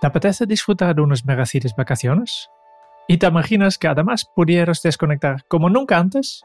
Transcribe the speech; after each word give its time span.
¿Te 0.00 0.06
apetece 0.06 0.46
disfrutar 0.46 0.94
de 0.94 1.02
unas 1.02 1.24
vacaciones? 1.24 2.48
¿Y 3.06 3.18
te 3.18 3.26
imaginas 3.26 3.76
que 3.76 3.86
además 3.86 4.24
pudieras 4.34 4.80
desconectar 4.80 5.44
como 5.46 5.68
nunca 5.68 5.98
antes? 5.98 6.42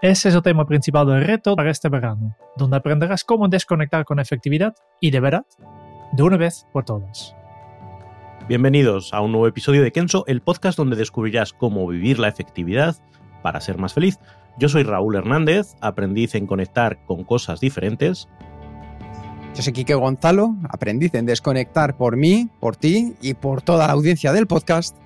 Ese 0.00 0.28
es 0.28 0.34
el 0.36 0.42
tema 0.42 0.64
principal 0.64 1.08
del 1.08 1.24
reto 1.24 1.56
para 1.56 1.72
este 1.72 1.88
verano, 1.88 2.36
donde 2.56 2.76
aprenderás 2.76 3.24
cómo 3.24 3.48
desconectar 3.48 4.04
con 4.04 4.20
efectividad 4.20 4.76
y 5.00 5.10
de 5.10 5.18
verdad, 5.18 5.44
de 6.12 6.22
una 6.22 6.36
vez 6.36 6.68
por 6.72 6.84
todas. 6.84 7.34
Bienvenidos 8.46 9.12
a 9.12 9.22
un 9.22 9.32
nuevo 9.32 9.48
episodio 9.48 9.82
de 9.82 9.90
Kenso, 9.90 10.22
el 10.28 10.40
podcast 10.40 10.78
donde 10.78 10.94
descubrirás 10.94 11.52
cómo 11.52 11.88
vivir 11.88 12.20
la 12.20 12.28
efectividad 12.28 12.94
para 13.42 13.60
ser 13.60 13.76
más 13.78 13.94
feliz. 13.94 14.20
Yo 14.56 14.68
soy 14.68 14.84
Raúl 14.84 15.16
Hernández, 15.16 15.74
aprendiz 15.80 16.36
en 16.36 16.46
conectar 16.46 17.04
con 17.06 17.24
cosas 17.24 17.58
diferentes. 17.58 18.28
Yo 19.58 19.64
soy 19.64 19.72
Quique 19.72 19.94
Gonzalo, 19.94 20.54
aprendiz 20.68 21.12
en 21.16 21.26
desconectar 21.26 21.96
por 21.96 22.16
mí, 22.16 22.48
por 22.60 22.76
ti 22.76 23.16
y 23.20 23.34
por 23.34 23.60
toda 23.60 23.88
la 23.88 23.92
audiencia 23.92 24.32
del 24.32 24.46
podcast. 24.46 24.96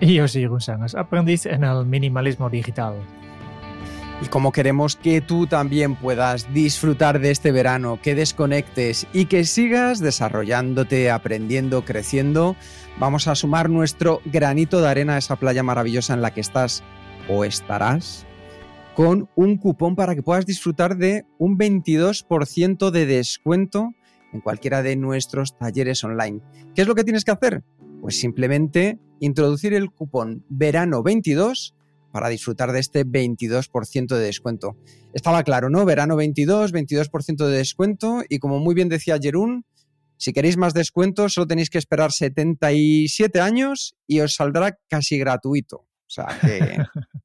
Y 0.00 0.14
yo 0.14 0.26
soy 0.26 0.46
González, 0.46 0.96
aprendiz 0.96 1.46
en 1.46 1.62
el 1.62 1.86
minimalismo 1.86 2.50
digital. 2.50 2.96
Y 4.20 4.26
como 4.26 4.50
queremos 4.50 4.96
que 4.96 5.20
tú 5.20 5.46
también 5.46 5.94
puedas 5.94 6.52
disfrutar 6.52 7.20
de 7.20 7.30
este 7.30 7.52
verano, 7.52 8.00
que 8.02 8.16
desconectes 8.16 9.06
y 9.12 9.26
que 9.26 9.44
sigas 9.44 10.00
desarrollándote, 10.00 11.12
aprendiendo, 11.12 11.84
creciendo, 11.84 12.56
vamos 12.98 13.28
a 13.28 13.36
sumar 13.36 13.70
nuestro 13.70 14.20
granito 14.24 14.80
de 14.80 14.88
arena 14.88 15.14
a 15.14 15.18
esa 15.18 15.36
playa 15.36 15.62
maravillosa 15.62 16.14
en 16.14 16.22
la 16.22 16.34
que 16.34 16.40
estás 16.40 16.82
o 17.28 17.44
estarás 17.44 18.26
con 18.98 19.30
un 19.36 19.58
cupón 19.58 19.94
para 19.94 20.16
que 20.16 20.24
puedas 20.24 20.44
disfrutar 20.44 20.96
de 20.96 21.24
un 21.38 21.56
22% 21.56 22.90
de 22.90 23.06
descuento 23.06 23.92
en 24.32 24.40
cualquiera 24.40 24.82
de 24.82 24.96
nuestros 24.96 25.56
talleres 25.56 26.02
online. 26.02 26.40
¿Qué 26.74 26.82
es 26.82 26.88
lo 26.88 26.96
que 26.96 27.04
tienes 27.04 27.24
que 27.24 27.30
hacer? 27.30 27.62
Pues 28.00 28.18
simplemente 28.18 28.98
introducir 29.20 29.72
el 29.72 29.92
cupón 29.92 30.44
verano 30.48 31.04
22 31.04 31.76
para 32.10 32.28
disfrutar 32.28 32.72
de 32.72 32.80
este 32.80 33.06
22% 33.06 34.08
de 34.08 34.18
descuento. 34.18 34.76
Estaba 35.12 35.44
claro, 35.44 35.70
¿no? 35.70 35.84
Verano 35.84 36.16
22, 36.16 36.72
22% 36.72 37.46
de 37.46 37.56
descuento 37.56 38.24
y 38.28 38.40
como 38.40 38.58
muy 38.58 38.74
bien 38.74 38.88
decía 38.88 39.20
Jerún, 39.22 39.64
si 40.16 40.32
queréis 40.32 40.56
más 40.56 40.74
descuento 40.74 41.28
solo 41.28 41.46
tenéis 41.46 41.70
que 41.70 41.78
esperar 41.78 42.10
77 42.10 43.40
años 43.40 43.94
y 44.08 44.18
os 44.18 44.34
saldrá 44.34 44.76
casi 44.88 45.18
gratuito. 45.18 45.76
O 45.76 46.10
sea 46.10 46.36
que... 46.40 46.78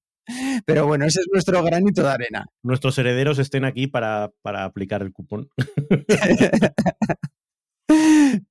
Pero 0.65 0.87
bueno, 0.87 1.05
ese 1.05 1.21
es 1.21 1.27
nuestro 1.31 1.63
granito 1.63 2.03
de 2.03 2.09
arena. 2.09 2.45
Nuestros 2.61 2.97
herederos 2.97 3.39
estén 3.39 3.65
aquí 3.65 3.87
para, 3.87 4.31
para 4.41 4.63
aplicar 4.63 5.01
el 5.01 5.11
cupón. 5.11 5.49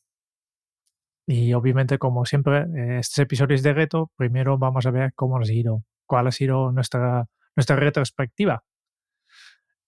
Y 1.26 1.54
obviamente, 1.54 1.98
como 1.98 2.26
siempre, 2.26 2.66
estos 3.00 3.20
episodios 3.20 3.64
de 3.64 3.72
reto, 3.72 4.12
primero 4.18 4.58
vamos 4.58 4.86
a 4.86 4.92
ver 4.92 5.14
cómo 5.16 5.38
ha 5.38 5.46
sido, 5.46 5.86
cuál 6.06 6.28
ha 6.28 6.34
sido 6.34 6.74
nuestra, 6.74 7.30
nuestra 7.56 7.78
retrospectiva. 7.78 8.66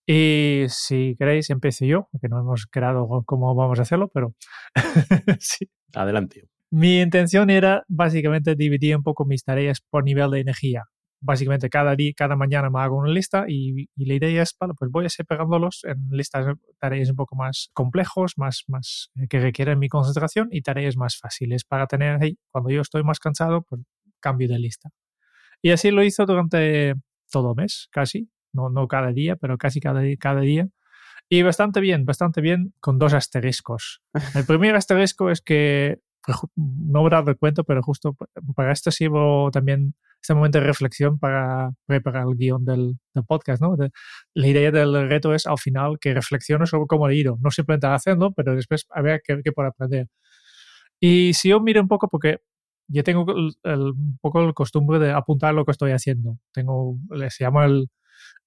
Y 0.07 0.67
si 0.69 1.17
queréis, 1.19 1.49
empiezo 1.49 1.83
yo, 1.83 2.07
que 2.21 2.29
no 2.29 2.39
hemos 2.39 2.65
creado 2.67 3.23
cómo 3.25 3.53
vamos 3.53 3.79
a 3.79 3.81
hacerlo, 3.81 4.07
pero 4.07 4.35
sí. 5.39 5.69
Adelante. 5.93 6.47
Mi 6.71 7.01
intención 7.01 7.49
era 7.49 7.83
básicamente 7.87 8.55
dividir 8.55 8.97
un 8.97 9.03
poco 9.03 9.25
mis 9.25 9.43
tareas 9.43 9.81
por 9.81 10.03
nivel 10.03 10.31
de 10.31 10.39
energía 10.41 10.85
básicamente 11.25 11.69
cada 11.69 11.95
día, 11.95 12.13
cada 12.15 12.35
mañana 12.35 12.69
me 12.69 12.79
hago 12.79 12.97
una 12.97 13.09
lista 13.09 13.45
y, 13.47 13.89
la 13.95 14.13
idea 14.13 14.43
es, 14.43 14.55
vale, 14.59 14.73
pues 14.77 14.91
voy 14.91 15.05
a 15.05 15.07
ir 15.07 15.25
pegándolos 15.25 15.83
en 15.83 16.07
listas 16.11 16.45
de 16.45 16.53
tareas 16.79 17.09
un 17.09 17.15
poco 17.15 17.35
más 17.35 17.69
complejos, 17.73 18.33
más, 18.37 18.63
más 18.67 19.11
eh, 19.15 19.27
que 19.27 19.39
requieren 19.39 19.79
mi 19.79 19.89
concentración 19.89 20.49
y 20.51 20.61
tareas 20.61 20.95
más 20.95 21.17
fáciles 21.17 21.63
para 21.65 21.87
tener, 21.87 22.21
ahí 22.21 22.37
cuando 22.51 22.69
yo 22.69 22.81
estoy 22.81 23.03
más 23.03 23.19
cansado, 23.19 23.63
pues 23.63 23.81
cambio 24.19 24.47
de 24.47 24.59
lista. 24.59 24.89
Y 25.61 25.71
así 25.71 25.91
lo 25.91 26.03
hizo 26.03 26.25
durante 26.25 26.93
todo 27.31 27.51
el 27.51 27.55
mes, 27.55 27.87
casi, 27.91 28.29
no, 28.53 28.69
no 28.69 28.87
cada 28.87 29.11
día, 29.11 29.35
pero 29.35 29.57
casi 29.57 29.79
cada 29.79 30.01
día. 30.41 30.67
Y 31.27 31.41
bastante 31.41 31.81
bien, 31.81 32.05
bastante 32.05 32.39
bien, 32.39 32.73
con 32.79 32.99
dos 32.99 33.13
asteriscos. 33.13 34.01
El 34.35 34.45
primer 34.45 34.75
asterisco 34.75 35.31
es 35.31 35.41
que, 35.41 35.99
no 36.55 37.09
dado 37.09 37.35
cuenta, 37.37 37.63
pero 37.63 37.81
justo 37.83 38.15
para 38.55 38.71
esto 38.71 38.91
sirvo 38.91 39.49
también 39.51 39.95
este 40.21 40.33
momento 40.33 40.59
de 40.59 40.65
reflexión 40.65 41.19
para 41.19 41.71
preparar 41.85 42.25
el 42.27 42.35
guion 42.35 42.65
del, 42.65 42.97
podcast, 43.27 43.61
¿no? 43.61 43.75
la 44.33 44.47
idea 44.47 44.71
del 44.71 45.07
reto 45.07 45.33
es 45.33 45.45
al 45.45 45.59
final 45.59 45.97
que 45.99 46.13
reflexiono 46.13 46.65
sobre 46.65 46.87
cómo 46.87 47.07
he 47.09 47.15
ido, 47.15 47.37
no 47.41 47.51
simplemente 47.51 47.87
haciendo, 47.87 48.31
pero 48.33 48.55
después 48.55 48.87
a 48.89 49.01
ver 49.01 49.21
qué, 49.23 49.39
qué 49.43 49.51
puedo 49.51 49.69
aprender. 49.69 50.07
Y 50.99 51.33
si 51.33 51.49
yo 51.49 51.59
miro 51.59 51.81
un 51.81 51.87
poco, 51.87 52.07
porque 52.07 52.39
yo 52.87 53.03
tengo 53.03 53.25
un 53.25 54.17
poco 54.21 54.43
el 54.43 54.53
costumbre 54.53 54.99
de 54.99 55.11
apuntar 55.11 55.53
lo 55.53 55.65
que 55.65 55.71
estoy 55.71 55.91
haciendo. 55.91 56.37
Tengo, 56.51 56.97
llama 57.39 57.65
el, 57.65 57.87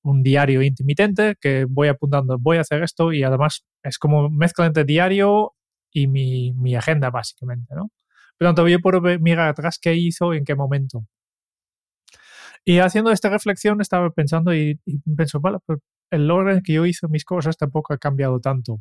un 0.02 0.22
diario 0.22 0.62
intermitente 0.62 1.36
que 1.40 1.66
voy 1.68 1.88
apuntando, 1.88 2.38
voy 2.38 2.58
a 2.58 2.62
hacer 2.62 2.82
esto 2.82 3.12
y 3.12 3.22
además 3.22 3.64
es 3.82 3.98
como 3.98 4.30
mezcla 4.30 4.66
entre 4.66 4.84
diario 4.84 5.54
y 5.92 6.06
mi, 6.08 6.52
mi 6.54 6.74
agenda 6.76 7.10
básicamente, 7.10 7.74
¿no? 7.74 7.90
Tanto, 8.38 8.68
yo 8.68 8.78
puedo 8.80 9.00
mirar 9.18 9.48
atrás 9.48 9.78
qué 9.80 9.94
hizo 9.94 10.32
y 10.34 10.38
en 10.38 10.44
qué 10.44 10.54
momento. 10.54 11.04
Y 12.64 12.78
haciendo 12.78 13.10
esta 13.10 13.30
reflexión 13.30 13.80
estaba 13.80 14.10
pensando 14.10 14.54
y, 14.54 14.80
y 14.84 14.98
pienso, 15.16 15.40
vale, 15.40 15.58
pues 15.66 15.80
el 16.10 16.30
orden 16.30 16.62
que 16.62 16.74
yo 16.74 16.86
hice 16.86 17.08
mis 17.08 17.24
cosas 17.24 17.56
tampoco 17.56 17.94
ha 17.94 17.98
cambiado 17.98 18.40
tanto. 18.40 18.80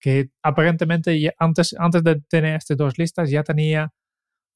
Que 0.00 0.30
aparentemente 0.42 1.34
antes, 1.38 1.74
antes 1.78 2.04
de 2.04 2.20
tener 2.28 2.56
estas 2.56 2.76
dos 2.76 2.98
listas 2.98 3.30
ya 3.30 3.42
tenía 3.42 3.92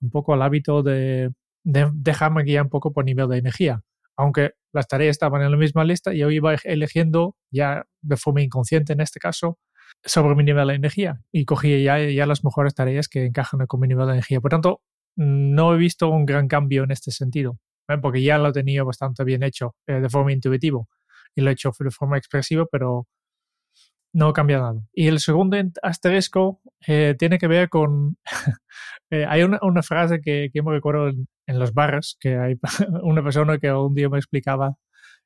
un 0.00 0.10
poco 0.10 0.34
el 0.34 0.42
hábito 0.42 0.82
de, 0.82 1.32
de 1.64 1.90
dejarme 1.94 2.44
guiar 2.44 2.64
un 2.64 2.70
poco 2.70 2.92
por 2.92 3.04
nivel 3.04 3.28
de 3.28 3.38
energía. 3.38 3.82
Aunque 4.16 4.52
las 4.72 4.88
tareas 4.88 5.12
estaban 5.12 5.42
en 5.42 5.50
la 5.50 5.56
misma 5.56 5.84
lista, 5.84 6.12
yo 6.12 6.30
iba 6.30 6.54
eligiendo 6.64 7.36
ya 7.50 7.86
de 8.02 8.16
forma 8.16 8.42
inconsciente 8.42 8.92
en 8.92 9.00
este 9.00 9.20
caso 9.20 9.58
sobre 10.04 10.34
mi 10.34 10.44
nivel 10.44 10.68
de 10.68 10.74
energía 10.74 11.22
y 11.32 11.44
cogía 11.44 11.78
ya, 11.78 12.10
ya 12.10 12.26
las 12.26 12.44
mejores 12.44 12.74
tareas 12.74 13.08
que 13.08 13.26
encajan 13.26 13.66
con 13.66 13.80
mi 13.80 13.88
nivel 13.88 14.06
de 14.06 14.12
energía. 14.14 14.40
Por 14.40 14.50
tanto, 14.50 14.82
no 15.16 15.74
he 15.74 15.78
visto 15.78 16.08
un 16.08 16.26
gran 16.26 16.48
cambio 16.48 16.84
en 16.84 16.90
este 16.90 17.10
sentido 17.10 17.58
porque 17.98 18.22
ya 18.22 18.38
lo 18.38 18.52
tenido 18.52 18.84
bastante 18.84 19.24
bien 19.24 19.42
hecho 19.42 19.74
eh, 19.86 20.00
de 20.00 20.08
forma 20.08 20.32
intuitiva. 20.32 20.80
y 21.34 21.42
lo 21.42 21.50
he 21.50 21.52
hecho 21.52 21.72
de 21.78 21.90
forma 21.90 22.18
expresiva, 22.18 22.66
pero 22.70 23.06
no 24.12 24.32
cambia 24.32 24.58
nada. 24.58 24.82
Y 24.92 25.08
el 25.08 25.20
segundo 25.20 25.56
asterisco 25.82 26.60
eh, 26.86 27.14
tiene 27.18 27.38
que 27.38 27.48
ver 27.48 27.68
con... 27.68 28.16
eh, 29.10 29.24
hay 29.28 29.42
una, 29.42 29.82
frase 29.82 30.20
que, 30.20 30.50
que 30.52 30.62
me 30.62 30.72
recuerdo 30.72 31.08
en, 31.08 31.58
los 31.58 31.72
bares, 31.72 32.16
que 32.20 32.36
hay 32.36 32.56
una 33.02 33.22
persona 33.22 33.58
que 33.58 33.72
un 33.72 33.94
día 33.94 34.08
me 34.08 34.18
explicaba 34.18 34.76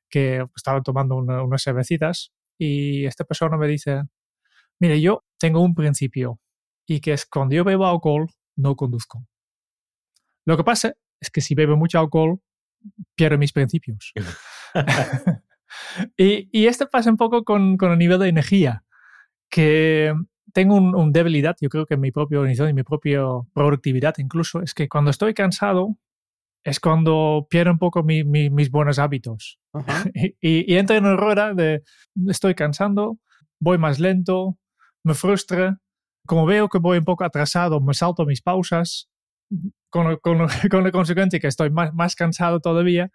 que 0.09 0.45
estaba 0.55 0.81
tomando 0.81 1.15
una, 1.15 1.43
unas 1.43 1.63
cervecitas 1.63 2.31
y 2.59 3.05
esta 3.05 3.25
persona 3.25 3.57
me 3.57 3.67
dice, 3.67 4.03
mire, 4.79 5.01
yo 5.01 5.23
tengo 5.39 5.61
un 5.61 5.75
principio 5.75 6.39
y 6.87 6.99
que 6.99 7.13
es 7.13 7.25
cuando 7.25 7.55
yo 7.55 7.63
bebo 7.63 7.87
alcohol, 7.87 8.27
no 8.55 8.75
conduzco. 8.75 9.25
Lo 10.45 10.57
que 10.57 10.63
pasa 10.63 10.95
es 11.19 11.29
que 11.31 11.41
si 11.41 11.55
bebo 11.55 11.75
mucho 11.75 11.99
alcohol, 11.99 12.39
pierdo 13.15 13.37
mis 13.37 13.51
principios. 13.51 14.13
y, 16.17 16.49
y 16.51 16.67
este 16.67 16.85
pasa 16.85 17.09
un 17.09 17.17
poco 17.17 17.43
con, 17.43 17.77
con, 17.77 17.91
el 17.91 17.97
nivel 17.97 18.19
de 18.19 18.29
energía, 18.29 18.83
que 19.49 20.13
tengo 20.53 20.75
un, 20.75 20.95
un, 20.95 21.11
debilidad, 21.11 21.55
yo 21.59 21.69
creo 21.69 21.85
que 21.85 21.95
en 21.95 22.01
mi 22.01 22.11
propia 22.11 22.39
organización 22.39 22.69
y 22.69 22.73
mi 22.73 22.83
propia 22.83 23.23
productividad 23.53 24.15
incluso, 24.17 24.61
es 24.61 24.73
que 24.73 24.87
cuando 24.87 25.11
estoy 25.11 25.33
cansado 25.33 25.97
es 26.63 26.79
cuando 26.79 27.45
pierdo 27.49 27.71
un 27.71 27.77
poco 27.77 28.03
mi, 28.03 28.23
mi, 28.23 28.49
mis 28.49 28.71
buenos 28.71 28.97
hábitos. 28.97 29.59
Uh 29.73 29.79
-huh. 29.79 30.35
y, 30.41 30.73
y, 30.73 30.77
entro 30.77 30.95
en 30.95 31.05
una 31.05 31.15
rueda 31.15 31.53
de 31.53 31.83
estoy 32.27 32.55
cansando, 32.55 33.19
voy 33.59 33.77
más 33.77 33.99
lento, 33.99 34.57
me 35.05 35.13
frustra, 35.13 35.79
como 36.25 36.45
veo 36.45 36.67
que 36.67 36.79
voy 36.79 36.97
un 36.97 37.05
poco 37.05 37.23
atrasado, 37.23 37.79
me 37.79 37.93
salto 37.93 38.25
mis 38.25 38.41
pausas, 38.41 39.07
con, 39.89 40.17
con, 40.17 40.47
con 40.71 40.83
la 40.83 40.91
consecuencia 40.91 41.39
que 41.39 41.47
estoy 41.47 41.69
más, 41.69 41.93
más, 41.93 42.15
cansado 42.15 42.59
todavía. 42.59 43.11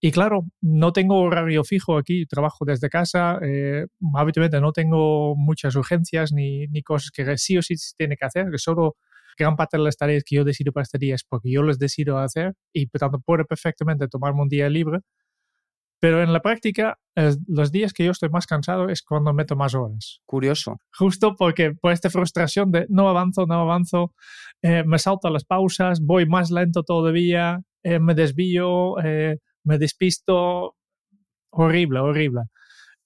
Y 0.00 0.10
claro, 0.10 0.46
no 0.60 0.92
tengo 0.92 1.20
horario 1.20 1.64
fijo 1.64 1.96
aquí, 1.96 2.26
trabajo 2.26 2.64
desde 2.64 2.90
casa, 2.90 3.38
eh, 3.42 3.86
habitualmente 4.14 4.60
no 4.60 4.72
tengo 4.72 5.34
muchas 5.36 5.74
urgencias 5.76 6.32
ni, 6.32 6.66
ni, 6.66 6.82
cosas 6.82 7.10
que 7.12 7.38
sí 7.38 7.56
o 7.56 7.62
sí 7.62 7.76
se 7.76 7.94
tiene 7.96 8.16
que 8.16 8.26
hacer, 8.26 8.50
que 8.50 8.58
solo 8.58 8.96
gran 9.38 9.56
parte 9.56 9.78
de 9.78 9.84
las 9.84 9.96
tareas 9.96 10.24
que 10.26 10.36
yo 10.36 10.44
decido 10.44 10.72
para 10.72 10.82
este 10.82 10.98
día 10.98 11.14
es 11.14 11.24
porque 11.24 11.50
yo 11.50 11.62
les 11.62 11.78
decido 11.78 12.18
hacer 12.18 12.54
y 12.74 12.86
por 12.86 12.98
tanto 12.98 13.20
puedo 13.20 13.44
perfectamente 13.46 14.08
tomarme 14.08 14.42
un 14.42 14.48
día 14.48 14.68
libre. 14.68 14.98
Pero 16.02 16.20
en 16.20 16.32
la 16.32 16.40
práctica, 16.40 16.98
eh, 17.14 17.30
los 17.46 17.70
días 17.70 17.92
que 17.92 18.04
yo 18.04 18.10
estoy 18.10 18.28
más 18.28 18.48
cansado 18.48 18.88
es 18.88 19.02
cuando 19.02 19.32
meto 19.32 19.54
más 19.54 19.72
horas. 19.76 20.18
Curioso. 20.26 20.80
Justo 20.98 21.36
porque 21.36 21.74
por 21.80 21.92
esta 21.92 22.10
frustración 22.10 22.72
de 22.72 22.86
no 22.88 23.08
avanzo, 23.08 23.46
no 23.46 23.60
avanzo, 23.60 24.12
eh, 24.62 24.82
me 24.84 24.98
salto 24.98 25.30
las 25.30 25.44
pausas, 25.44 26.00
voy 26.00 26.26
más 26.26 26.50
lento 26.50 26.82
todavía, 26.82 27.60
eh, 27.84 28.00
me 28.00 28.14
desvío, 28.14 28.98
eh, 28.98 29.38
me 29.62 29.78
despisto. 29.78 30.74
Horrible, 31.50 32.00
horrible. 32.00 32.42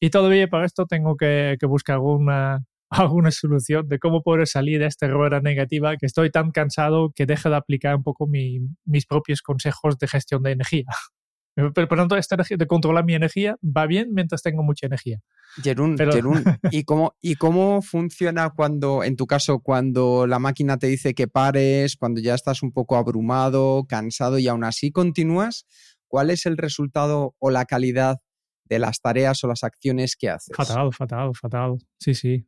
Y 0.00 0.08
todavía 0.08 0.48
para 0.48 0.64
esto 0.64 0.86
tengo 0.86 1.16
que, 1.16 1.56
que 1.60 1.66
buscar 1.66 1.98
una, 1.98 2.64
alguna 2.90 3.30
solución 3.30 3.88
de 3.88 3.98
cómo 3.98 4.22
poder 4.22 4.46
salir 4.46 4.78
de 4.80 4.86
esta 4.86 5.06
rueda 5.08 5.40
negativa 5.40 5.98
que 5.98 6.06
estoy 6.06 6.30
tan 6.30 6.50
cansado 6.50 7.12
que 7.14 7.26
dejo 7.26 7.50
de 7.50 7.56
aplicar 7.56 7.96
un 7.96 8.04
poco 8.04 8.26
mi, 8.26 8.60
mis 8.86 9.04
propios 9.04 9.42
consejos 9.42 9.98
de 9.98 10.08
gestión 10.08 10.42
de 10.42 10.52
energía. 10.52 10.86
Pero 11.56 11.88
por 11.88 11.96
tanto, 11.96 12.16
esta 12.18 12.34
energía 12.34 12.58
de 12.58 12.66
controlar 12.66 13.06
mi 13.06 13.14
energía 13.14 13.56
va 13.64 13.86
bien 13.86 14.10
mientras 14.12 14.42
tengo 14.42 14.62
mucha 14.62 14.86
energía. 14.86 15.20
Jerún, 15.62 15.96
Pero... 15.96 16.12
¿y 16.70 16.84
cómo, 16.84 17.16
¿y 17.22 17.36
cómo 17.36 17.80
funciona 17.80 18.50
cuando, 18.50 19.02
en 19.02 19.16
tu 19.16 19.26
caso, 19.26 19.60
cuando 19.60 20.26
la 20.26 20.38
máquina 20.38 20.76
te 20.76 20.86
dice 20.86 21.14
que 21.14 21.28
pares, 21.28 21.96
cuando 21.96 22.20
ya 22.20 22.34
estás 22.34 22.62
un 22.62 22.72
poco 22.72 22.96
abrumado, 22.96 23.86
cansado 23.88 24.38
y 24.38 24.48
aún 24.48 24.64
así 24.64 24.92
continúas? 24.92 25.66
¿Cuál 26.08 26.28
es 26.28 26.44
el 26.44 26.58
resultado 26.58 27.34
o 27.38 27.50
la 27.50 27.64
calidad 27.64 28.18
de 28.64 28.78
las 28.78 29.00
tareas 29.00 29.42
o 29.42 29.48
las 29.48 29.64
acciones 29.64 30.14
que 30.14 30.28
haces? 30.28 30.54
Fatal, 30.54 30.92
fatal, 30.92 31.30
fatal. 31.34 31.78
Sí, 31.98 32.14
sí. 32.14 32.46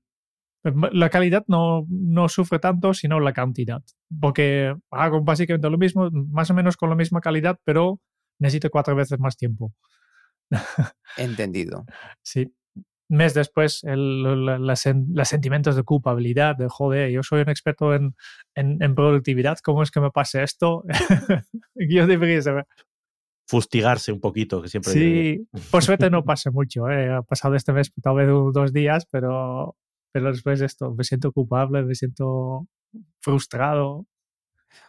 La 0.93 1.09
calidad 1.09 1.45
no, 1.49 1.87
no 1.89 2.29
sufre 2.29 2.59
tanto, 2.59 2.93
sino 2.93 3.21
la 3.21 3.33
cantidad. 3.33 3.83
Porque 4.21 4.75
hago 4.91 5.23
básicamente 5.23 5.71
lo 5.71 5.79
mismo, 5.79 6.11
más 6.11 6.51
o 6.51 6.55
menos 6.55 6.77
con 6.77 6.91
la 6.91 6.97
misma 6.97 7.23
calidad, 7.23 7.59
pero 7.65 8.03
necesito 8.39 8.71
cuatro 8.71 8.95
veces 8.95 9.19
más 9.19 9.37
tiempo. 9.37 9.73
Entendido. 11.17 11.85
Sí. 12.23 12.53
Mes 13.11 13.33
después, 13.33 13.85
el, 13.85 14.23
los 14.23 14.81
sentimientos 15.29 15.77
de 15.77 15.83
culpabilidad, 15.83 16.57
de 16.57 16.69
joder, 16.69 17.11
yo 17.11 17.23
soy 17.23 17.41
un 17.41 17.49
experto 17.49 17.95
en, 17.95 18.15
en, 18.55 18.83
en 18.83 18.95
productividad, 18.95 19.59
¿cómo 19.65 19.83
es 19.83 19.91
que 19.91 20.01
me 20.01 20.11
pase 20.11 20.43
esto? 20.43 20.85
yo 21.75 22.07
debería 22.07 22.43
saber. 22.43 22.67
Fustigarse 23.47 24.13
un 24.13 24.21
poquito, 24.21 24.61
que 24.61 24.69
siempre. 24.69 24.93
Sí, 24.93 25.49
por 25.71 25.83
suerte 25.83 26.11
no 26.11 26.23
pasa 26.23 26.51
mucho. 26.51 26.87
¿eh? 26.91 27.11
Ha 27.11 27.23
pasado 27.23 27.55
este 27.55 27.73
mes 27.73 27.91
tal 28.03 28.17
vez 28.17 28.29
dos 28.29 28.75
días, 28.75 29.07
pero, 29.11 29.75
pero 30.13 30.31
después 30.31 30.61
de 30.61 30.67
esto 30.67 30.95
me 30.95 31.03
siento 31.03 31.33
culpable, 31.33 31.83
me 31.85 31.95
siento 31.95 32.69
frustrado. 33.23 34.05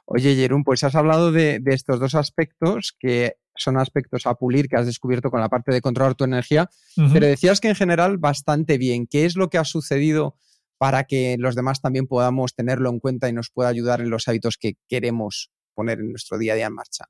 Oye, 0.05 0.35
Jerún, 0.35 0.63
pues 0.63 0.83
has 0.83 0.95
hablado 0.95 1.31
de, 1.31 1.59
de, 1.59 1.73
estos 1.73 1.99
dos 1.99 2.15
aspectos 2.15 2.95
que 2.97 3.35
son 3.55 3.77
aspectos 3.77 4.25
a 4.25 4.35
pulir 4.35 4.67
que 4.67 4.77
has 4.77 4.85
descubierto 4.85 5.29
con 5.29 5.41
la 5.41 5.49
parte 5.49 5.71
de 5.71 5.81
controlar 5.81 6.15
tu 6.15 6.23
energía, 6.23 6.69
uh 6.97 7.01
-huh. 7.01 7.13
pero 7.13 7.27
decías 7.27 7.59
que 7.59 7.69
en 7.69 7.75
general 7.75 8.17
bastante 8.17 8.77
bien. 8.77 9.07
¿Qué 9.07 9.25
es 9.25 9.35
lo 9.35 9.49
que 9.49 9.57
ha 9.57 9.65
sucedido 9.65 10.35
para 10.77 11.03
que 11.03 11.35
los 11.37 11.55
demás 11.55 11.81
también 11.81 12.07
podamos 12.07 12.55
tenerlo 12.55 12.89
en 12.89 12.99
cuenta 12.99 13.27
y 13.29 13.33
nos 13.33 13.49
pueda 13.49 13.69
ayudar 13.69 14.01
en 14.01 14.09
los 14.09 14.27
hábitos 14.27 14.57
que 14.57 14.77
queremos 14.87 15.51
poner 15.73 15.99
en 15.99 16.11
nuestro 16.11 16.37
día 16.37 16.53
a 16.53 16.55
día 16.55 16.67
en 16.67 16.73
marcha? 16.73 17.05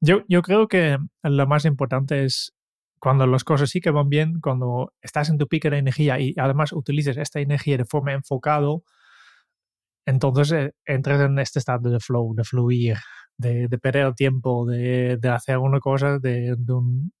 Yo, 0.00 0.22
yo 0.28 0.42
creo 0.42 0.68
que 0.68 0.98
lo 1.22 1.46
más 1.46 1.64
importante 1.64 2.24
es 2.24 2.54
cuando 2.98 3.26
las 3.26 3.42
cosas 3.42 3.70
sí 3.70 3.80
que 3.80 3.90
van 3.90 4.08
bien, 4.08 4.40
cuando 4.40 4.92
estás 5.00 5.28
en 5.28 5.38
tu 5.38 5.48
pico 5.48 5.68
de 5.70 5.78
energía 5.78 6.20
y 6.20 6.34
además 6.36 6.72
utilices 6.72 7.16
esta 7.16 7.40
energía 7.40 7.76
de 7.76 7.84
forma 7.84 8.12
enfocado, 8.12 8.84
entonces 10.06 10.52
eh, 10.52 10.72
entras 10.84 11.20
en 11.20 11.38
este 11.38 11.58
estado 11.58 11.90
de 11.90 12.00
flow, 12.00 12.34
de 12.34 12.44
fluir, 12.44 12.96
de, 13.36 13.68
de 13.68 13.78
perder 13.78 14.06
el 14.06 14.14
tiempo, 14.14 14.66
de, 14.66 15.16
de 15.18 15.28
hacer 15.28 15.58
una 15.58 15.80
cosa 15.80 16.18
de, 16.18 16.54
de, 16.56 16.72
un, 16.72 17.12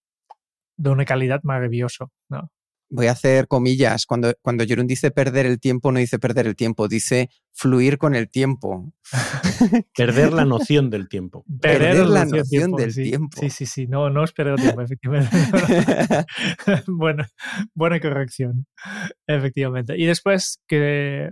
de 0.76 0.90
una 0.90 1.04
calidad 1.04 1.40
maravillosa. 1.42 2.06
¿no? 2.28 2.50
Voy 2.94 3.06
a 3.06 3.12
hacer 3.12 3.48
comillas. 3.48 4.04
Cuando, 4.04 4.34
cuando 4.42 4.66
Jerún 4.66 4.86
dice 4.86 5.10
perder 5.10 5.46
el 5.46 5.58
tiempo, 5.58 5.90
no 5.92 5.98
dice 5.98 6.18
perder 6.18 6.46
el 6.46 6.56
tiempo, 6.56 6.88
dice 6.88 7.30
fluir 7.54 7.96
con 7.96 8.14
el 8.14 8.28
tiempo. 8.28 8.92
perder 9.96 10.34
la 10.34 10.44
noción 10.44 10.90
del 10.90 11.08
tiempo. 11.08 11.42
Perder, 11.60 11.92
perder 11.96 12.06
la 12.06 12.24
noción 12.26 12.44
tiempo, 12.48 12.76
del 12.76 12.92
sí, 12.92 13.04
tiempo. 13.04 13.40
Sí, 13.40 13.48
sí, 13.48 13.64
sí. 13.64 13.86
No, 13.86 14.10
no 14.10 14.22
es 14.22 14.32
perder 14.32 14.54
el 14.54 14.60
tiempo, 14.60 14.82
efectivamente. 14.82 15.36
bueno, 16.86 17.24
buena 17.74 17.98
corrección, 17.98 18.66
efectivamente. 19.26 19.96
Y 19.96 20.04
después 20.04 20.60
que 20.68 21.30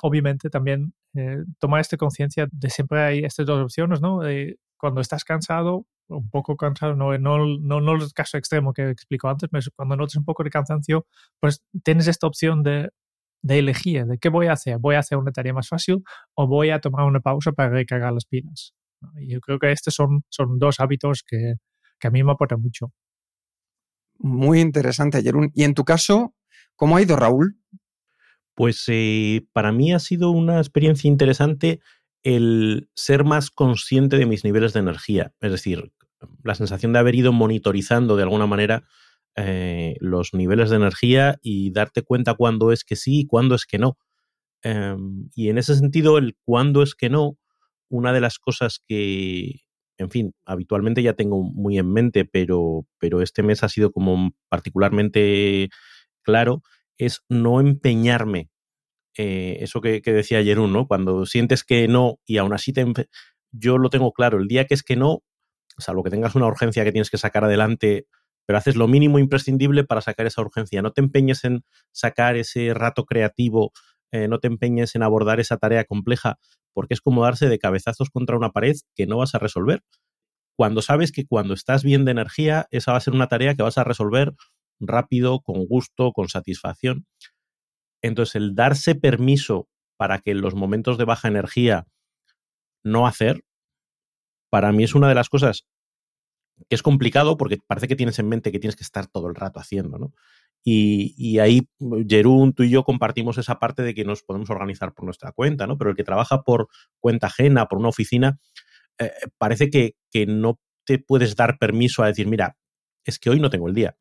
obviamente 0.00 0.48
también 0.48 0.94
eh, 1.14 1.38
tomar 1.58 1.80
esta 1.80 1.96
conciencia 1.96 2.46
de 2.50 2.70
siempre 2.70 3.02
hay 3.02 3.18
estas 3.24 3.46
dos 3.46 3.62
opciones, 3.62 4.00
¿no? 4.00 4.20
De 4.20 4.58
cuando 4.76 5.00
estás 5.00 5.24
cansado, 5.24 5.86
un 6.08 6.28
poco 6.30 6.56
cansado, 6.56 6.94
no, 6.94 7.16
no, 7.18 7.38
no, 7.60 7.80
no 7.80 7.94
el 7.94 8.12
caso 8.12 8.36
extremo 8.36 8.72
que 8.72 8.90
explico 8.90 9.28
antes, 9.28 9.48
pero 9.50 9.62
cuando 9.76 9.96
notas 9.96 10.16
un 10.16 10.24
poco 10.24 10.42
de 10.42 10.50
cansancio, 10.50 11.06
pues 11.40 11.62
tienes 11.84 12.08
esta 12.08 12.26
opción 12.26 12.62
de, 12.62 12.90
de 13.42 13.58
elegir, 13.58 14.06
de 14.06 14.18
qué 14.18 14.28
voy 14.28 14.46
a 14.46 14.52
hacer. 14.52 14.78
¿Voy 14.78 14.94
a 14.94 15.00
hacer 15.00 15.18
una 15.18 15.32
tarea 15.32 15.52
más 15.52 15.68
fácil 15.68 16.02
o 16.34 16.46
voy 16.46 16.70
a 16.70 16.80
tomar 16.80 17.04
una 17.04 17.20
pausa 17.20 17.52
para 17.52 17.70
recargar 17.70 18.12
las 18.12 18.24
pilas? 18.24 18.74
Y 19.16 19.32
yo 19.32 19.40
creo 19.40 19.58
que 19.58 19.72
estos 19.72 19.94
son, 19.94 20.24
son 20.28 20.58
dos 20.58 20.80
hábitos 20.80 21.22
que, 21.26 21.54
que 21.98 22.08
a 22.08 22.10
mí 22.10 22.22
me 22.22 22.32
aportan 22.32 22.60
mucho. 22.60 22.92
Muy 24.18 24.60
interesante, 24.60 25.22
Jerún. 25.22 25.50
Y 25.54 25.64
en 25.64 25.74
tu 25.74 25.84
caso, 25.84 26.34
¿cómo 26.76 26.96
ha 26.96 27.02
ido, 27.02 27.16
Raúl? 27.16 27.58
Pues 28.54 28.84
eh, 28.88 29.46
para 29.52 29.72
mí 29.72 29.92
ha 29.92 29.98
sido 29.98 30.30
una 30.30 30.58
experiencia 30.58 31.08
interesante 31.08 31.80
el 32.22 32.88
ser 32.94 33.24
más 33.24 33.50
consciente 33.50 34.18
de 34.18 34.26
mis 34.26 34.44
niveles 34.44 34.72
de 34.72 34.80
energía. 34.80 35.32
Es 35.40 35.50
decir, 35.52 35.92
la 36.44 36.54
sensación 36.54 36.92
de 36.92 36.98
haber 37.00 37.14
ido 37.14 37.32
monitorizando 37.32 38.16
de 38.16 38.22
alguna 38.22 38.46
manera 38.46 38.84
eh, 39.34 39.96
los 40.00 40.34
niveles 40.34 40.70
de 40.70 40.76
energía 40.76 41.38
y 41.42 41.72
darte 41.72 42.02
cuenta 42.02 42.34
cuándo 42.34 42.70
es 42.72 42.84
que 42.84 42.96
sí 42.96 43.20
y 43.20 43.26
cuándo 43.26 43.54
es 43.54 43.66
que 43.66 43.78
no. 43.78 43.96
Eh, 44.62 44.96
y 45.34 45.48
en 45.48 45.58
ese 45.58 45.74
sentido, 45.74 46.18
el 46.18 46.36
cuándo 46.44 46.82
es 46.82 46.94
que 46.94 47.10
no, 47.10 47.38
una 47.88 48.12
de 48.12 48.20
las 48.20 48.38
cosas 48.38 48.80
que, 48.86 49.62
en 49.98 50.10
fin, 50.10 50.34
habitualmente 50.44 51.02
ya 51.02 51.14
tengo 51.14 51.42
muy 51.42 51.78
en 51.78 51.92
mente, 51.92 52.24
pero, 52.24 52.86
pero 52.98 53.22
este 53.22 53.42
mes 53.42 53.62
ha 53.64 53.68
sido 53.68 53.90
como 53.92 54.32
particularmente 54.48 55.70
claro, 56.22 56.62
es 56.98 57.22
no 57.28 57.60
empeñarme. 57.60 58.50
Eh, 59.16 59.58
eso 59.60 59.80
que, 59.80 60.00
decía 60.00 60.42
Jerún, 60.42 60.72
¿no? 60.72 60.86
Cuando 60.86 61.26
sientes 61.26 61.64
que 61.64 61.86
no 61.88 62.18
y 62.26 62.38
aún 62.38 62.54
así 62.54 62.72
te 62.72 62.84
yo 63.52 63.76
lo 63.76 63.90
tengo 63.90 64.12
claro, 64.12 64.38
el 64.38 64.48
día 64.48 64.66
que 64.66 64.74
es 64.74 64.82
que 64.82 64.96
no, 64.96 65.22
salvo 65.78 66.02
que 66.02 66.10
tengas 66.10 66.34
una 66.34 66.46
urgencia 66.46 66.84
que 66.84 66.92
tienes 66.92 67.10
que 67.10 67.18
sacar 67.18 67.44
adelante, 67.44 68.06
pero 68.46 68.58
haces 68.58 68.76
lo 68.76 68.88
mínimo 68.88 69.18
imprescindible 69.18 69.84
para 69.84 70.00
sacar 70.00 70.26
esa 70.26 70.40
urgencia. 70.40 70.82
No 70.82 70.92
te 70.92 71.02
empeñes 71.02 71.44
en 71.44 71.64
sacar 71.92 72.36
ese 72.36 72.72
rato 72.74 73.04
creativo, 73.04 73.72
eh, 74.10 74.28
no 74.28 74.40
te 74.40 74.48
empeñes 74.48 74.94
en 74.94 75.02
abordar 75.02 75.40
esa 75.40 75.58
tarea 75.58 75.84
compleja, 75.84 76.38
porque 76.72 76.94
es 76.94 77.00
como 77.00 77.24
darse 77.24 77.48
de 77.48 77.58
cabezazos 77.58 78.10
contra 78.10 78.36
una 78.36 78.50
pared 78.50 78.74
que 78.94 79.06
no 79.06 79.18
vas 79.18 79.34
a 79.34 79.38
resolver. 79.38 79.82
Cuando 80.56 80.82
sabes 80.82 81.12
que 81.12 81.26
cuando 81.26 81.54
estás 81.54 81.82
bien 81.82 82.04
de 82.04 82.12
energía, 82.12 82.66
esa 82.70 82.92
va 82.92 82.98
a 82.98 83.00
ser 83.00 83.14
una 83.14 83.28
tarea 83.28 83.54
que 83.54 83.62
vas 83.62 83.78
a 83.78 83.84
resolver 83.84 84.34
rápido, 84.80 85.40
con 85.40 85.66
gusto, 85.66 86.12
con 86.12 86.28
satisfacción. 86.28 87.06
Entonces, 88.02 88.36
el 88.36 88.54
darse 88.54 88.94
permiso 88.94 89.68
para 89.96 90.18
que 90.18 90.32
en 90.32 90.40
los 90.40 90.54
momentos 90.54 90.98
de 90.98 91.04
baja 91.04 91.28
energía 91.28 91.86
no 92.84 93.06
hacer, 93.06 93.44
para 94.50 94.72
mí 94.72 94.84
es 94.84 94.94
una 94.94 95.08
de 95.08 95.14
las 95.14 95.28
cosas 95.28 95.66
que 96.68 96.74
es 96.74 96.82
complicado 96.82 97.36
porque 97.36 97.58
parece 97.66 97.88
que 97.88 97.96
tienes 97.96 98.18
en 98.18 98.28
mente 98.28 98.52
que 98.52 98.58
tienes 98.58 98.76
que 98.76 98.84
estar 98.84 99.06
todo 99.06 99.28
el 99.28 99.34
rato 99.34 99.60
haciendo, 99.60 99.98
¿no? 99.98 100.12
Y, 100.64 101.40
ahí, 101.40 101.68
Jerún, 102.08 102.52
tú 102.52 102.62
y 102.62 102.70
yo 102.70 102.84
compartimos 102.84 103.36
esa 103.36 103.58
parte 103.58 103.82
de 103.82 103.94
que 103.94 104.04
nos 104.04 104.22
podemos 104.22 104.48
organizar 104.48 104.94
por 104.94 105.04
nuestra 105.04 105.32
cuenta, 105.32 105.66
¿no? 105.66 105.76
Pero 105.76 105.90
el 105.90 105.96
que 105.96 106.04
trabaja 106.04 106.42
por 106.42 106.68
cuenta 107.00 107.26
ajena, 107.26 107.66
por 107.66 107.78
una 107.78 107.88
oficina, 107.88 108.38
eh, 108.98 109.10
parece 109.38 109.70
que, 109.70 109.96
no 110.26 110.60
te 110.84 110.98
puedes 111.00 111.34
dar 111.34 111.58
permiso 111.58 112.02
a 112.02 112.08
decir, 112.08 112.28
mira, 112.28 112.56
es 113.04 113.18
que 113.18 113.30
hoy 113.30 113.40
no 113.40 113.50
tengo 113.50 113.66
el 113.66 113.74
día. 113.74 113.96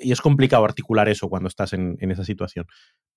Y 0.00 0.12
es 0.12 0.20
complicado 0.20 0.64
articular 0.64 1.08
eso 1.08 1.28
cuando 1.28 1.48
estás 1.48 1.72
en, 1.72 1.96
esa 2.00 2.24
situación. 2.24 2.66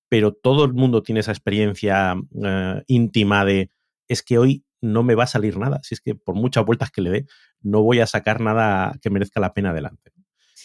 Pero 0.09 0.33
todo 0.33 0.65
el 0.65 0.73
mundo 0.73 1.03
tiene 1.03 1.21
esa 1.21 1.31
experiencia 1.31 2.15
eh, 2.43 2.83
íntima 2.87 3.45
de, 3.45 3.71
es 4.07 4.21
que 4.21 4.37
hoy 4.37 4.63
no 4.81 5.03
me 5.03 5.15
va 5.15 5.23
a 5.23 5.27
salir 5.27 5.57
nada. 5.57 5.79
Si 5.83 5.95
es 5.95 6.01
que 6.01 6.15
por 6.15 6.35
muchas 6.35 6.65
vueltas 6.65 6.91
que 6.91 7.01
le 7.01 7.09
dé, 7.09 7.25
no 7.61 7.81
voy 7.81 7.99
a 7.99 8.07
sacar 8.07 8.41
nada 8.41 8.97
que 9.01 9.09
merezca 9.09 9.39
la 9.39 9.53
pena 9.53 9.71
adelante. 9.71 10.11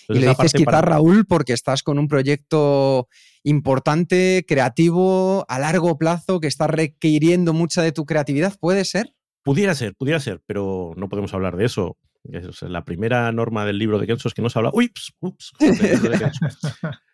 y 0.09 0.19
le 0.19 0.29
dices 0.29 0.53
Raúl, 0.67 1.27
porque 1.27 1.53
estás 1.53 1.83
con 1.83 1.99
un 1.99 2.09
proyecto 2.09 3.09
importante, 3.43 4.45
creativo, 4.47 5.47
a 5.49 5.59
largo 5.59 5.97
plazo, 5.97 6.41
que 6.41 6.49
está 6.49 6.67
requiriendo 6.67 7.53
mucha 7.53 7.83
de 7.83 7.93
tu 7.93 8.05
creatividad, 8.05 8.59
¿puede 8.59 8.85
ser? 8.85 9.15
Pudiera 9.43 9.75
ser, 9.75 9.95
pudiera 9.95 10.21
ser, 10.21 10.43
pero 10.47 10.93
no 10.97 11.09
podemos 11.09 11.33
hablar 11.33 11.57
de 11.57 11.65
eso. 11.65 11.97
La 12.25 12.85
primera 12.85 13.31
norma 13.33 13.65
del 13.65 13.79
libro 13.79 13.99
de 13.99 14.07
Kenzo 14.07 14.29
es 14.29 14.35
que 14.35 14.43
no 14.43 14.51
se 14.51 14.59
habla. 14.59 14.71
¡Uy! 14.73 14.93
Ups, 15.21 15.53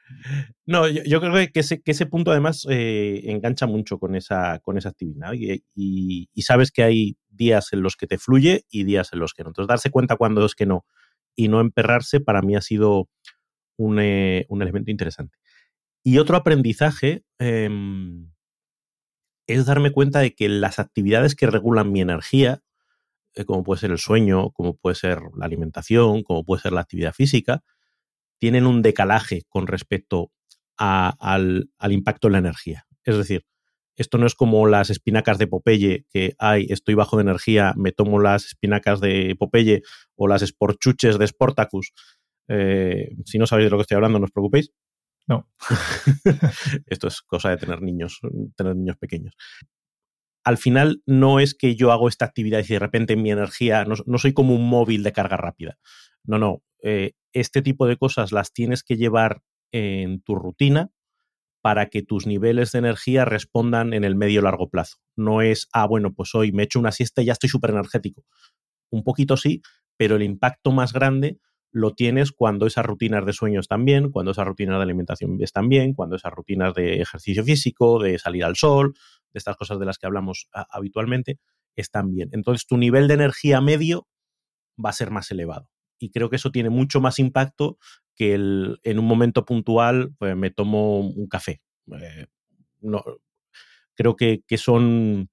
No, 0.66 0.88
yo, 0.88 1.20
creo 1.20 1.32
que 1.52 1.60
ese, 1.60 1.82
que 1.82 1.90
ese 1.90 2.06
punto 2.06 2.30
además 2.30 2.66
eh, 2.70 3.22
engancha 3.25 3.66
mucho 3.66 3.98
con 3.98 4.14
esa, 4.14 4.60
con 4.60 4.78
esa 4.78 4.90
actividad 4.90 5.32
y, 5.34 6.28
sabes 6.42 6.70
que 6.70 6.84
hay 6.84 7.16
días 7.28 7.72
en 7.72 7.82
los 7.82 7.96
que 7.96 8.06
te 8.06 8.18
fluye 8.18 8.64
y 8.70 8.84
días 8.84 9.12
en 9.12 9.18
los 9.18 9.34
que 9.34 9.42
no. 9.42 9.50
Entonces, 9.50 9.68
darse 9.68 9.90
cuenta 9.90 10.16
cuando 10.16 10.44
es 10.44 10.54
que 10.54 10.66
no 10.66 10.84
y 11.36 11.48
no 11.48 11.60
emperrarse 11.60 12.20
para 12.20 12.40
mí 12.40 12.56
ha 12.56 12.60
sido 12.60 13.08
un, 13.76 13.98
eh, 14.00 14.46
elemento 14.48 14.90
interesante. 14.90 15.36
Y 16.02 16.18
otro 16.18 16.36
aprendizaje 16.36 17.25
em, 17.38 18.30
es 19.46 19.66
darme 19.66 19.92
cuenta 19.92 20.20
de 20.20 20.34
que 20.34 20.48
las 20.48 20.78
actividades 20.78 21.34
que 21.34 21.46
regulan 21.46 21.92
mi 21.92 22.00
energía, 22.00 22.62
como 23.45 23.62
puede 23.62 23.81
ser 23.81 23.90
el 23.90 23.99
sueño, 23.99 24.50
como 24.52 24.76
puede 24.76 24.95
ser 24.97 25.21
la 25.37 25.47
alimentación, 25.47 26.23
como 26.23 26.45
puede 26.45 26.62
ser 26.62 26.73
la 26.73 26.81
actividad 26.81 27.12
física, 27.12 27.62
tienen 28.38 28.66
un 28.66 28.83
decalaje 28.83 29.43
con 29.49 29.66
respecto 29.66 30.31
al, 30.76 31.69
impacto 31.88 32.28
en 32.28 32.33
la 32.33 32.38
energía. 32.38 32.87
Es 33.05 33.16
decir, 33.16 33.45
esto 33.97 34.19
no 34.19 34.26
es 34.26 34.35
como 34.35 34.66
las 34.66 34.90
espinacas 34.90 35.38
de 35.38 35.47
Popeye, 35.47 36.05
que 36.11 36.35
hay, 36.38 36.66
estoy 36.69 36.95
bajo 36.95 37.16
de 37.16 37.23
energía, 37.23 37.73
me 37.76 37.93
tomo 37.93 38.21
las 38.21 38.45
espinacas 38.47 39.00
de 39.00 39.35
Popeye 39.38 39.83
o 40.16 40.28
las 40.28 40.43
esporchuches 40.43 41.19
de 41.19 41.26
Sportacus. 41.26 41.93
Eh, 42.49 43.16
si 43.25 43.38
no 43.38 43.47
sabéis 43.47 43.66
de 43.66 43.71
lo 43.71 43.78
que 43.78 43.83
estoy 43.83 43.97
hablando, 43.97 44.19
no 44.19 44.26
os 44.26 44.33
preocupéis. 44.33 44.71
No. 45.26 45.49
esto 46.87 47.09
es 47.09 47.23
cosa 47.23 47.50
de 47.50 47.57
tener 47.57 47.83
niños, 47.83 48.21
tener 48.55 48.76
niños 48.76 48.97
pequeños. 48.99 49.35
Al 50.47 50.59
final 50.59 51.03
no 51.07 51.41
es 51.41 51.57
que 51.57 51.75
yo 51.75 51.91
hago 51.91 52.07
esta 52.07 52.25
actividad 52.25 52.61
y 52.61 52.73
de 52.73 52.79
repente 52.79 53.17
mi 53.17 53.33
energía, 53.33 53.85
no, 53.85 53.97
no 54.07 54.17
soy 54.17 54.33
como 54.33 54.55
un 54.55 54.69
móvil 54.69 55.03
de 55.03 55.12
carga 55.12 55.37
rápida. 55.37 55.76
No, 56.23 56.38
no. 56.38 56.62
Eh, 56.85 57.15
este 57.33 57.62
tipo 57.62 57.88
de 57.88 57.97
cosas 57.97 58.31
las 58.31 58.53
tienes 58.53 58.85
que 58.85 58.97
llevar 58.97 59.43
en 59.73 60.23
tu 60.23 60.37
rutina 60.37 60.93
para 61.62 61.87
que 61.87 62.03
tus 62.03 62.29
niveles 62.29 62.71
de 62.71 62.79
energía 62.79 63.25
respondan 63.25 63.93
en 63.93 64.05
el 64.05 64.15
medio 64.15 64.41
largo 64.41 64.71
plazo. 64.71 64.99
No 65.17 65.43
es, 65.43 65.67
ah, 65.73 65.85
bueno, 65.85 66.15
pues 66.15 66.33
hoy 66.37 66.53
me 66.53 66.62
echo 66.62 66.79
una 66.79 66.93
siesta 66.93 67.23
y 67.23 67.25
ya 67.25 67.33
estoy 67.33 67.50
súper 67.50 67.71
energético. 67.71 68.25
Un 68.88 69.03
poquito 69.03 69.37
sí, 69.37 69.62
pero 69.97 70.15
el 70.15 70.23
impacto 70.23 70.71
más 70.71 70.93
grande 70.93 71.41
lo 71.76 71.92
tienes 71.92 72.33
cuando 72.33 72.66
esas 72.66 72.87
rutinas 72.87 73.26
de 73.26 73.35
sueño 73.35 73.61
están 73.61 73.85
bien, 73.85 74.11
cuando 74.11 74.30
esas 74.30 74.47
rutinas 74.47 74.78
de 74.78 74.83
alimentación 74.83 75.37
están 75.42 75.68
bien, 75.68 75.92
cuando 75.92 76.16
esas 76.16 76.33
rutinas 76.33 76.73
de 76.73 77.02
ejercicio 77.02 77.45
físico, 77.45 78.02
de 78.02 78.18
salir 78.18 78.45
al 78.45 78.56
sol, 78.56 78.95
de 79.30 79.38
estas 79.38 79.59
cosas 79.59 79.78
de 79.78 79.85
las 79.85 79.99
que 79.99 80.06
hablamos 80.06 80.49
habitualmente, 80.52 81.38
están 81.75 82.14
bien. 82.14 82.30
Entonces 82.33 82.66
tu 82.66 82.78
nivel 82.78 83.09
de 83.09 83.14
energía 83.14 83.61
medio 83.61 84.09
va 84.83 84.88
a 84.88 84.95
ser 84.95 85.11
más 85.11 85.30
elevado 85.30 85.68
y 85.99 86.11
creo 86.11 86.30
que 86.30 86.37
eso 86.37 86.50
tiene 86.50 86.71
mucho 86.71 87.02
más 87.02 87.18
impacto 87.18 87.76
que 88.14 88.33
el, 88.33 88.80
en 88.83 88.99
un 88.99 89.04
momento 89.04 89.45
puntual 89.45 90.14
pues, 90.18 90.35
me 90.35 90.50
tomo 90.50 91.00
un 91.00 91.26
café. 91.28 91.61
Eh, 92.00 92.26
no, 92.80 93.04
creo 93.95 94.16
que, 94.16 94.40
son 94.56 95.28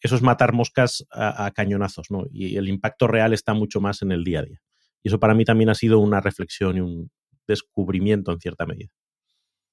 esos 0.00 0.22
matar 0.22 0.54
moscas 0.54 1.06
a, 1.12 1.52
cañonazos, 1.52 2.10
¿no? 2.10 2.24
Y 2.32 2.56
el 2.56 2.68
impacto 2.68 3.06
real 3.06 3.32
está 3.32 3.54
mucho 3.54 3.80
más 3.80 4.02
en 4.02 4.10
el 4.10 4.24
día 4.24 4.40
a 4.40 4.42
día. 4.42 4.60
Y 5.04 5.08
eso 5.08 5.20
para 5.20 5.34
mí 5.34 5.44
también 5.44 5.70
ha 5.70 5.74
sido 5.74 6.00
una 6.00 6.20
reflexión 6.20 6.76
y 6.76 6.80
un 6.80 7.10
descubrimiento 7.46 8.32
en 8.32 8.40
cierta 8.40 8.66
medida. 8.66 8.90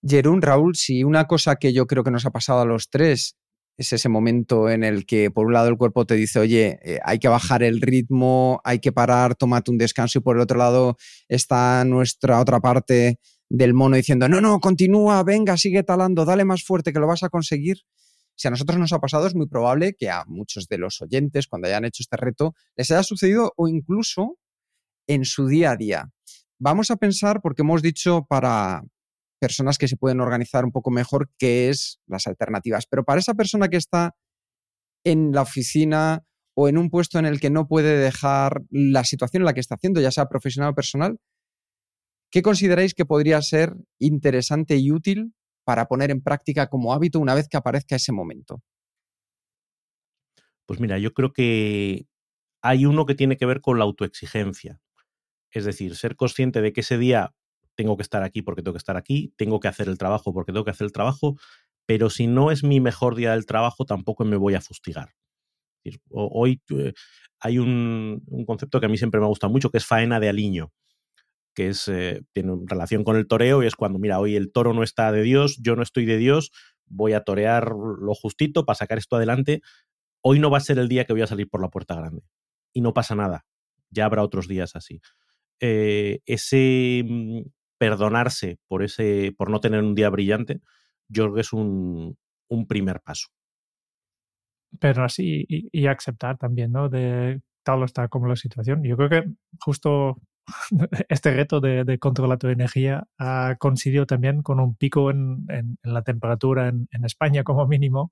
Jerún, 0.04 0.42
Raúl, 0.42 0.76
si 0.76 1.04
una 1.04 1.26
cosa 1.26 1.56
que 1.56 1.74
yo 1.74 1.88
creo 1.88 2.04
que 2.04 2.12
nos 2.12 2.26
ha 2.26 2.32
pasado 2.32 2.62
a 2.62 2.66
los 2.66 2.90
tres 2.90 3.38
es 3.78 3.94
ese 3.94 4.10
momento 4.10 4.70
en 4.70 4.84
el 4.84 5.06
que 5.06 5.32
por 5.32 5.48
un 5.48 5.54
lado 5.54 5.70
el 5.70 5.78
cuerpo 5.78 6.06
te 6.06 6.16
dice, 6.16 6.40
oye, 6.40 6.80
eh, 6.84 7.00
hay 7.04 7.20
que 7.20 7.30
bajar 7.30 7.64
el 7.64 7.82
ritmo, 7.82 8.62
hay 8.64 8.80
que 8.80 8.92
parar, 8.92 9.36
tómate 9.36 9.72
un 9.72 9.78
descanso 9.78 10.20
y 10.20 10.22
por 10.22 10.36
el 10.36 10.42
otro 10.42 10.58
lado 10.58 10.98
está 11.28 11.84
nuestra 11.86 12.40
otra 12.40 12.60
parte 12.60 13.20
del 13.50 13.74
mono 13.74 13.96
diciendo, 13.96 14.30
no, 14.30 14.42
no, 14.42 14.60
continúa, 14.60 15.24
venga, 15.24 15.58
sigue 15.58 15.84
talando, 15.84 16.26
dale 16.26 16.46
más 16.46 16.64
fuerte 16.64 16.94
que 16.94 17.00
lo 17.00 17.08
vas 17.08 17.24
a 17.24 17.30
conseguir. 17.30 17.78
Si 18.36 18.48
a 18.48 18.52
nosotros 18.52 18.80
nos 18.80 18.94
ha 18.94 19.00
pasado, 19.00 19.28
es 19.28 19.36
muy 19.36 19.48
probable 19.48 19.94
que 19.94 20.10
a 20.10 20.24
muchos 20.26 20.68
de 20.68 20.78
los 20.78 21.02
oyentes, 21.02 21.48
cuando 21.48 21.68
hayan 21.68 21.86
hecho 21.86 22.02
este 22.02 22.18
reto, 22.18 22.54
les 22.76 22.90
haya 22.92 23.04
sucedido 23.04 23.54
o 23.56 23.68
incluso 23.68 24.38
en 25.08 25.26
su 25.26 25.48
día 25.48 25.72
a 25.72 25.78
día. 25.78 26.12
Vamos 26.60 26.92
a 26.92 26.96
pensar, 26.96 27.42
porque 27.42 27.64
hemos 27.64 27.82
dicho 27.82 28.26
para, 28.30 28.84
personas 29.42 29.80
que 29.80 29.88
se 29.88 29.98
pueden 29.98 30.22
organizar 30.22 30.64
un 30.64 30.72
poco 30.72 30.92
mejor, 30.92 31.30
qué 31.40 31.70
es 31.70 32.00
las 32.06 32.28
alternativas. 32.28 32.86
Pero 32.86 33.04
para 33.04 33.20
esa 33.20 33.34
persona 33.34 33.68
que 33.68 33.78
está 33.78 34.16
en 35.04 35.32
la 35.32 35.42
oficina 35.42 36.24
o 36.56 36.70
en 36.70 36.78
un 36.78 36.92
puesto 36.92 37.18
en 37.18 37.26
el 37.26 37.40
que 37.40 37.50
no 37.50 37.68
puede 37.68 37.98
dejar 37.98 38.62
la 38.70 39.04
situación 39.04 39.42
en 39.42 39.46
la 39.46 39.54
que 39.54 39.60
está 39.60 39.76
haciendo, 39.76 40.00
ya 40.00 40.12
sea 40.12 40.30
profesional 40.30 40.70
o 40.70 40.76
personal, 40.76 41.18
¿qué 42.30 42.44
consideráis 42.44 42.94
que 42.94 43.06
podría 43.06 43.42
ser 43.42 43.74
interesante 44.00 44.78
y 44.78 44.92
útil 44.92 45.34
para 45.66 45.88
poner 45.88 46.12
en 46.12 46.22
práctica 46.22 46.68
como 46.68 46.94
hábito 46.94 47.20
una 47.20 47.34
vez 47.34 47.48
que 47.48 47.58
aparezca 47.58 47.96
ese 47.96 48.12
momento? 48.12 48.62
Pues 50.68 50.80
mira, 50.80 51.00
yo 51.00 51.14
creo 51.14 51.34
que 51.34 52.06
hay 52.62 52.86
uno 52.86 53.08
que 53.08 53.16
tiene 53.16 53.38
que 53.38 53.48
ver 53.48 53.60
con 53.60 53.80
la 53.80 53.86
autoexigencia. 53.86 54.80
Es 55.52 55.66
decir, 55.66 55.96
ser 55.96 56.16
consciente 56.16 56.62
de 56.62 56.74
que 56.74 56.82
ese 56.82 56.98
día 56.98 57.34
tengo 57.76 57.98
que 57.98 58.04
estar 58.04 58.24
aquí 58.24 58.42
porque 58.42 58.62
tengo 58.62 58.74
que 58.74 58.80
estar 58.80 58.98
aquí, 58.98 59.34
tengo 59.38 59.60
que 59.60 59.68
hacer 59.68 59.88
el 59.88 59.98
trabajo 59.98 60.34
porque 60.34 60.52
tengo 60.52 60.66
que 60.66 60.72
hacer 60.72 60.86
el 60.86 60.92
trabajo, 60.92 61.38
pero 61.86 62.10
si 62.10 62.28
no 62.28 62.52
es 62.52 62.64
mi 62.64 62.80
mejor 62.80 63.16
día 63.16 63.32
del 63.32 63.46
trabajo, 63.46 63.86
tampoco 63.86 64.26
me 64.26 64.38
voy 64.38 64.56
a 64.56 64.62
fustigar. 64.62 65.14
Hoy 66.10 66.62
eh, 66.70 66.94
hay 67.40 67.58
un, 67.58 68.24
concepto 68.46 68.80
que 68.80 68.86
a 68.86 68.90
mí 68.90 68.98
siempre 68.98 69.20
me 69.20 69.28
gusta 69.28 69.48
mucho, 69.48 69.72
que 69.72 69.78
es 69.78 69.86
faena 69.86 70.20
de 70.20 70.30
aliño, 70.30 70.72
que 71.56 71.70
es, 71.70 71.88
eh, 71.88 72.22
tiene 72.34 72.54
relación 72.66 73.04
con 73.04 73.18
el 73.18 73.28
toreo 73.28 73.64
y 73.64 73.68
es 73.68 73.76
cuando, 73.76 74.00
mira, 74.00 74.20
hoy 74.20 74.36
el 74.36 74.52
toro 74.52 74.74
no 74.74 74.84
está 74.84 75.12
de 75.12 75.24
Dios, 75.24 75.58
yo 75.62 75.76
no 75.76 75.84
estoy 75.84 76.06
de 76.06 76.18
Dios, 76.18 76.52
voy 76.86 77.14
a 77.14 77.24
torear 77.24 77.72
lo 77.72 78.14
justito 78.14 78.66
para 78.66 78.76
sacar 78.76 78.98
esto 78.98 79.16
adelante. 79.16 79.62
Hoy 80.22 80.40
no 80.40 80.52
va 80.52 80.60
a 80.60 80.62
ser 80.62 80.78
el 80.78 80.88
día 80.88 81.06
que 81.06 81.14
voy 81.14 81.24
a 81.24 81.28
salir 81.28 81.50
por 81.50 81.62
la 81.62 81.70
puerta 81.70 81.96
grande. 81.96 82.22
Y 82.74 82.82
no 82.82 82.94
pasa 82.94 83.16
nada. 83.16 83.46
Ya 83.90 84.06
habrá 84.06 84.24
otros 84.24 84.48
días 84.48 84.76
así. 84.76 85.02
Eh, 85.62 86.20
ese 86.26 87.04
mm, 87.08 87.42
perdonarse 87.78 88.58
por, 88.68 88.84
ese, 88.84 89.34
por 89.38 89.50
no 89.50 89.60
tener 89.60 89.82
un 89.82 89.96
día 89.96 90.10
brillante, 90.10 90.62
yo 91.08 91.26
creo 91.26 91.36
que 91.36 91.42
es 91.42 91.54
un, 91.54 92.18
primer 92.68 93.02
paso. 93.02 93.28
Pero 94.80 95.04
así 95.04 95.46
y, 95.48 95.88
aceptar 95.88 96.38
también, 96.38 96.72
¿no? 96.72 96.90
De 96.90 97.42
tal 97.64 97.82
o 97.82 97.86
está 97.86 98.08
como 98.08 98.28
la 98.28 98.36
situación. 98.36 98.84
Yo 98.84 98.98
creo 98.98 99.10
que 99.10 99.24
justo 99.60 100.18
este 101.10 101.34
reto 101.34 101.60
de, 101.60 101.98
controlar 102.00 102.40
tu 102.40 102.48
energía 102.48 103.08
ha 103.18 103.56
coincidido 103.60 104.06
también 104.06 104.42
con 104.42 104.60
un 104.60 104.76
pico 104.76 105.12
en, 105.12 105.46
la 105.84 106.04
temperatura 106.04 106.70
en, 106.70 107.06
España 107.06 107.44
como 107.44 107.68
mínimo. 107.68 108.12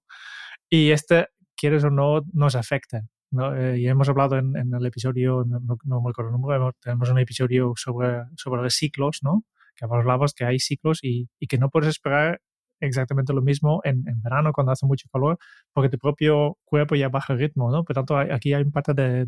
Y 0.69 0.91
este, 0.91 1.27
quieres 1.55 1.83
o 1.83 1.89
no, 1.89 2.21
nos 2.33 2.55
afecta. 2.55 3.03
¿No? 3.31 3.55
Eh, 3.55 3.79
y 3.79 3.87
hemos 3.87 4.09
hablado 4.09 4.37
en, 4.37 4.55
el 4.55 4.85
episodio, 4.85 5.45
no, 5.45 6.01
me 6.01 6.09
acuerdo 6.09 6.29
el 6.29 6.41
número, 6.41 6.73
tenemos 6.81 7.09
un 7.09 7.19
episodio 7.19 7.73
sobre, 7.75 8.23
sobre 8.35 8.61
los 8.61 8.73
ciclos, 8.73 9.19
¿no? 9.21 9.43
que 9.79 9.85
hablabas 9.85 10.33
que 10.33 10.45
hay 10.45 10.59
ciclos 10.59 10.99
y, 11.01 11.29
que 11.47 11.57
no 11.57 11.69
puedes 11.69 11.89
esperar 11.89 12.41
exactamente 12.81 13.33
lo 13.33 13.41
mismo 13.41 13.81
en, 13.83 14.03
verano 14.21 14.51
cuando 14.53 14.71
hace 14.71 14.85
mucho 14.85 15.07
calor, 15.11 15.37
porque 15.73 15.89
tu 15.89 15.97
propio 15.97 16.57
cuerpo 16.65 16.95
ya 16.95 17.09
baja 17.09 17.33
el 17.33 17.39
ritmo, 17.39 17.71
¿no? 17.71 17.83
Por 17.83 17.95
tanto, 17.95 18.17
aquí 18.17 18.53
hay 18.53 18.63
un 18.63 18.71
parte 18.71 18.93
de, 18.93 19.27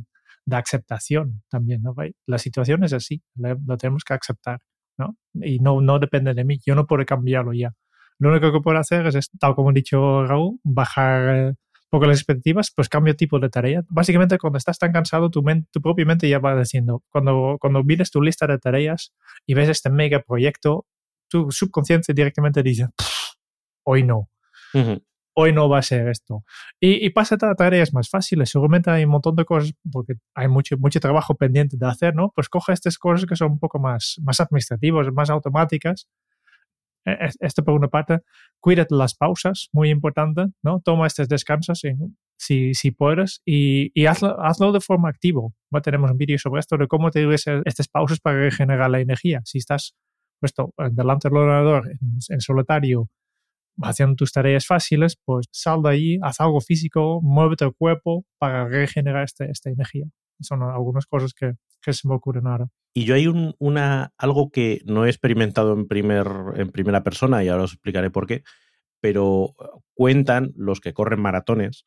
aceptación 0.52 1.44
también, 1.50 1.82
¿no? 1.82 1.94
La 2.26 2.38
situación 2.38 2.84
es 2.84 2.94
así, 2.94 3.22
lo 3.36 3.78
tenemos 3.78 4.04
que 4.04 4.14
aceptar. 4.14 4.60
¿no? 4.98 5.16
Y 5.34 5.60
no, 5.60 5.82
no 5.82 6.00
depende 6.00 6.34
de 6.34 6.44
mí, 6.44 6.60
yo 6.66 6.76
no 6.76 6.86
puedo 6.86 7.06
cambiarlo 7.06 7.54
ya. 7.54 7.74
Lo 8.20 8.30
único 8.30 8.52
que 8.52 8.60
puedo 8.60 8.78
hacer 8.78 9.08
es, 9.08 9.30
tal 9.40 9.56
como 9.56 9.70
ha 9.70 9.74
dicho 9.74 10.26
Raúl, 10.26 10.60
bajar 10.64 11.30
un 11.40 11.58
poco 11.92 12.06
las 12.06 12.18
expectativas, 12.20 12.72
pues 12.74 12.90
cambio 12.90 13.16
tipo 13.16 13.38
de 13.40 13.50
tarea. 13.50 13.84
Básicamente, 13.90 14.38
cuando 14.38 14.58
estás 14.58 14.80
tan 14.80 14.94
cansado, 14.94 15.30
tu, 15.30 15.44
mente, 15.44 15.68
tu 15.72 15.82
propia 15.82 16.06
mente 16.06 16.28
ya 16.28 16.40
va 16.40 16.58
diciendo, 16.58 17.04
cuando, 17.10 17.58
cuando 17.60 17.84
miras 17.84 18.10
tu 18.10 18.22
lista 18.22 18.48
de 18.48 18.58
tareas 18.58 19.14
y 19.46 19.54
ves 19.54 19.70
este 19.70 19.90
mega 19.90 20.22
proyecto, 20.22 20.88
tu 21.28 21.52
subconsciente 21.52 22.14
directamente 22.14 22.64
dice, 22.64 22.88
hoy 23.84 24.04
no. 24.04 24.30
Hoy 25.34 25.54
no 25.54 25.68
va 25.68 25.80
a 25.80 25.82
ser 25.82 26.08
esto. 26.08 26.44
Y, 26.80 27.06
y 27.06 27.10
pasa 27.10 27.36
a 27.36 27.56
tareas 27.56 27.94
más 27.94 28.10
fáciles. 28.10 28.50
Seguramente 28.50 28.90
hay 28.90 29.04
un 29.04 29.12
montón 29.12 29.36
de 29.36 29.44
cosas, 29.44 29.74
porque 29.92 30.14
hay 30.34 30.48
mucho, 30.48 30.78
mucho 30.78 31.00
trabajo 31.02 31.36
pendiente 31.36 31.76
de 31.78 31.88
hacer, 31.88 32.16
¿no? 32.16 32.32
Pues 32.34 32.48
coge 32.48 32.72
estas 32.72 32.98
cosas 32.98 33.26
que 33.26 33.36
son 33.36 33.52
un 33.52 33.60
poco 33.60 33.80
más, 33.80 34.16
más 34.24 34.40
administrativas, 34.40 35.08
más 35.14 35.30
automáticas. 35.30 36.08
E, 37.06 37.30
esto 37.40 37.64
por 37.64 37.74
una 37.74 37.88
parte. 37.88 38.20
Cuídate 38.60 38.96
las 38.96 39.16
pausas, 39.16 39.70
muy 39.74 39.90
importante, 39.90 40.46
¿no? 40.64 40.82
Toma 40.82 41.08
estos 41.08 41.28
descansos 41.28 41.82
si, 42.38 42.74
si 42.74 42.92
puedes 42.92 43.42
y, 43.46 43.92
y 44.00 44.06
hazlo, 44.08 44.42
hazlo, 44.42 44.72
de 44.72 44.82
forma 44.82 45.10
activa. 45.10 45.42
tenemos 45.84 46.12
un 46.12 46.18
vídeo 46.18 46.38
sobre 46.38 46.60
esto 46.60 46.78
de 46.78 46.88
cómo 46.88 47.12
te 47.12 47.24
doy 47.24 47.36
estas 47.36 47.88
pausas 47.88 48.20
para 48.20 48.40
regenerar 48.40 48.90
la 48.90 49.00
energía. 49.00 49.42
Si 49.46 49.60
estás 49.60 49.96
puesto 50.40 50.74
eh, 50.78 50.90
delante 50.92 51.30
del 51.30 51.38
ordenador 51.38 51.90
en, 51.90 52.42
solitario 52.42 53.10
haciendo 53.84 54.16
tus 54.16 54.32
tareas 54.32 54.66
fáciles, 54.66 55.18
pues 55.24 55.48
sal 55.52 55.82
de 55.84 55.90
ahí, 55.90 56.20
haz 56.22 56.42
algo 56.42 56.60
físico, 56.62 57.22
muévete 57.22 57.66
el 57.66 57.74
cuerpo 57.74 58.26
para 58.38 58.68
regenerar 58.68 59.24
este, 59.24 59.50
esta 59.50 59.70
energía. 59.70 60.06
Son 60.42 60.62
algunas 60.64 61.06
cosas 61.06 61.34
que, 61.34 61.54
que 61.82 61.94
se 61.94 62.08
me 62.08 62.16
ocurren 62.16 62.48
ahora. 62.48 62.68
Y 62.94 63.06
yo 63.06 63.16
hay 63.16 63.28
un, 63.28 63.56
una, 63.60 64.14
algo 64.18 64.52
que 64.52 64.82
no 64.86 65.06
he 65.06 65.10
experimentado 65.10 65.74
en, 65.74 65.88
primer, 65.88 66.28
en 66.56 66.72
primera 66.72 67.04
persona 67.04 67.44
y 67.44 67.48
ahora 67.48 67.64
os 67.64 67.74
explicaré 67.74 68.10
por 68.10 68.28
qué, 68.28 68.44
pero 69.00 69.56
cuentan 69.94 70.52
los 70.56 70.80
que 70.80 70.94
corren 70.94 71.22
maratones 71.22 71.86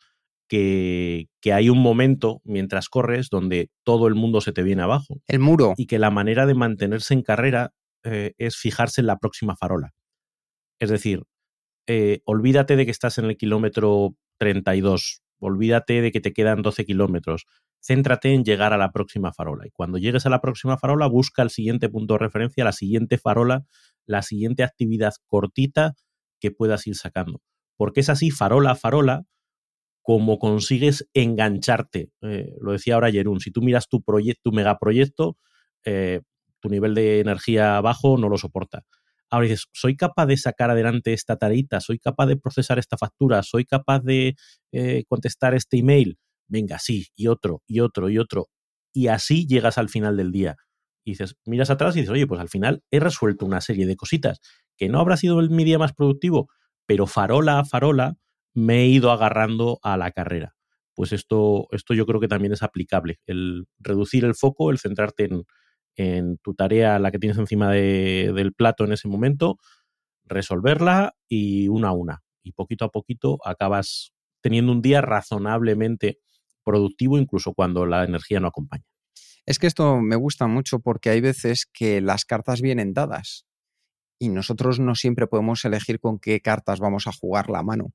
que, 0.48 1.28
que, 1.40 1.52
hay 1.52 1.70
un 1.70 1.78
momento 1.78 2.40
mientras 2.44 2.88
corres 2.88 3.28
donde 3.30 3.70
todo 3.82 4.08
el 4.08 4.14
mundo 4.14 4.40
se 4.40 4.52
te 4.52 4.62
viene 4.62 4.82
abajo. 4.82 5.20
El 5.26 5.38
muro. 5.38 5.74
Y 5.76 5.86
que 5.86 5.98
la 5.98 6.10
manera 6.10 6.46
de 6.46 6.54
mantenerse 6.54 7.14
en 7.14 7.22
carrera 7.22 7.72
eh, 8.04 8.34
es 8.36 8.56
fijarse 8.56 9.00
en 9.00 9.06
la 9.06 9.18
próxima 9.18 9.56
farola. 9.56 9.94
Es 10.78 10.90
decir, 10.90 11.22
eh, 11.86 12.20
olvídate 12.24 12.76
de 12.76 12.84
que 12.84 12.90
estás 12.90 13.18
en 13.18 13.26
el 13.26 13.36
kilómetro 13.36 14.14
32, 14.38 15.22
olvídate 15.38 16.02
de 16.02 16.12
que 16.12 16.20
te 16.20 16.32
quedan 16.32 16.62
12 16.62 16.84
kilómetros, 16.84 17.46
céntrate 17.84 18.32
en 18.32 18.44
llegar 18.44 18.72
a 18.72 18.78
la 18.78 18.92
próxima 18.92 19.32
farola. 19.32 19.66
Y 19.66 19.70
cuando 19.70 19.98
llegues 19.98 20.26
a 20.26 20.30
la 20.30 20.40
próxima 20.40 20.78
farola, 20.78 21.06
busca 21.06 21.42
el 21.42 21.50
siguiente 21.50 21.88
punto 21.88 22.14
de 22.14 22.18
referencia, 22.18 22.64
la 22.64 22.72
siguiente 22.72 23.18
farola, 23.18 23.64
la 24.06 24.22
siguiente 24.22 24.62
actividad 24.62 25.12
cortita 25.26 25.94
que 26.40 26.50
puedas 26.50 26.86
ir 26.86 26.96
sacando. 26.96 27.40
Porque 27.76 28.00
es 28.00 28.08
así, 28.08 28.30
farola 28.30 28.72
a 28.72 28.76
farola, 28.76 29.24
como 30.02 30.38
consigues 30.38 31.08
engancharte. 31.14 32.10
Eh, 32.22 32.54
lo 32.60 32.72
decía 32.72 32.94
ahora 32.94 33.10
Jerún, 33.10 33.40
si 33.40 33.50
tú 33.50 33.62
miras 33.62 33.88
tu, 33.88 34.02
proyecto, 34.02 34.50
tu 34.50 34.52
megaproyecto, 34.52 35.36
tu 36.60 36.70
nivel 36.70 36.94
de 36.94 37.20
energía 37.20 37.80
bajo 37.82 38.16
no 38.16 38.30
lo 38.30 38.38
soporta. 38.38 38.84
Ahora 39.30 39.48
dices, 39.48 39.66
soy 39.72 39.96
capaz 39.96 40.26
de 40.26 40.36
sacar 40.36 40.70
adelante 40.70 41.12
esta 41.12 41.36
tareita, 41.36 41.80
soy 41.80 41.98
capaz 41.98 42.26
de 42.26 42.36
procesar 42.36 42.78
esta 42.78 42.96
factura, 42.96 43.42
soy 43.42 43.64
capaz 43.64 44.00
de 44.00 44.36
eh, 44.72 45.04
contestar 45.08 45.54
este 45.54 45.78
email. 45.78 46.18
Venga, 46.48 46.78
sí, 46.78 47.06
y 47.16 47.28
otro, 47.28 47.62
y 47.66 47.80
otro, 47.80 48.10
y 48.10 48.18
otro. 48.18 48.48
Y 48.92 49.08
así 49.08 49.46
llegas 49.46 49.78
al 49.78 49.88
final 49.88 50.16
del 50.16 50.32
día. 50.32 50.56
Y 51.04 51.12
dices, 51.12 51.36
miras 51.44 51.70
atrás 51.70 51.96
y 51.96 52.00
dices, 52.00 52.12
oye, 52.12 52.26
pues 52.26 52.40
al 52.40 52.48
final 52.48 52.82
he 52.90 53.00
resuelto 53.00 53.44
una 53.46 53.60
serie 53.60 53.86
de 53.86 53.96
cositas 53.96 54.40
que 54.76 54.88
no 54.88 55.00
habrá 55.00 55.16
sido 55.16 55.36
mi 55.42 55.64
día 55.64 55.78
más 55.78 55.92
productivo, 55.92 56.48
pero 56.86 57.06
farola 57.06 57.60
a 57.60 57.64
farola 57.64 58.16
me 58.54 58.82
he 58.82 58.86
ido 58.86 59.10
agarrando 59.10 59.78
a 59.82 59.96
la 59.96 60.12
carrera. 60.12 60.54
Pues 60.94 61.12
esto, 61.12 61.66
esto 61.72 61.92
yo 61.94 62.06
creo 62.06 62.20
que 62.20 62.28
también 62.28 62.52
es 62.52 62.62
aplicable, 62.62 63.18
el 63.26 63.66
reducir 63.78 64.24
el 64.24 64.34
foco, 64.34 64.70
el 64.70 64.78
centrarte 64.78 65.24
en, 65.24 65.44
en 65.96 66.38
tu 66.38 66.54
tarea, 66.54 66.98
la 66.98 67.10
que 67.10 67.18
tienes 67.18 67.38
encima 67.38 67.70
del 67.72 68.52
plato 68.54 68.84
en 68.84 68.92
ese 68.92 69.08
momento, 69.08 69.58
resolverla 70.24 71.14
y 71.28 71.68
una 71.68 71.88
a 71.88 71.92
una. 71.92 72.22
Y 72.42 72.52
poquito 72.52 72.84
a 72.84 72.90
poquito 72.90 73.38
acabas 73.44 74.12
teniendo 74.40 74.72
un 74.72 74.82
día 74.82 75.00
razonablemente 75.00 76.18
productivo, 76.64 77.18
incluso 77.18 77.52
cuando 77.54 77.86
la 77.86 78.04
energía 78.04 78.40
no 78.40 78.48
acompaña. 78.48 78.84
Es 79.46 79.58
que 79.58 79.66
esto 79.66 80.00
me 80.00 80.16
gusta 80.16 80.46
mucho 80.46 80.80
porque 80.80 81.10
hay 81.10 81.20
veces 81.20 81.66
que 81.72 82.00
las 82.00 82.24
cartas 82.24 82.62
vienen 82.62 82.94
dadas 82.94 83.46
y 84.18 84.30
nosotros 84.30 84.80
no 84.80 84.94
siempre 84.94 85.26
podemos 85.26 85.64
elegir 85.64 86.00
con 86.00 86.18
qué 86.18 86.40
cartas 86.40 86.80
vamos 86.80 87.06
a 87.06 87.12
jugar 87.12 87.50
la 87.50 87.62
mano. 87.62 87.92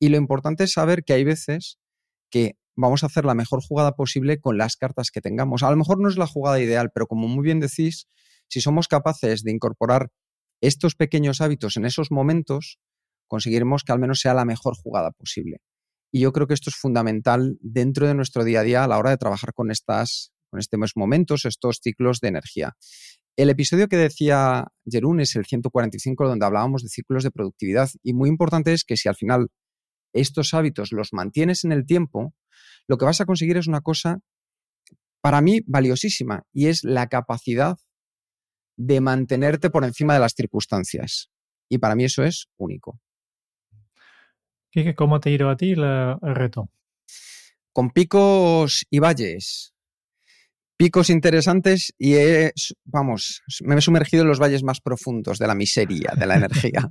Y 0.00 0.08
lo 0.08 0.16
importante 0.16 0.64
es 0.64 0.72
saber 0.72 1.04
que 1.04 1.12
hay 1.12 1.24
veces 1.24 1.78
que 2.30 2.56
vamos 2.74 3.02
a 3.02 3.06
hacer 3.06 3.24
la 3.24 3.34
mejor 3.34 3.60
jugada 3.62 3.92
posible 3.92 4.40
con 4.40 4.58
las 4.58 4.76
cartas 4.76 5.10
que 5.10 5.20
tengamos. 5.20 5.62
A 5.62 5.70
lo 5.70 5.76
mejor 5.76 6.00
no 6.00 6.08
es 6.08 6.16
la 6.16 6.26
jugada 6.26 6.60
ideal, 6.60 6.90
pero 6.92 7.06
como 7.06 7.28
muy 7.28 7.44
bien 7.44 7.60
decís, 7.60 8.08
si 8.48 8.60
somos 8.60 8.88
capaces 8.88 9.42
de 9.44 9.52
incorporar 9.52 10.10
estos 10.60 10.94
pequeños 10.94 11.40
hábitos 11.40 11.76
en 11.76 11.84
esos 11.84 12.10
momentos, 12.10 12.78
conseguiremos 13.28 13.84
que 13.84 13.92
al 13.92 13.98
menos 13.98 14.20
sea 14.20 14.34
la 14.34 14.44
mejor 14.44 14.74
jugada 14.76 15.10
posible. 15.10 15.58
Y 16.12 16.20
yo 16.20 16.32
creo 16.32 16.46
que 16.46 16.54
esto 16.54 16.68
es 16.68 16.76
fundamental 16.76 17.56
dentro 17.60 18.06
de 18.06 18.14
nuestro 18.14 18.44
día 18.44 18.60
a 18.60 18.62
día 18.62 18.84
a 18.84 18.86
la 18.86 18.98
hora 18.98 19.10
de 19.10 19.16
trabajar 19.16 19.54
con, 19.54 19.70
estas, 19.70 20.32
con 20.50 20.60
estos 20.60 20.92
momentos, 20.94 21.46
estos 21.46 21.80
ciclos 21.82 22.20
de 22.20 22.28
energía. 22.28 22.76
El 23.34 23.48
episodio 23.48 23.88
que 23.88 23.96
decía 23.96 24.66
Jerún 24.84 25.20
es 25.20 25.34
el 25.36 25.46
145, 25.46 26.28
donde 26.28 26.44
hablábamos 26.44 26.82
de 26.82 26.90
ciclos 26.90 27.24
de 27.24 27.30
productividad. 27.30 27.88
Y 28.02 28.12
muy 28.12 28.28
importante 28.28 28.74
es 28.74 28.84
que 28.84 28.98
si 28.98 29.08
al 29.08 29.16
final 29.16 29.48
estos 30.12 30.52
hábitos 30.52 30.92
los 30.92 31.14
mantienes 31.14 31.64
en 31.64 31.72
el 31.72 31.86
tiempo, 31.86 32.34
lo 32.86 32.98
que 32.98 33.06
vas 33.06 33.22
a 33.22 33.24
conseguir 33.24 33.56
es 33.56 33.66
una 33.66 33.80
cosa, 33.80 34.18
para 35.22 35.40
mí, 35.40 35.60
valiosísima, 35.66 36.42
y 36.52 36.66
es 36.66 36.84
la 36.84 37.06
capacidad 37.06 37.78
de 38.76 39.00
mantenerte 39.00 39.70
por 39.70 39.84
encima 39.84 40.12
de 40.12 40.20
las 40.20 40.34
circunstancias. 40.34 41.30
Y 41.70 41.78
para 41.78 41.94
mí 41.94 42.04
eso 42.04 42.22
es 42.22 42.48
único. 42.58 43.00
¿Cómo 44.96 45.20
te 45.20 45.30
ha 45.30 45.32
ido 45.32 45.50
a 45.50 45.56
ti 45.56 45.72
el 45.72 46.18
reto? 46.34 46.70
Con 47.72 47.90
picos 47.90 48.86
y 48.90 48.98
valles. 48.98 49.74
Picos 50.76 51.10
interesantes 51.10 51.94
y 51.98 52.14
vamos, 52.84 53.42
me 53.62 53.76
he 53.76 53.80
sumergido 53.80 54.22
en 54.22 54.28
los 54.28 54.40
valles 54.40 54.62
más 54.62 54.80
profundos 54.80 55.38
de 55.38 55.46
la 55.46 55.54
miseria, 55.54 56.12
de 56.18 56.26
la 56.26 56.36
energía. 56.36 56.88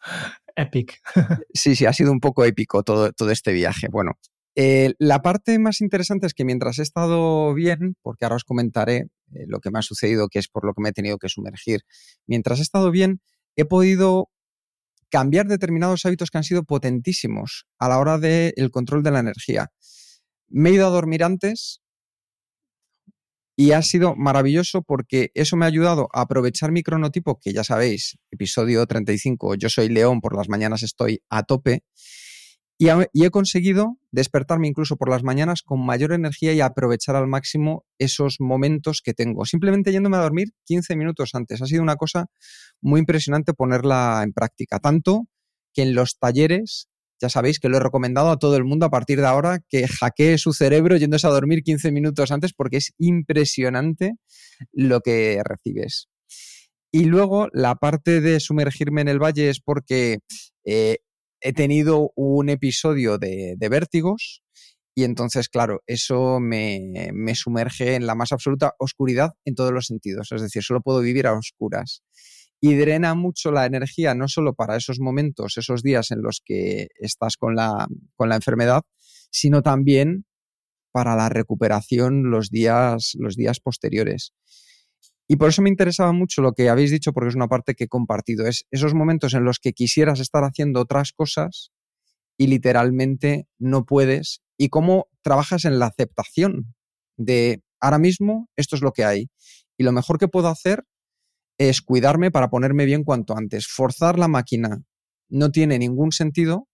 Epic. 0.56 1.00
sí, 1.54 1.76
sí, 1.76 1.86
ha 1.86 1.92
sido 1.92 2.12
un 2.12 2.20
poco 2.20 2.44
épico 2.44 2.82
todo, 2.82 3.12
todo 3.12 3.30
este 3.30 3.52
viaje. 3.52 3.88
Bueno, 3.90 4.12
eh, 4.56 4.94
la 4.98 5.20
parte 5.20 5.58
más 5.58 5.80
interesante 5.80 6.26
es 6.26 6.34
que 6.34 6.44
mientras 6.44 6.78
he 6.78 6.82
estado 6.82 7.52
bien, 7.54 7.96
porque 8.02 8.24
ahora 8.24 8.36
os 8.36 8.44
comentaré 8.44 9.08
eh, 9.32 9.44
lo 9.46 9.60
que 9.60 9.70
me 9.70 9.78
ha 9.78 9.82
sucedido, 9.82 10.28
que 10.28 10.38
es 10.38 10.48
por 10.48 10.64
lo 10.64 10.74
que 10.74 10.82
me 10.82 10.90
he 10.90 10.92
tenido 10.92 11.18
que 11.18 11.28
sumergir, 11.28 11.80
mientras 12.26 12.60
he 12.60 12.62
estado 12.62 12.90
bien, 12.90 13.20
he 13.56 13.64
podido 13.64 14.28
cambiar 15.14 15.46
determinados 15.46 16.04
hábitos 16.06 16.28
que 16.28 16.38
han 16.38 16.42
sido 16.42 16.64
potentísimos 16.64 17.66
a 17.78 17.88
la 17.88 18.00
hora 18.00 18.18
del 18.18 18.72
control 18.72 19.04
de 19.04 19.12
la 19.12 19.20
energía. 19.20 19.70
Me 20.48 20.70
he 20.70 20.72
ido 20.72 20.88
a 20.88 20.90
dormir 20.90 21.22
antes 21.22 21.80
y 23.56 23.70
ha 23.70 23.82
sido 23.82 24.16
maravilloso 24.16 24.82
porque 24.82 25.30
eso 25.34 25.54
me 25.54 25.66
ha 25.66 25.68
ayudado 25.68 26.08
a 26.12 26.22
aprovechar 26.22 26.72
mi 26.72 26.82
cronotipo, 26.82 27.38
que 27.38 27.52
ya 27.52 27.62
sabéis, 27.62 28.18
episodio 28.32 28.84
35, 28.86 29.54
yo 29.54 29.68
soy 29.68 29.88
león, 29.88 30.20
por 30.20 30.36
las 30.36 30.48
mañanas 30.48 30.82
estoy 30.82 31.22
a 31.28 31.44
tope 31.44 31.84
y, 33.12 33.24
he 33.24 33.30
conseguido 33.30 33.98
despertarme 34.10 34.68
incluso 34.68 34.96
por 34.96 35.08
las 35.08 35.22
mañanas 35.22 35.62
con 35.62 35.84
mayor 35.84 36.12
energía 36.12 36.52
y 36.52 36.60
aprovechar 36.60 37.16
al 37.16 37.26
máximo 37.26 37.84
esos 37.98 38.36
momentos 38.40 39.00
que 39.02 39.14
tengo. 39.14 39.44
Simplemente 39.44 39.92
yéndome 39.92 40.16
a 40.16 40.20
dormir 40.20 40.48
15 40.64 40.96
minutos 40.96 41.34
antes. 41.34 41.62
Ha 41.62 41.66
sido 41.66 41.82
una 41.82 41.96
cosa 41.96 42.26
muy 42.80 43.00
impresionante 43.00 43.54
ponerla 43.54 44.22
en 44.24 44.32
práctica. 44.32 44.78
Tanto 44.78 45.26
que 45.72 45.82
en 45.82 45.94
los 45.94 46.18
talleres, 46.18 46.88
ya 47.20 47.28
sabéis 47.28 47.58
que 47.58 47.68
lo 47.68 47.76
he 47.76 47.80
recomendado 47.80 48.30
a 48.30 48.38
todo 48.38 48.56
el 48.56 48.64
mundo 48.64 48.86
a 48.86 48.90
partir 48.90 49.20
de 49.20 49.26
ahora, 49.26 49.60
que 49.68 49.86
hackee 49.86 50.38
su 50.38 50.52
cerebro 50.52 50.96
yéndose 50.96 51.26
a 51.26 51.30
dormir 51.30 51.62
15 51.62 51.92
minutos 51.92 52.30
antes 52.30 52.52
porque 52.52 52.78
es 52.78 52.92
impresionante 52.98 54.14
lo 54.72 55.00
que 55.00 55.40
recibes. 55.44 56.08
Y 56.90 57.06
luego 57.06 57.48
la 57.52 57.74
parte 57.74 58.20
de 58.20 58.38
sumergirme 58.38 59.00
en 59.00 59.08
el 59.08 59.18
valle 59.18 59.48
es 59.48 59.60
porque 59.60 60.20
eh, 60.64 60.98
he 61.44 61.52
tenido 61.52 62.10
un 62.16 62.48
episodio 62.48 63.18
de, 63.18 63.56
vértigos 63.70 64.42
y 64.94 65.04
entonces, 65.04 65.50
claro, 65.50 65.82
eso 65.86 66.40
me, 66.40 67.12
sumerge 67.34 67.96
en 67.96 68.06
la 68.06 68.14
más 68.14 68.32
absoluta 68.32 68.72
oscuridad 68.78 69.34
en 69.44 69.54
todos 69.54 69.70
los 69.70 69.86
sentidos. 69.86 70.32
Es 70.32 70.40
decir, 70.40 70.62
solo 70.62 70.80
puedo 70.80 71.00
vivir 71.00 71.26
a 71.26 71.34
oscuras. 71.34 72.02
Y 72.60 72.74
drena 72.76 73.14
mucho 73.14 73.52
la 73.52 73.66
energía, 73.66 74.14
no 74.14 74.26
solo 74.26 74.54
para 74.54 74.76
esos 74.76 75.00
momentos, 75.00 75.58
esos 75.58 75.82
días 75.82 76.10
en 76.12 76.22
los 76.22 76.40
que 76.42 76.88
estás 76.98 77.36
con 77.36 77.54
la, 77.56 77.88
con 78.16 78.30
la 78.30 78.36
enfermedad, 78.36 78.82
sino 79.30 79.60
también 79.60 80.24
para 80.92 81.14
la 81.14 81.28
recuperación 81.28 82.30
los 82.30 82.48
días, 82.48 83.12
los 83.18 83.36
días 83.36 83.60
posteriores. 83.60 84.32
Y 85.28 85.36
por 85.36 85.48
eso 85.48 85.62
me 85.62 85.70
interesaba 85.70 86.12
mucho 86.12 86.42
lo 86.42 86.52
que 86.52 86.68
habéis 86.68 86.90
dicho, 86.90 87.12
porque 87.12 87.30
es 87.30 87.34
una 87.34 87.48
parte 87.48 87.74
que 87.74 87.84
he 87.84 87.88
compartido. 87.88 88.46
Es 88.46 88.66
esos 88.70 88.94
momentos 88.94 89.34
en 89.34 89.44
los 89.44 89.58
que 89.58 89.72
quisieras 89.72 90.20
estar 90.20 90.44
haciendo 90.44 90.80
otras 90.80 91.12
cosas 91.12 91.72
y 92.36 92.48
literalmente 92.48 93.46
no 93.58 93.84
puedes. 93.84 94.42
Y 94.58 94.68
cómo 94.68 95.08
trabajas 95.22 95.64
en 95.64 95.78
la 95.78 95.86
aceptación 95.86 96.74
de 97.16 97.62
ahora 97.80 97.98
mismo 97.98 98.48
esto 98.56 98.76
es 98.76 98.82
lo 98.82 98.92
que 98.92 99.04
hay. 99.04 99.30
Y 99.78 99.84
lo 99.84 99.92
mejor 99.92 100.18
que 100.18 100.28
puedo 100.28 100.48
hacer 100.48 100.84
es 101.58 101.80
cuidarme 101.80 102.30
para 102.30 102.50
ponerme 102.50 102.84
bien 102.84 103.04
cuanto 103.04 103.36
antes. 103.36 103.66
Forzar 103.66 104.18
la 104.18 104.28
máquina 104.28 104.82
no 105.28 105.50
tiene 105.50 105.78
ningún 105.78 106.12
sentido 106.12 106.68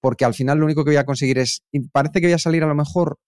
porque 0.00 0.24
al 0.24 0.34
final 0.34 0.58
lo 0.58 0.66
único 0.66 0.84
que 0.84 0.90
voy 0.90 0.98
a 0.98 1.06
conseguir 1.06 1.38
es, 1.38 1.64
parece 1.92 2.20
que 2.20 2.26
voy 2.26 2.34
a 2.34 2.38
salir 2.38 2.62
a 2.62 2.68
lo 2.68 2.74
mejor 2.74 3.18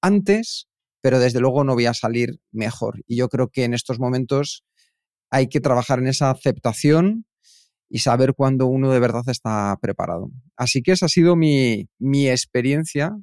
antes, 0.00 0.68
pero 1.00 1.18
desde 1.18 1.40
luego 1.40 1.64
no 1.64 1.74
voy 1.74 1.86
a 1.86 1.94
salir 1.94 2.40
mejor. 2.52 3.02
Y 3.06 3.16
yo 3.16 3.28
creo 3.28 3.48
que 3.48 3.64
en 3.64 3.74
estos 3.74 3.98
momentos 3.98 4.64
hay 5.30 5.48
que 5.48 5.60
trabajar 5.60 5.98
en 5.98 6.08
esa 6.08 6.30
aceptación 6.30 7.26
y 7.88 8.00
saber 8.00 8.34
cuándo 8.34 8.66
uno 8.66 8.90
de 8.90 9.00
verdad 9.00 9.24
está 9.28 9.76
preparado. 9.80 10.30
Así 10.56 10.82
que 10.82 10.92
esa 10.92 11.06
ha 11.06 11.08
sido 11.08 11.36
mi, 11.36 11.88
mi 11.98 12.28
experiencia 12.28 13.16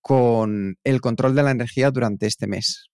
con 0.00 0.76
el 0.84 1.00
control 1.00 1.34
de 1.34 1.42
la 1.42 1.50
energía 1.50 1.90
durante 1.90 2.26
este 2.26 2.46
mes. 2.46 2.90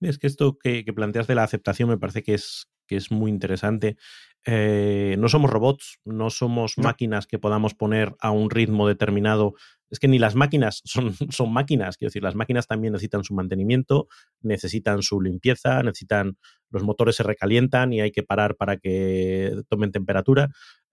Es 0.00 0.18
que 0.18 0.26
esto 0.26 0.58
que, 0.58 0.84
planteas 0.84 1.26
de 1.26 1.34
la 1.34 1.44
aceptación 1.44 1.88
me 1.88 1.98
parece 1.98 2.22
que 2.22 2.34
es, 2.34 2.66
que 2.86 2.96
es 2.96 3.10
muy 3.10 3.30
interesante. 3.30 3.96
Eh, 4.44 5.16
no 5.18 5.28
somos 5.28 5.50
robots, 5.50 6.00
no 6.04 6.30
somos 6.30 6.76
máquinas 6.76 7.26
que 7.26 7.38
podamos 7.38 7.74
poner 7.74 8.14
a 8.20 8.30
un 8.30 8.50
ritmo 8.50 8.88
determinado. 8.88 9.54
Es 9.92 9.98
que 9.98 10.08
ni 10.08 10.18
las 10.18 10.34
máquinas 10.34 10.80
son, 10.84 11.52
máquinas, 11.52 11.98
quiero 11.98 12.08
decir, 12.08 12.22
las 12.22 12.34
máquinas 12.34 12.66
también 12.66 12.94
necesitan 12.94 13.24
su 13.24 13.34
mantenimiento, 13.34 14.08
necesitan 14.40 15.02
su 15.02 15.20
limpieza, 15.20 15.82
necesitan, 15.82 16.38
los 16.70 16.82
motores 16.82 17.16
se 17.16 17.22
recalientan 17.22 17.92
y 17.92 18.00
hay 18.00 18.10
que 18.10 18.22
parar 18.22 18.56
para 18.56 18.78
que 18.78 19.54
tomen 19.68 19.92
temperatura. 19.92 20.48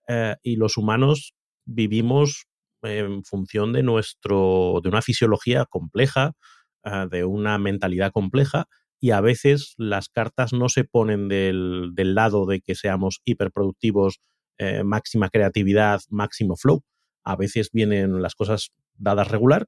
Eh, 0.06 0.36
y 0.42 0.56
los 0.56 0.76
humanos 0.76 1.34
vivimos 1.64 2.46
en 2.82 3.24
función 3.24 3.72
de 3.72 3.82
nuestro, 3.82 4.80
de 4.82 4.90
una 4.90 5.00
fisiología 5.00 5.64
compleja, 5.64 6.34
eh, 6.84 7.06
de 7.10 7.24
una 7.24 7.56
mentalidad 7.56 8.12
compleja, 8.12 8.68
y 9.00 9.12
a 9.12 9.22
veces 9.22 9.72
las 9.78 10.10
cartas 10.10 10.52
no 10.52 10.68
se 10.68 10.84
ponen 10.84 11.28
del, 11.28 11.94
lado 11.96 12.44
de 12.44 12.60
que 12.60 12.74
seamos 12.74 13.22
hiperproductivos, 13.24 14.20
eh, 14.58 14.84
máxima 14.84 15.30
creatividad, 15.30 16.02
máximo 16.10 16.54
flow. 16.56 16.82
A 17.24 17.34
veces 17.36 17.70
vienen 17.72 18.20
las 18.20 18.34
cosas 18.34 18.72
dadas 19.00 19.28
regular 19.28 19.66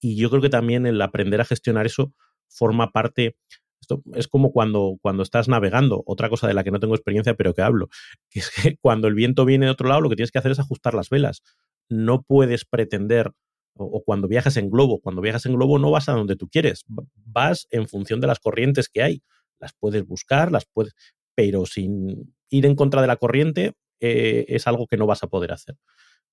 y 0.00 0.16
yo 0.16 0.30
creo 0.30 0.42
que 0.42 0.48
también 0.48 0.86
el 0.86 1.00
aprender 1.02 1.40
a 1.40 1.44
gestionar 1.44 1.86
eso 1.86 2.12
forma 2.48 2.90
parte, 2.90 3.36
esto 3.80 4.02
es 4.14 4.28
como 4.28 4.52
cuando, 4.52 4.96
cuando 5.02 5.22
estás 5.22 5.48
navegando, 5.48 6.02
otra 6.06 6.28
cosa 6.28 6.48
de 6.48 6.54
la 6.54 6.64
que 6.64 6.70
no 6.70 6.80
tengo 6.80 6.94
experiencia 6.94 7.34
pero 7.34 7.54
que 7.54 7.62
hablo, 7.62 7.88
es 8.32 8.50
que 8.50 8.76
cuando 8.80 9.08
el 9.08 9.14
viento 9.14 9.44
viene 9.44 9.66
de 9.66 9.72
otro 9.72 9.88
lado 9.88 10.00
lo 10.00 10.08
que 10.08 10.16
tienes 10.16 10.32
que 10.32 10.38
hacer 10.38 10.52
es 10.52 10.58
ajustar 10.58 10.94
las 10.94 11.10
velas. 11.10 11.42
No 11.88 12.22
puedes 12.22 12.64
pretender 12.64 13.32
o, 13.74 14.02
cuando 14.04 14.28
viajas 14.28 14.56
en 14.56 14.70
globo. 14.70 15.00
Cuando 15.00 15.22
viajas 15.22 15.46
en 15.46 15.54
globo 15.54 15.78
no 15.78 15.90
vas 15.90 16.08
a 16.08 16.12
donde 16.12 16.36
tú 16.36 16.48
quieres, 16.48 16.84
vas 16.86 17.66
en 17.70 17.88
función 17.88 18.20
de 18.20 18.26
las 18.26 18.38
corrientes 18.38 18.88
que 18.88 19.02
hay. 19.02 19.22
Las 19.58 19.72
puedes 19.78 20.06
buscar, 20.06 20.52
las 20.52 20.66
puedes, 20.66 20.94
pero 21.34 21.66
sin 21.66 22.34
ir 22.48 22.66
en 22.66 22.76
contra 22.76 23.00
de 23.00 23.06
la 23.06 23.16
corriente 23.16 23.72
eh, 24.00 24.46
es 24.48 24.66
algo 24.66 24.86
que 24.86 24.96
no 24.96 25.06
vas 25.06 25.22
a 25.22 25.28
poder 25.28 25.52
hacer. 25.52 25.76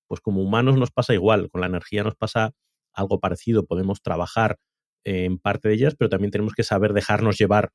Pues 0.08 0.20
como 0.20 0.42
humanos 0.42 0.76
nos 0.76 0.90
pasa 0.90 1.14
igual, 1.14 1.48
con 1.50 1.60
la 1.60 1.68
energía 1.68 2.02
nos 2.02 2.16
pasa 2.16 2.52
algo 2.92 3.20
parecido. 3.20 3.64
Podemos 3.64 4.02
trabajar 4.02 4.58
en 5.04 5.38
parte 5.38 5.68
de 5.68 5.74
ellas, 5.74 5.94
pero 5.96 6.08
también 6.08 6.30
tenemos 6.30 6.54
que 6.54 6.64
saber 6.64 6.92
dejarnos 6.92 7.38
llevar 7.38 7.70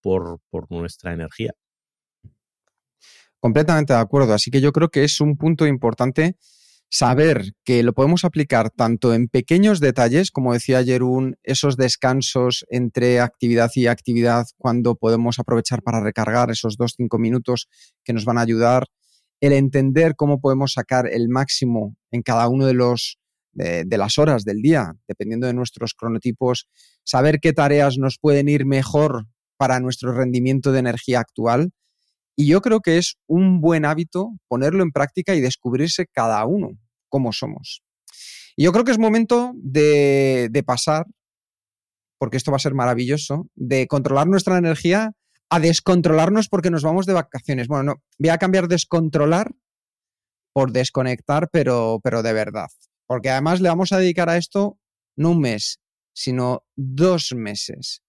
por, 0.00 0.40
por 0.50 0.70
nuestra 0.70 1.12
energía. 1.12 1.52
Completamente 3.38 3.92
de 3.92 3.98
acuerdo. 3.98 4.32
Así 4.32 4.50
que 4.50 4.60
yo 4.60 4.72
creo 4.72 4.88
que 4.88 5.04
es 5.04 5.20
un 5.20 5.36
punto 5.36 5.66
importante 5.66 6.36
saber 6.92 7.54
que 7.64 7.82
lo 7.82 7.94
podemos 7.94 8.22
aplicar 8.24 8.68
tanto 8.68 9.14
en 9.14 9.26
pequeños 9.26 9.80
detalles, 9.80 10.30
como 10.30 10.52
decía 10.52 10.84
Jerún, 10.84 11.36
esos 11.42 11.78
descansos 11.78 12.66
entre 12.68 13.18
actividad 13.18 13.70
y 13.74 13.86
actividad, 13.86 14.46
cuando 14.58 14.94
podemos 14.94 15.38
aprovechar 15.38 15.82
para 15.82 16.02
recargar 16.02 16.50
esos 16.50 16.76
dos, 16.76 16.92
cinco 16.94 17.18
minutos 17.18 17.68
que 18.04 18.12
nos 18.12 18.26
van 18.26 18.36
a 18.36 18.42
ayudar, 18.42 18.88
el 19.42 19.52
entender 19.52 20.14
cómo 20.16 20.40
podemos 20.40 20.72
sacar 20.72 21.06
el 21.06 21.28
máximo 21.28 21.94
en 22.10 22.22
cada 22.22 22.48
uno 22.48 22.66
de 22.66 22.74
los 22.74 23.18
de, 23.52 23.84
de 23.84 23.98
las 23.98 24.16
horas 24.16 24.44
del 24.44 24.62
día, 24.62 24.94
dependiendo 25.06 25.46
de 25.46 25.52
nuestros 25.52 25.92
cronotipos, 25.92 26.68
saber 27.04 27.38
qué 27.40 27.52
tareas 27.52 27.98
nos 27.98 28.16
pueden 28.18 28.48
ir 28.48 28.64
mejor 28.64 29.26
para 29.58 29.78
nuestro 29.78 30.12
rendimiento 30.12 30.72
de 30.72 30.78
energía 30.78 31.20
actual 31.20 31.72
y 32.36 32.46
yo 32.46 32.60
creo 32.62 32.80
que 32.80 32.98
es 32.98 33.18
un 33.26 33.60
buen 33.60 33.84
hábito 33.84 34.30
ponerlo 34.48 34.82
en 34.82 34.90
práctica 34.90 35.34
y 35.34 35.40
descubrirse 35.40 36.06
cada 36.06 36.44
uno 36.46 36.70
cómo 37.08 37.32
somos. 37.32 37.82
Y 38.56 38.64
yo 38.64 38.72
creo 38.72 38.84
que 38.84 38.92
es 38.92 38.98
momento 38.98 39.52
de, 39.54 40.62
pasar, 40.66 41.06
porque 42.18 42.36
esto 42.36 42.50
va 42.50 42.56
a 42.56 42.60
ser 42.60 42.74
maravilloso, 42.74 43.48
de 43.54 43.86
controlar 43.86 44.26
nuestra 44.26 44.56
energía 44.56 45.12
a 45.52 45.60
descontrolarnos 45.60 46.48
porque 46.48 46.70
nos 46.70 46.82
vamos 46.82 47.04
de 47.04 47.12
vacaciones. 47.12 47.68
Bueno, 47.68 47.84
no, 47.84 48.02
voy 48.18 48.30
a 48.30 48.38
cambiar 48.38 48.68
descontrolar 48.68 49.54
por 50.54 50.72
desconectar, 50.72 51.50
pero, 51.52 52.00
pero 52.02 52.22
de 52.22 52.32
verdad. 52.32 52.68
Porque 53.06 53.28
además 53.28 53.60
le 53.60 53.68
vamos 53.68 53.92
a 53.92 53.98
dedicar 53.98 54.30
a 54.30 54.38
esto 54.38 54.78
no 55.14 55.32
un 55.32 55.40
mes, 55.40 55.82
sino 56.14 56.64
dos 56.74 57.34
meses. 57.34 58.02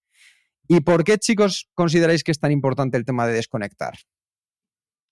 ¿Y 0.70 0.80
por 0.80 1.04
qué, 1.04 1.18
chicos, 1.18 1.70
consideráis 1.74 2.24
que 2.24 2.32
es 2.32 2.40
tan 2.40 2.54
importante 2.54 2.98
el 2.98 3.04
tema 3.04 3.28
de 3.28 3.34
desconectar? 3.34 3.94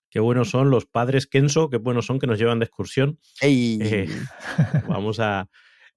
Qué 0.09 0.21
buenos 0.21 0.49
son 0.49 0.69
los 0.69 0.85
padres 0.85 1.27
Kenso, 1.27 1.69
qué 1.69 1.77
buenos 1.77 2.05
son 2.05 2.17
que 2.17 2.27
nos 2.27 2.39
llevan 2.39 2.59
de 2.59 2.65
excursión. 2.65 3.19
Eh, 3.41 4.07
vamos 4.87 5.19
a. 5.19 5.49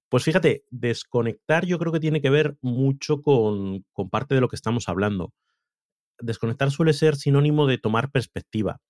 Pues 0.09 0.23
fíjate, 0.23 0.65
desconectar 0.69 1.65
yo 1.65 1.79
creo 1.79 1.93
que 1.93 2.01
tiene 2.01 2.21
que 2.21 2.29
ver 2.29 2.57
mucho 2.61 3.21
con, 3.21 3.85
parte 4.11 4.35
de 4.35 4.41
lo 4.41 4.49
que 4.49 4.57
estamos 4.57 4.89
hablando. 4.89 5.33
Desconectar 6.19 6.71
suele 6.71 6.93
ser 6.93 7.15
sinónimo 7.15 7.67
de 7.67 7.77
tomar 7.77 8.11
perspectiva, 8.11 8.81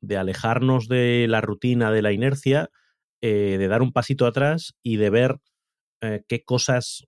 de 0.00 0.16
alejarnos 0.16 0.88
de 0.88 1.26
la 1.28 1.40
rutina, 1.40 1.90
de 1.90 2.02
la 2.02 2.12
inercia, 2.12 2.70
eh, 3.20 3.56
de 3.58 3.68
dar 3.68 3.82
un 3.82 3.92
pasito 3.92 4.26
atrás 4.26 4.74
y 4.82 4.96
de 4.96 5.10
ver 5.10 5.36
eh, 6.00 6.22
qué 6.28 6.44
cosas 6.44 7.04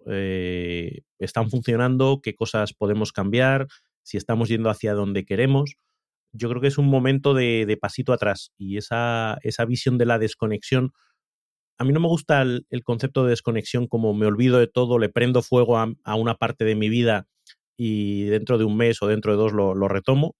están 1.18 1.50
funcionando, 1.50 2.20
qué 2.22 2.34
cosas 2.34 2.72
podemos 2.74 3.12
cambiar, 3.12 3.66
si 4.02 4.16
estamos 4.16 4.48
yendo 4.48 4.70
hacia 4.70 4.94
donde 4.94 5.24
queremos 5.24 5.76
yo 6.34 6.48
creo 6.48 6.60
que 6.60 6.68
es 6.68 6.78
un 6.78 6.86
momento 6.86 7.32
de, 7.32 7.78
pasito 7.80 8.12
atrás 8.12 8.52
y 8.58 8.76
esa, 8.76 9.38
esa, 9.42 9.64
visión 9.64 9.98
de 9.98 10.06
la 10.06 10.18
desconexión. 10.18 10.92
A 11.78 11.84
mí 11.84 11.92
no 11.92 12.00
me 12.00 12.08
gusta 12.08 12.42
el, 12.42 12.66
concepto 12.84 13.24
de 13.24 13.30
desconexión 13.30 13.86
como 13.86 14.12
me 14.14 14.26
olvido 14.26 14.58
de 14.58 14.66
todo, 14.66 14.98
le 14.98 15.08
prendo 15.08 15.42
fuego 15.42 15.78
a, 15.78 16.14
una 16.16 16.34
parte 16.34 16.64
de 16.64 16.74
mi 16.74 16.88
vida 16.88 17.28
y 17.76 18.24
dentro 18.24 18.58
de 18.58 18.64
un 18.64 18.76
mes 18.76 19.02
o 19.02 19.06
dentro 19.06 19.32
de 19.32 19.38
dos 19.38 19.52
lo, 19.52 19.88
retomo, 19.88 20.34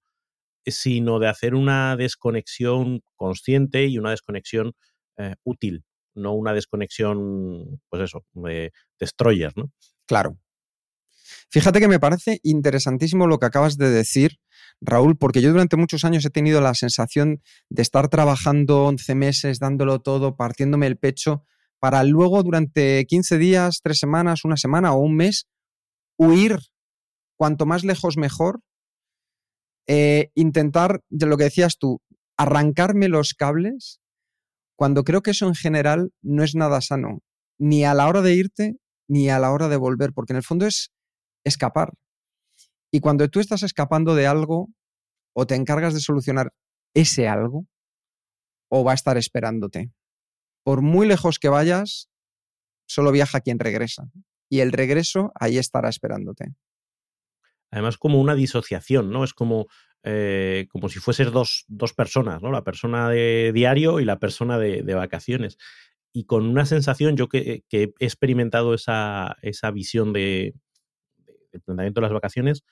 sino 0.66 1.18
de 1.18 1.28
hacer 1.28 1.54
una 1.54 1.96
desconexión 1.96 3.02
consciente 3.16 3.86
y 3.86 3.98
una 3.98 4.10
desconexión 4.10 4.72
eh, 5.18 5.34
útil, 5.44 5.84
no 6.14 6.32
una 6.32 6.52
desconexión, 6.52 7.80
pues 7.88 8.02
eso, 8.02 8.24
de 8.32 8.72
destroyer, 8.98 9.52
¿no? 9.56 9.70
Claro. 10.06 10.38
Fíjate 11.50 11.80
que 11.80 11.88
me 11.88 12.00
parece 12.00 12.40
interesantísimo 12.42 13.26
lo 13.26 13.38
que 13.38 13.46
acabas 13.46 13.76
de 13.76 13.90
decir 13.90 14.38
Raúl, 14.80 15.16
porque 15.16 15.40
yo 15.40 15.50
durante 15.50 15.76
muchos 15.76 16.04
años 16.04 16.24
he 16.24 16.30
tenido 16.30 16.60
la 16.60 16.74
sensación 16.74 17.42
de 17.70 17.82
estar 17.82 18.08
trabajando 18.08 18.84
11 18.84 19.14
meses, 19.14 19.58
dándolo 19.58 20.00
todo, 20.00 20.36
partiéndome 20.36 20.86
el 20.86 20.98
pecho, 20.98 21.44
para 21.78 22.02
luego 22.04 22.42
durante 22.42 23.04
15 23.06 23.38
días, 23.38 23.80
3 23.82 23.98
semanas, 23.98 24.44
una 24.44 24.56
semana 24.56 24.92
o 24.94 24.98
un 24.98 25.16
mes, 25.16 25.46
huir 26.18 26.58
cuanto 27.36 27.66
más 27.66 27.84
lejos 27.84 28.16
mejor, 28.16 28.60
eh, 29.86 30.30
intentar, 30.34 31.02
de 31.10 31.26
lo 31.26 31.36
que 31.36 31.44
decías 31.44 31.78
tú, 31.78 32.00
arrancarme 32.36 33.08
los 33.08 33.34
cables, 33.34 34.00
cuando 34.76 35.04
creo 35.04 35.22
que 35.22 35.32
eso 35.32 35.46
en 35.46 35.54
general 35.54 36.12
no 36.22 36.42
es 36.42 36.54
nada 36.54 36.80
sano, 36.80 37.20
ni 37.58 37.84
a 37.84 37.94
la 37.94 38.08
hora 38.08 38.22
de 38.22 38.34
irte, 38.34 38.76
ni 39.08 39.28
a 39.28 39.38
la 39.38 39.52
hora 39.52 39.68
de 39.68 39.76
volver, 39.76 40.12
porque 40.12 40.32
en 40.32 40.38
el 40.38 40.42
fondo 40.42 40.66
es 40.66 40.90
escapar. 41.44 41.92
Y 42.90 43.00
cuando 43.00 43.28
tú 43.28 43.40
estás 43.40 43.62
escapando 43.62 44.14
de 44.14 44.26
algo, 44.26 44.68
o 45.34 45.46
te 45.46 45.54
encargas 45.54 45.94
de 45.94 46.00
solucionar 46.00 46.52
ese 46.94 47.28
algo, 47.28 47.66
o 48.70 48.84
va 48.84 48.92
a 48.92 48.94
estar 48.94 49.16
esperándote. 49.16 49.90
Por 50.64 50.80
muy 50.80 51.06
lejos 51.06 51.38
que 51.38 51.48
vayas, 51.48 52.08
solo 52.88 53.12
viaja 53.12 53.40
quien 53.40 53.58
regresa. 53.58 54.04
Y 54.48 54.60
el 54.60 54.72
regreso 54.72 55.32
ahí 55.34 55.58
estará 55.58 55.88
esperándote. 55.88 56.54
Además, 57.74 57.98
como 57.98 58.20
una 58.20 58.36
disociación, 58.36 59.10
¿no? 59.10 59.24
Es 59.24 59.34
como, 59.34 59.66
eh, 60.04 60.68
como 60.70 60.88
si 60.88 61.00
fuesen 61.00 61.32
dos, 61.32 61.66
personas, 61.96 62.40
¿no? 62.40 62.52
La 62.52 62.62
persona 62.62 63.08
de 63.08 63.50
diario 63.52 63.98
y 63.98 64.04
la 64.04 64.20
persona 64.20 64.58
de, 64.58 64.94
vacaciones. 64.94 65.58
Y 66.12 66.24
con 66.24 66.46
una 66.46 66.66
sensación, 66.66 67.16
yo 67.16 67.28
que, 67.28 67.64
he 67.68 67.92
experimentado 67.98 68.74
esa, 68.74 69.36
esa 69.42 69.72
visión 69.72 70.12
de, 70.12 70.54
del 71.50 71.62
planteamiento 71.62 72.00
de 72.00 72.06
las 72.06 72.12
vacaciones, 72.12 72.62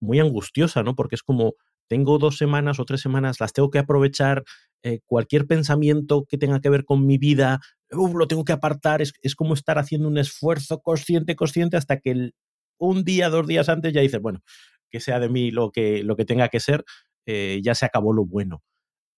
muy 0.00 0.20
angustiosa, 0.20 0.82
¿no? 0.82 0.94
Porque 0.94 1.14
es 1.14 1.22
como, 1.22 1.54
tengo 1.88 2.18
dos 2.18 2.36
semanas 2.36 2.78
o 2.78 2.84
tres 2.84 3.00
semanas, 3.00 3.40
las 3.40 3.54
tengo 3.54 3.70
que 3.70 3.78
aprovechar, 3.78 4.44
eh, 4.82 5.00
cualquier 5.06 5.46
pensamiento 5.46 6.26
que 6.28 6.36
tenga 6.36 6.60
que 6.60 6.68
ver 6.68 6.84
con 6.84 7.06
mi 7.06 7.16
vida, 7.16 7.60
lo 7.88 8.28
tengo 8.28 8.44
que 8.44 8.52
apartar, 8.52 9.00
es, 9.00 9.34
como 9.34 9.54
estar 9.54 9.78
haciendo 9.78 10.08
un 10.08 10.18
esfuerzo 10.18 10.82
consciente, 10.82 11.36
consciente, 11.36 11.78
hasta 11.78 12.00
que 12.00 12.32
un 12.78 13.04
día, 13.04 13.28
dos 13.28 13.46
días 13.46 13.68
antes 13.68 13.92
ya 13.92 14.00
dices, 14.00 14.20
bueno, 14.20 14.42
que 14.90 15.00
sea 15.00 15.18
de 15.18 15.28
mí 15.28 15.50
lo 15.50 15.70
que, 15.70 16.02
lo 16.02 16.16
que 16.16 16.24
tenga 16.24 16.48
que 16.48 16.60
ser, 16.60 16.84
eh, 17.26 17.60
ya 17.62 17.74
se 17.74 17.86
acabó 17.86 18.12
lo 18.12 18.24
bueno. 18.24 18.62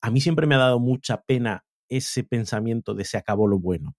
A 0.01 0.11
mí 0.11 0.21
siempre 0.21 0.47
me 0.47 0.55
ha 0.55 0.59
dado 0.59 0.81
mucha 0.81 1.23
pena 1.23 1.65
ese 1.89 2.25
pensamiento 2.25 2.95
de 2.95 3.05
se 3.05 3.17
acabó 3.17 3.47
lo 3.47 3.59
bueno. 3.59 3.97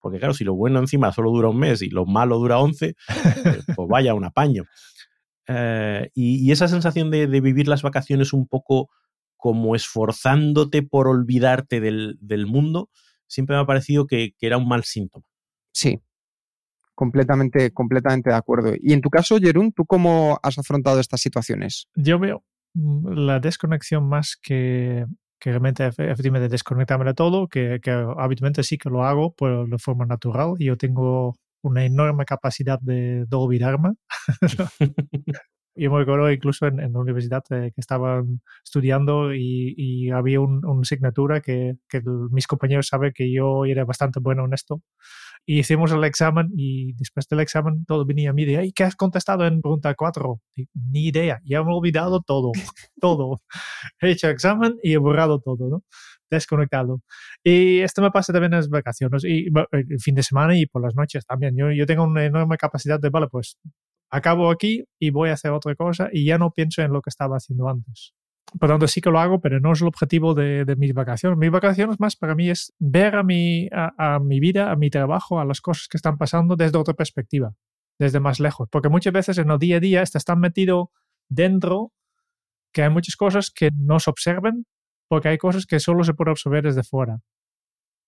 Porque 0.00 0.18
claro, 0.18 0.34
si 0.34 0.44
lo 0.44 0.54
bueno 0.54 0.80
encima 0.80 1.12
solo 1.12 1.30
dura 1.30 1.48
un 1.48 1.58
mes 1.58 1.80
y 1.80 1.88
lo 1.88 2.06
malo 2.06 2.38
dura 2.38 2.58
11, 2.58 2.86
eh, 2.86 2.94
pues 3.76 3.88
vaya 3.88 4.14
un 4.14 4.24
apaño. 4.24 4.64
Eh, 5.46 6.10
y, 6.14 6.50
esa 6.50 6.68
sensación 6.68 7.10
de, 7.10 7.26
vivir 7.26 7.68
las 7.68 7.82
vacaciones 7.82 8.32
un 8.32 8.46
poco 8.46 8.90
como 9.36 9.74
esforzándote 9.74 10.82
por 10.82 11.08
olvidarte 11.08 11.80
del, 11.80 12.46
mundo, 12.46 12.90
siempre 13.26 13.56
me 13.56 13.62
ha 13.62 13.66
parecido 13.66 14.06
que, 14.06 14.34
era 14.40 14.56
un 14.56 14.68
mal 14.68 14.84
síntoma. 14.84 15.24
Sí, 15.72 16.00
completamente, 17.02 17.72
completamente 17.72 18.30
de 18.30 18.36
acuerdo. 18.36 18.74
Y 18.80 18.92
en 18.92 19.00
tu 19.00 19.10
caso, 19.10 19.38
Jerún, 19.40 19.72
¿tú 19.72 19.84
cómo 19.84 20.38
has 20.40 20.56
afrontado 20.56 21.00
estas 21.00 21.20
situaciones? 21.20 21.88
Yo 21.96 22.20
veo 22.20 22.44
mm, 22.74 23.08
la 23.26 23.40
desconexión 23.40 24.08
más 24.08 24.38
que, 24.40 25.04
que 25.40 25.50
realmente 25.50 25.84
efectivamente 25.84 26.48
desconectarme 26.48 27.04
de 27.06 27.14
todo, 27.14 27.48
que, 27.48 27.80
que, 27.82 27.90
habitualmente 27.90 28.62
sí 28.62 28.78
que 28.78 28.88
lo 28.88 29.02
hago 29.02 29.34
por, 29.34 29.68
de 29.68 29.78
forma 29.80 30.06
natural. 30.06 30.54
Yo 30.60 30.76
tengo 30.76 31.34
una 31.64 31.84
enorme 31.84 32.24
capacidad 32.24 32.78
de, 32.80 33.24
de 33.26 33.36
olvidarme. 33.36 33.94
Yo 35.74 35.90
me 35.90 36.02
acuerdo 36.02 36.30
incluso 36.30 36.66
en, 36.66 36.76
la 36.76 36.98
universidad 36.98 37.42
eh, 37.50 37.72
que 37.74 37.80
estaban 37.80 38.42
estudiando 38.62 39.34
y, 39.34 40.10
había 40.10 40.40
una 40.40 40.68
un 40.68 40.82
asignatura 40.82 41.40
que, 41.40 41.76
que 41.88 42.02
mis 42.30 42.46
compañeros 42.46 42.88
saben 42.88 43.12
que 43.14 43.32
yo 43.32 43.64
era 43.64 43.84
bastante 43.84 44.20
bueno 44.20 44.44
en 44.44 44.52
esto. 44.52 44.82
Y 45.44 45.58
hicimos 45.58 45.90
el 45.92 46.04
examen 46.04 46.50
y 46.56 46.92
después 46.94 47.26
del 47.28 47.40
examen 47.40 47.84
todo 47.84 48.06
venía 48.06 48.30
a 48.30 48.32
mí 48.32 48.44
de, 48.44 48.72
¿qué 48.74 48.84
has 48.84 48.94
contestado 48.94 49.46
en 49.46 49.60
pregunta 49.60 49.94
4? 49.94 50.40
Ni 50.74 51.06
idea, 51.06 51.40
ya 51.44 51.62
me 51.62 51.72
he 51.72 51.74
olvidado 51.74 52.20
todo, 52.20 52.52
todo. 53.00 53.42
He 54.00 54.10
hecho 54.10 54.28
examen 54.28 54.76
y 54.82 54.92
he 54.92 54.98
borrado 54.98 55.40
todo, 55.40 55.68
¿no? 55.68 55.82
desconectado. 56.32 57.00
Y 57.44 57.80
esto 57.80 58.02
me 58.02 58.10
pasa 58.10 58.32
también 58.32 58.54
en 58.54 58.60
las 58.60 58.68
vacaciones 58.68 59.22
y 59.24 59.48
el 59.72 60.00
fin 60.00 60.14
de 60.14 60.22
semana 60.22 60.56
y 60.56 60.66
por 60.66 60.82
las 60.82 60.96
noches 60.96 61.24
también. 61.26 61.56
Yo, 61.56 61.70
yo 61.70 61.86
tengo 61.86 62.04
una 62.04 62.24
enorme 62.24 62.56
capacidad 62.56 62.98
de, 62.98 63.10
vale, 63.10 63.28
pues 63.28 63.58
acabo 64.10 64.50
aquí 64.50 64.84
y 64.98 65.10
voy 65.10 65.30
a 65.30 65.34
hacer 65.34 65.52
otra 65.52 65.74
cosa 65.74 66.08
y 66.12 66.24
ya 66.24 66.38
no 66.38 66.50
pienso 66.50 66.82
en 66.82 66.92
lo 66.92 67.00
que 67.02 67.10
estaba 67.10 67.36
haciendo 67.36 67.68
antes. 67.68 68.14
Por 68.58 68.68
tanto, 68.68 68.86
sí 68.86 69.00
que 69.00 69.10
lo 69.10 69.18
hago, 69.18 69.40
pero 69.40 69.60
no 69.60 69.72
es 69.72 69.80
el 69.80 69.88
objetivo 69.88 70.34
de, 70.34 70.74
mis 70.76 70.92
vacaciones. 70.92 71.38
Mis 71.38 71.50
vacaciones 71.50 71.98
más 72.00 72.16
para 72.16 72.34
mí 72.34 72.50
es 72.50 72.72
ver 72.78 73.16
a 73.16 73.22
mi, 73.22 73.68
a, 73.72 74.18
mi 74.20 74.40
vida, 74.40 74.70
a 74.70 74.76
mi 74.76 74.90
trabajo, 74.90 75.40
a 75.40 75.44
las 75.44 75.60
cosas 75.60 75.88
que 75.88 75.96
están 75.96 76.18
pasando 76.18 76.56
desde 76.56 76.78
otra 76.78 76.94
perspectiva, 76.94 77.54
desde 77.98 78.20
más 78.20 78.40
lejos. 78.40 78.68
Porque 78.70 78.88
muchas 78.88 79.12
veces 79.12 79.38
en 79.38 79.50
el 79.50 79.58
día 79.58 79.76
a 79.76 79.80
día 79.80 80.02
estás 80.02 80.24
tan 80.24 80.40
metido 80.40 80.90
dentro 81.28 81.92
que 82.72 82.82
hay 82.82 82.90
muchas 82.90 83.16
cosas 83.16 83.50
que 83.50 83.70
no 83.76 84.00
se 84.00 84.10
observan 84.10 84.66
porque 85.08 85.28
hay 85.28 85.38
cosas 85.38 85.66
que 85.66 85.78
solo 85.78 86.04
se 86.04 86.14
pueden 86.14 86.30
absorber 86.30 86.64
desde 86.64 86.82
fuera. 86.82 87.20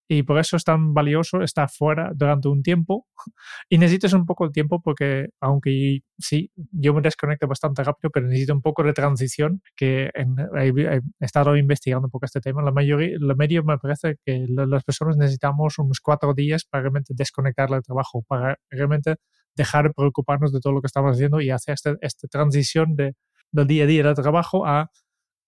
Y 0.08 0.22
por 0.22 0.38
eso 0.38 0.56
es 0.56 0.64
tan 0.64 0.92
valioso 0.92 1.40
estar 1.42 1.70
fuera 1.70 2.12
durante 2.14 2.48
un 2.48 2.62
tiempo. 2.62 3.06
Y 3.68 3.78
necesitas 3.78 4.12
un 4.12 4.26
poco 4.26 4.46
de 4.46 4.52
tiempo 4.52 4.80
porque, 4.82 5.28
aunque 5.40 6.00
sí, 6.18 6.50
yo 6.72 6.94
me 6.94 7.00
desconecto 7.00 7.46
bastante 7.48 7.82
rápido, 7.82 8.10
pero 8.10 8.26
necesito 8.26 8.52
un 8.52 8.62
poco 8.62 8.82
de 8.82 8.92
transición, 8.92 9.62
que 9.76 10.10
he, 10.14 11.00
estado 11.20 11.56
investigando 11.56 12.06
un 12.06 12.10
poco 12.10 12.26
este 12.26 12.40
tema. 12.40 12.62
La 12.62 12.72
mayoría, 12.72 13.16
la 13.20 13.34
media 13.34 13.62
me 13.62 13.78
parece 13.78 14.16
que 14.24 14.46
las 14.48 14.84
personas 14.84 15.16
necesitamos 15.16 15.78
unos 15.78 16.00
cuatro 16.00 16.34
días 16.34 16.64
para 16.64 16.82
realmente 16.82 17.14
desconectar 17.16 17.70
del 17.70 17.82
trabajo, 17.82 18.22
para 18.28 18.58
realmente 18.70 19.16
dejar 19.56 19.88
de 19.88 19.94
preocuparnos 19.94 20.52
de 20.52 20.60
todo 20.60 20.72
lo 20.74 20.80
que 20.80 20.86
estamos 20.86 21.12
haciendo 21.12 21.40
y 21.40 21.50
hacer 21.50 21.74
esta, 21.74 21.96
esta 22.00 22.28
transición 22.28 22.96
de, 22.96 23.14
del 23.52 23.66
día 23.66 23.84
a 23.84 23.86
día 23.86 24.02
del 24.02 24.14
trabajo 24.14 24.66
a 24.66 24.90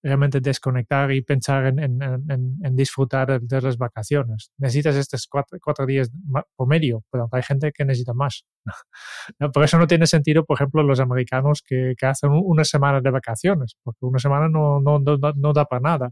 realmente 0.06 0.40
desconectar 0.40 1.10
y 1.10 1.22
pensar 1.22 1.66
en, 1.66 1.78
en, 1.80 2.58
en, 2.62 2.76
disfrutar 2.76 3.40
de 3.40 3.60
las 3.60 3.76
vacaciones. 3.76 4.52
Necesitas 4.56 4.94
estos 4.96 5.26
cuatro, 5.26 5.58
cuatro, 5.62 5.84
días 5.84 6.10
por 6.54 6.68
medio, 6.68 7.02
pero 7.10 7.28
hay 7.32 7.42
gente 7.42 7.72
que 7.72 7.84
necesita 7.84 8.14
más. 8.14 8.44
Por 9.52 9.64
eso 9.64 9.78
no 9.78 9.86
tiene 9.86 10.06
sentido, 10.06 10.44
por 10.44 10.56
ejemplo, 10.56 10.82
los 10.82 11.00
americanos 11.00 11.62
que, 11.66 11.94
que 11.98 12.06
hacen 12.06 12.30
una 12.32 12.64
semana 12.64 13.00
de 13.00 13.10
vacaciones, 13.10 13.76
porque 13.82 13.98
una 14.06 14.18
semana 14.18 14.48
no, 14.48 14.80
no, 14.80 14.98
no, 14.98 15.16
no 15.18 15.52
da 15.52 15.64
para 15.64 15.80
nada. 15.80 16.10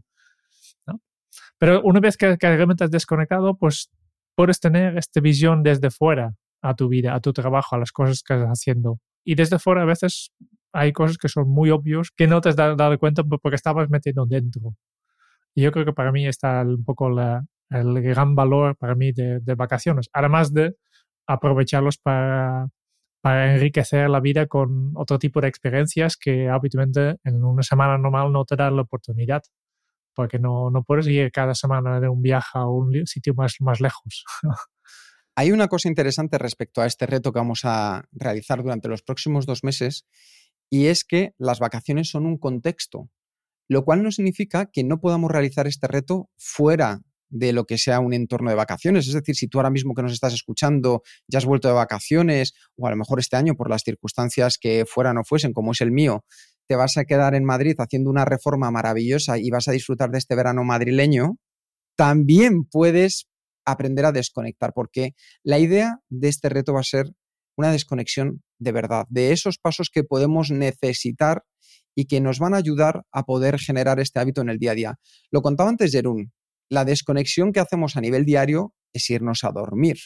Pero 1.57 1.81
una 1.83 1.99
vez 1.99 2.17
que, 2.17 2.37
que 2.37 2.47
realmente 2.47 2.83
has 2.83 2.91
desconectado, 2.91 3.57
pues 3.57 3.89
puedes 4.35 4.59
tener 4.59 4.97
esta 4.97 5.21
visión 5.21 5.63
desde 5.63 5.89
fuera 5.89 6.33
a 6.61 6.75
tu 6.75 6.89
vida, 6.89 7.15
a 7.15 7.21
tu 7.21 7.31
trabajo, 7.31 7.75
a 7.75 7.79
las 7.79 7.91
cosas 7.91 8.21
que 8.23 8.33
estás 8.33 8.49
haciendo. 8.49 8.99
Y 9.23 9.35
desde 9.35 9.57
fuera 9.59 9.83
a 9.83 9.85
veces 9.85 10.31
hay 10.75 10.91
cosas 10.91 11.17
que 11.17 11.29
son 11.29 11.49
muy 11.49 11.71
obvios 11.71 12.11
que 12.11 12.27
no 12.27 12.41
te 12.41 12.49
has 12.49 12.55
dado, 12.57 12.99
cuenta 12.99 13.23
porque 13.23 13.55
estabas 13.55 13.89
metiendo 13.89 14.25
dentro. 14.25 14.75
Y 15.55 15.61
yo 15.63 15.71
creo 15.71 15.85
que 15.85 15.93
para 15.93 16.11
mí 16.11 16.27
está 16.27 16.61
un 16.63 16.83
poco 16.83 17.09
la, 17.09 17.45
el 17.69 18.01
gran 18.01 18.35
valor 18.35 18.75
para 18.75 18.93
mí 18.93 19.13
de, 19.13 19.39
vacaciones, 19.55 20.09
además 20.11 20.53
de 20.53 20.75
aprovecharlos 21.27 21.97
para, 21.97 22.67
para 23.21 23.53
enriquecer 23.53 24.09
la 24.09 24.19
vida 24.19 24.47
con 24.47 24.91
otro 24.95 25.17
tipo 25.17 25.39
de 25.39 25.47
experiencias 25.47 26.17
que 26.17 26.49
habitualmente 26.49 27.15
en 27.23 27.41
una 27.43 27.63
semana 27.63 27.97
normal 27.97 28.33
no 28.33 28.43
te 28.43 28.57
dan 28.57 28.75
la 28.75 28.81
oportunidad, 28.81 29.43
porque 30.13 30.39
no, 30.39 30.69
no 30.71 30.83
puedes 30.83 31.07
ir 31.07 31.31
cada 31.31 31.55
semana 31.55 32.01
de 32.01 32.09
un 32.09 32.21
viaje 32.21 32.59
a 32.59 32.67
un 32.67 33.07
sitio 33.07 33.33
más, 33.33 33.55
más 33.61 33.79
lejos. 33.79 34.25
Hay 35.37 35.51
una 35.51 35.67
cosa 35.67 35.89
interesante 35.89 36.37
respecto 36.37 36.81
a 36.81 36.85
este 36.85 37.05
reto 37.05 37.33
que 37.33 37.39
vamos 37.39 37.61
a 37.63 38.05
realizar 38.11 38.61
durante 38.61 38.87
los 38.87 39.01
próximos 39.01 39.45
dos 39.45 39.65
meses 39.65 40.05
y 40.69 40.87
es 40.87 41.03
que 41.03 41.33
las 41.37 41.59
vacaciones 41.59 42.09
son 42.09 42.25
un 42.25 42.37
contexto, 42.37 43.09
lo 43.67 43.83
cual 43.85 44.03
no 44.03 44.11
significa 44.11 44.67
que 44.71 44.83
no 44.83 44.99
podamos 44.99 45.31
realizar 45.31 45.67
este 45.67 45.87
reto 45.87 46.29
fuera 46.37 47.01
de 47.29 47.53
lo 47.53 47.65
que 47.65 47.77
sea 47.77 47.99
un 47.99 48.13
entorno 48.13 48.49
de 48.49 48.55
vacaciones. 48.55 49.07
Es 49.07 49.13
decir, 49.13 49.35
si 49.35 49.47
tú 49.47 49.57
ahora 49.57 49.69
mismo 49.69 49.93
que 49.93 50.03
nos 50.03 50.13
estás 50.13 50.33
escuchando 50.33 51.01
ya 51.27 51.39
has 51.39 51.45
vuelto 51.45 51.67
de 51.67 51.73
vacaciones, 51.73 52.53
o 52.77 52.87
a 52.87 52.91
lo 52.91 52.97
mejor 52.97 53.19
este 53.19 53.35
año 53.35 53.55
por 53.55 53.69
las 53.69 53.81
circunstancias 53.83 54.57
que 54.59 54.85
fueran 54.85 55.17
o 55.17 55.23
fuesen, 55.23 55.53
como 55.53 55.71
es 55.71 55.81
el 55.81 55.91
mío, 55.91 56.23
te 56.67 56.75
vas 56.75 56.97
a 56.97 57.05
quedar 57.05 57.35
en 57.35 57.43
Madrid 57.43 57.75
haciendo 57.77 58.09
una 58.09 58.25
reforma 58.25 58.71
maravillosa 58.71 59.37
y 59.37 59.49
vas 59.49 59.67
a 59.67 59.71
disfrutar 59.71 60.09
de 60.11 60.17
este 60.17 60.35
verano 60.35 60.63
madrileño, 60.63 61.37
también 61.95 62.65
puedes 62.65 63.27
aprender 63.65 64.05
a 64.05 64.11
desconectar, 64.11 64.73
porque 64.73 65.15
la 65.43 65.59
idea 65.59 65.99
de 66.09 66.27
este 66.27 66.49
reto 66.49 66.73
va 66.73 66.81
a 66.81 66.83
ser 66.83 67.11
una 67.57 67.71
desconexión 67.71 68.43
de 68.59 68.71
verdad, 68.71 69.05
de 69.09 69.31
esos 69.31 69.57
pasos 69.57 69.89
que 69.91 70.03
podemos 70.03 70.51
necesitar 70.51 71.43
y 71.95 72.05
que 72.05 72.21
nos 72.21 72.39
van 72.39 72.53
a 72.53 72.57
ayudar 72.57 73.03
a 73.11 73.23
poder 73.23 73.59
generar 73.59 73.99
este 73.99 74.19
hábito 74.19 74.41
en 74.41 74.49
el 74.49 74.57
día 74.57 74.71
a 74.71 74.75
día. 74.75 74.95
Lo 75.31 75.41
contaba 75.41 75.69
antes 75.69 75.91
Jerún, 75.91 76.31
la 76.69 76.83
desconexión 76.83 77.51
que 77.51 77.59
hacemos 77.59 77.95
a 77.95 78.01
nivel 78.01 78.25
diario 78.25 78.73
es 78.93 79.09
irnos 79.09 79.43
a 79.43 79.51
dormir. 79.51 79.97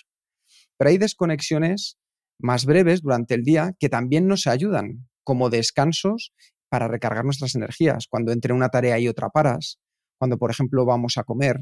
Pero 0.77 0.89
hay 0.89 0.97
desconexiones 0.97 1.97
más 2.39 2.65
breves 2.65 3.01
durante 3.01 3.33
el 3.35 3.43
día 3.43 3.73
que 3.79 3.89
también 3.89 4.27
nos 4.27 4.47
ayudan 4.47 5.07
como 5.23 5.49
descansos 5.49 6.33
para 6.69 6.87
recargar 6.87 7.25
nuestras 7.25 7.55
energías. 7.55 8.07
Cuando 8.09 8.31
entre 8.31 8.53
una 8.53 8.69
tarea 8.69 8.99
y 8.99 9.07
otra 9.07 9.29
paras, 9.29 9.79
cuando 10.17 10.37
por 10.37 10.51
ejemplo 10.51 10.85
vamos 10.85 11.17
a 11.17 11.23
comer, 11.23 11.59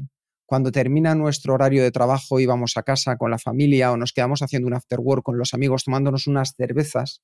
cuando 0.48 0.72
termina 0.72 1.14
nuestro 1.14 1.52
horario 1.52 1.82
de 1.82 1.90
trabajo 1.90 2.40
y 2.40 2.46
vamos 2.46 2.78
a 2.78 2.82
casa 2.82 3.18
con 3.18 3.30
la 3.30 3.38
familia 3.38 3.92
o 3.92 3.98
nos 3.98 4.14
quedamos 4.14 4.40
haciendo 4.40 4.66
un 4.66 4.72
after 4.72 4.98
work 4.98 5.22
con 5.22 5.36
los 5.36 5.52
amigos 5.52 5.84
tomándonos 5.84 6.26
unas 6.26 6.54
cervezas, 6.56 7.22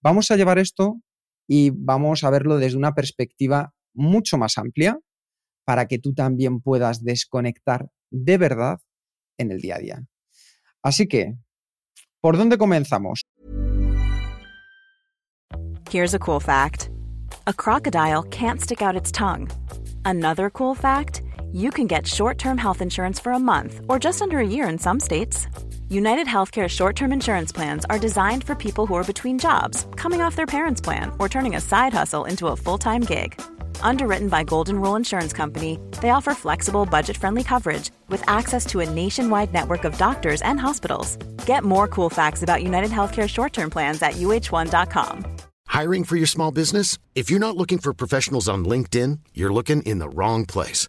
vamos 0.00 0.30
a 0.30 0.36
llevar 0.36 0.60
esto 0.60 1.00
y 1.48 1.70
vamos 1.70 2.22
a 2.22 2.30
verlo 2.30 2.58
desde 2.58 2.78
una 2.78 2.94
perspectiva 2.94 3.74
mucho 3.94 4.38
más 4.38 4.58
amplia 4.58 4.96
para 5.64 5.88
que 5.88 5.98
tú 5.98 6.14
también 6.14 6.60
puedas 6.60 7.02
desconectar 7.02 7.88
de 8.12 8.38
verdad 8.38 8.78
en 9.38 9.50
el 9.50 9.60
día 9.60 9.74
a 9.74 9.78
día. 9.80 10.06
Así 10.84 11.08
que, 11.08 11.34
¿por 12.20 12.36
dónde 12.36 12.58
comenzamos? 12.58 13.22
Here's 15.90 16.14
a 16.14 16.18
cool 16.20 16.40
fact. 16.40 16.90
A 17.48 17.52
crocodile 17.52 18.22
can't 18.30 18.60
stick 18.60 18.82
out 18.82 18.94
its 18.94 19.10
tongue. 19.10 19.48
Another 20.04 20.48
cool. 20.48 20.76
You 21.52 21.70
can 21.70 21.86
get 21.86 22.06
short 22.06 22.38
term 22.38 22.58
health 22.58 22.80
insurance 22.80 23.20
for 23.20 23.32
a 23.32 23.38
month 23.38 23.80
or 23.88 23.98
just 23.98 24.22
under 24.22 24.38
a 24.38 24.46
year 24.46 24.68
in 24.68 24.78
some 24.78 24.98
states. 24.98 25.46
United 25.88 26.26
Healthcare 26.26 26.68
short 26.68 26.96
term 26.96 27.12
insurance 27.12 27.52
plans 27.52 27.84
are 27.90 27.98
designed 27.98 28.44
for 28.44 28.54
people 28.54 28.86
who 28.86 28.94
are 28.94 29.04
between 29.04 29.38
jobs, 29.38 29.86
coming 29.96 30.22
off 30.22 30.36
their 30.36 30.46
parents' 30.46 30.80
plan, 30.80 31.12
or 31.18 31.28
turning 31.28 31.56
a 31.56 31.60
side 31.60 31.92
hustle 31.92 32.24
into 32.24 32.46
a 32.46 32.56
full 32.56 32.78
time 32.78 33.02
gig. 33.02 33.40
Underwritten 33.82 34.28
by 34.28 34.42
Golden 34.44 34.80
Rule 34.80 34.96
Insurance 34.96 35.32
Company, 35.32 35.78
they 36.00 36.10
offer 36.10 36.34
flexible, 36.34 36.86
budget 36.86 37.16
friendly 37.16 37.44
coverage 37.44 37.90
with 38.08 38.22
access 38.28 38.64
to 38.66 38.80
a 38.80 38.88
nationwide 38.88 39.52
network 39.52 39.84
of 39.84 39.98
doctors 39.98 40.40
and 40.42 40.58
hospitals. 40.58 41.16
Get 41.46 41.64
more 41.64 41.88
cool 41.88 42.08
facts 42.08 42.42
about 42.42 42.62
United 42.62 42.90
Healthcare 42.90 43.28
short 43.28 43.52
term 43.52 43.68
plans 43.68 44.00
at 44.02 44.12
uh1.com. 44.14 45.26
Hiring 45.68 46.04
for 46.04 46.16
your 46.16 46.26
small 46.26 46.52
business? 46.52 46.98
If 47.14 47.30
you're 47.30 47.46
not 47.46 47.56
looking 47.56 47.78
for 47.78 47.94
professionals 47.94 48.48
on 48.48 48.64
LinkedIn, 48.66 49.20
you're 49.32 49.52
looking 49.52 49.80
in 49.82 50.00
the 50.00 50.08
wrong 50.08 50.44
place. 50.44 50.88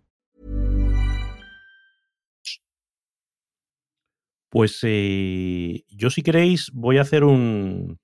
Pues 4.51 4.79
eh, 4.83 5.85
yo 5.87 6.09
si 6.09 6.23
queréis 6.23 6.71
voy 6.73 6.97
a 6.97 7.03
hacer 7.03 7.23
un 7.23 7.99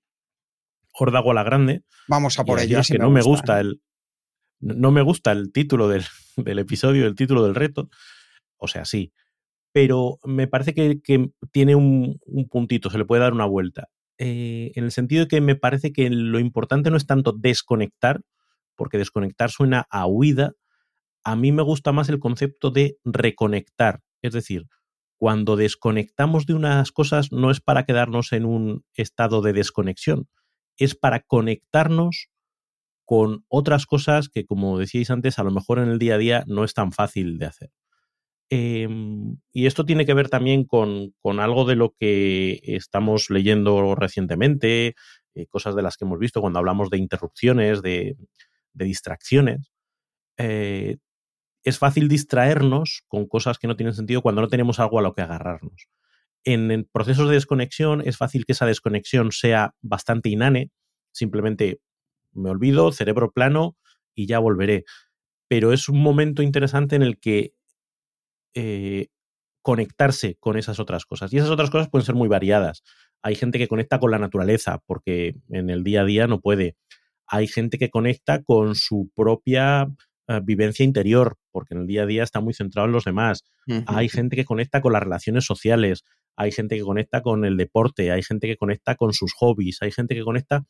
órdago 0.94 1.30
a 1.30 1.34
la 1.34 1.44
grande. 1.44 1.84
Vamos 2.08 2.38
a 2.38 2.44
por 2.44 2.58
ello. 2.58 2.82
si 2.82 2.94
que 2.94 2.98
me 2.98 3.04
no 3.04 3.10
me 3.10 3.20
gusta, 3.20 3.30
gusta 3.30 3.58
¿eh? 3.58 3.60
el 3.60 3.82
no 4.60 4.90
me 4.90 5.02
gusta 5.02 5.30
el 5.32 5.52
título 5.52 5.88
del, 5.88 6.04
del 6.36 6.58
episodio, 6.58 7.06
el 7.06 7.14
título 7.14 7.44
del 7.44 7.54
reto. 7.54 7.90
O 8.56 8.66
sea, 8.66 8.86
sí. 8.86 9.12
Pero 9.72 10.18
me 10.24 10.48
parece 10.48 10.72
que, 10.72 11.00
que 11.02 11.28
tiene 11.52 11.74
un, 11.74 12.18
un 12.24 12.48
puntito, 12.48 12.88
se 12.88 12.96
le 12.96 13.04
puede 13.04 13.20
dar 13.20 13.34
una 13.34 13.44
vuelta. 13.44 13.88
Eh, 14.16 14.72
en 14.74 14.84
el 14.84 14.90
sentido 14.90 15.24
de 15.24 15.28
que 15.28 15.42
me 15.42 15.54
parece 15.54 15.92
que 15.92 16.08
lo 16.08 16.38
importante 16.38 16.90
no 16.90 16.96
es 16.96 17.06
tanto 17.06 17.32
desconectar, 17.32 18.22
porque 18.74 18.96
desconectar 18.96 19.50
suena 19.50 19.86
a 19.90 20.06
huida. 20.06 20.52
A 21.24 21.36
mí 21.36 21.52
me 21.52 21.62
gusta 21.62 21.92
más 21.92 22.08
el 22.08 22.18
concepto 22.18 22.70
de 22.70 22.96
reconectar. 23.04 24.00
Es 24.22 24.32
decir, 24.32 24.64
cuando 25.18 25.56
desconectamos 25.56 26.46
de 26.46 26.54
unas 26.54 26.92
cosas 26.92 27.32
no 27.32 27.50
es 27.50 27.60
para 27.60 27.84
quedarnos 27.84 28.32
en 28.32 28.44
un 28.44 28.84
estado 28.94 29.42
de 29.42 29.52
desconexión, 29.52 30.28
es 30.76 30.94
para 30.94 31.20
conectarnos 31.20 32.28
con 33.04 33.44
otras 33.48 33.86
cosas 33.86 34.28
que, 34.28 34.46
como 34.46 34.78
decíais 34.78 35.10
antes, 35.10 35.38
a 35.38 35.42
lo 35.42 35.50
mejor 35.50 35.78
en 35.80 35.88
el 35.88 35.98
día 35.98 36.14
a 36.14 36.18
día 36.18 36.44
no 36.46 36.62
es 36.62 36.72
tan 36.74 36.92
fácil 36.92 37.38
de 37.38 37.46
hacer. 37.46 37.70
Eh, 38.50 38.88
y 39.52 39.66
esto 39.66 39.84
tiene 39.84 40.06
que 40.06 40.14
ver 40.14 40.28
también 40.28 40.64
con, 40.64 41.14
con, 41.20 41.40
algo 41.40 41.64
de 41.64 41.76
lo 41.76 41.94
que 41.98 42.60
estamos 42.62 43.28
leyendo 43.28 43.94
recientemente, 43.94 44.94
eh, 45.34 45.46
cosas 45.48 45.74
de 45.74 45.82
las 45.82 45.96
que 45.96 46.04
hemos 46.04 46.18
visto 46.18 46.40
cuando 46.40 46.58
hablamos 46.58 46.90
de 46.90 46.98
interrupciones, 46.98 47.82
de, 47.82 48.16
de 48.72 48.84
distracciones. 48.84 49.72
Eh, 50.38 50.98
es 51.64 51.78
fácil 51.78 52.08
distraernos 52.08 53.02
con 53.08 53.26
cosas 53.26 53.58
que 53.58 53.66
no 53.66 53.76
tienen 53.76 53.94
sentido 53.94 54.22
cuando 54.22 54.40
no 54.40 54.48
tenemos 54.48 54.78
algo 54.80 54.98
a 54.98 55.02
lo 55.02 55.14
que 55.14 55.22
agarrarnos. 55.22 55.88
En, 56.44 56.88
procesos 56.92 57.28
de 57.28 57.34
desconexión 57.34 58.02
es 58.06 58.16
fácil 58.16 58.46
que 58.46 58.52
esa 58.52 58.66
desconexión 58.66 59.32
sea 59.32 59.74
bastante 59.82 60.28
inane, 60.28 60.70
simplemente 61.12 61.80
me 62.32 62.50
olvido, 62.50 62.92
cerebro 62.92 63.32
plano 63.32 63.76
y 64.14 64.26
ya 64.26 64.38
volveré. 64.38 64.84
Pero 65.48 65.72
es 65.72 65.88
un 65.88 66.00
momento 66.00 66.42
interesante 66.42 66.96
en 66.96 67.02
el 67.02 67.18
que 67.18 67.52
eh, 68.54 69.08
conectarse 69.62 70.36
con 70.40 70.56
esas 70.56 70.80
otras 70.80 71.04
cosas. 71.04 71.32
Y 71.32 71.38
esas 71.38 71.50
otras 71.50 71.70
cosas 71.70 71.90
pueden 71.90 72.06
ser 72.06 72.14
muy 72.14 72.28
variadas. 72.28 72.82
Hay 73.22 73.34
gente 73.34 73.58
que 73.58 73.68
conecta 73.68 73.98
con 73.98 74.10
la 74.10 74.18
naturaleza 74.18 74.80
porque 74.86 75.34
en 75.50 75.70
el 75.70 75.84
día 75.84 76.02
a 76.02 76.04
día 76.04 76.26
no 76.26 76.40
puede. 76.40 76.76
Hay 77.26 77.48
gente 77.48 77.78
que 77.78 77.90
conecta 77.90 78.42
con 78.42 78.74
su 78.74 79.10
propia 79.14 79.88
uh, 80.28 80.40
vivencia 80.42 80.84
interior 80.84 81.36
porque 81.50 81.74
en 81.74 81.80
el 81.80 81.86
día 81.86 82.02
a 82.02 82.06
día 82.06 82.22
está 82.22 82.40
muy 82.40 82.54
centrado 82.54 82.86
en 82.86 82.92
los 82.92 83.04
demás. 83.04 83.44
Uh 83.66 83.74
-huh. 83.74 83.84
Hay 83.86 84.08
gente 84.08 84.36
que 84.36 84.44
conecta 84.44 84.80
con 84.80 84.92
las 84.92 85.02
relaciones 85.02 85.44
sociales. 85.44 86.04
Hay 86.36 86.52
gente 86.52 86.76
que 86.76 86.82
conecta 86.82 87.22
con 87.22 87.44
el 87.44 87.56
deporte. 87.56 88.12
Hay 88.12 88.22
gente 88.22 88.46
que 88.46 88.56
conecta 88.56 88.94
con 88.94 89.12
sus 89.12 89.32
hobbies. 89.34 89.78
Hay 89.82 89.90
gente 89.90 90.14
que 90.14 90.22
conecta 90.22 90.64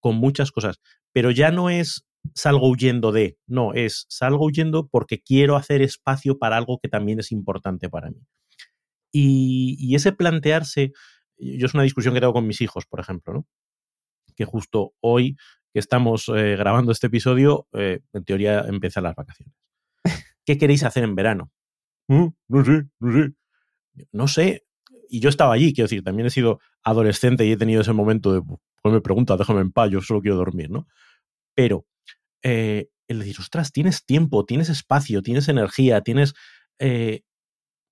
con 0.00 0.16
muchas 0.16 0.52
cosas. 0.52 0.80
Pero 1.12 1.30
ya 1.30 1.50
no 1.50 1.70
es 1.70 2.06
salgo 2.34 2.68
huyendo 2.68 3.12
de, 3.12 3.38
no, 3.46 3.72
es 3.74 4.06
salgo 4.08 4.44
huyendo 4.46 4.88
porque 4.88 5.20
quiero 5.20 5.56
hacer 5.56 5.82
espacio 5.82 6.38
para 6.38 6.56
algo 6.56 6.78
que 6.82 6.88
también 6.88 7.18
es 7.18 7.32
importante 7.32 7.88
para 7.88 8.10
mí. 8.10 8.20
Y, 9.12 9.76
y, 9.78 9.94
ese 9.96 10.12
plantearse, 10.12 10.92
yo 11.38 11.66
es 11.66 11.74
una 11.74 11.82
discusión 11.82 12.14
que 12.14 12.20
tengo 12.20 12.32
con 12.32 12.46
mis 12.46 12.60
hijos, 12.60 12.86
por 12.86 13.00
ejemplo, 13.00 13.32
¿no? 13.32 13.46
Que 14.40 14.46
justo 14.46 14.94
hoy 15.00 15.36
que 15.70 15.80
estamos 15.80 16.30
eh, 16.34 16.56
grabando 16.56 16.92
este 16.92 17.08
episodio, 17.08 17.68
eh, 17.74 18.00
en 18.14 18.24
teoría 18.24 18.60
empiezan 18.60 19.02
las 19.02 19.14
vacaciones. 19.14 19.54
¿Qué 20.46 20.56
queréis 20.56 20.82
hacer 20.82 21.04
en 21.04 21.14
verano? 21.14 21.52
Mm, 22.08 22.28
no 22.48 22.64
sé, 22.64 22.84
no 23.00 23.12
sé. 23.12 23.32
No 24.12 24.28
sé. 24.28 24.64
Y 25.10 25.20
yo 25.20 25.28
estaba 25.28 25.52
allí, 25.52 25.74
quiero 25.74 25.88
decir, 25.88 26.02
también 26.02 26.26
he 26.26 26.30
sido 26.30 26.58
adolescente 26.82 27.44
y 27.44 27.52
he 27.52 27.58
tenido 27.58 27.82
ese 27.82 27.92
momento 27.92 28.32
de, 28.32 28.40
pues 28.40 28.94
me 28.94 29.02
pregunta, 29.02 29.36
déjame 29.36 29.60
en 29.60 29.72
paz, 29.72 29.90
yo 29.90 30.00
solo 30.00 30.22
quiero 30.22 30.38
dormir, 30.38 30.70
¿no? 30.70 30.86
Pero 31.54 31.84
eh, 32.42 32.88
el 33.08 33.18
decir, 33.18 33.36
ostras, 33.40 33.72
tienes 33.72 34.06
tiempo, 34.06 34.46
tienes 34.46 34.70
espacio, 34.70 35.20
tienes 35.20 35.50
energía, 35.50 36.00
tienes 36.00 36.32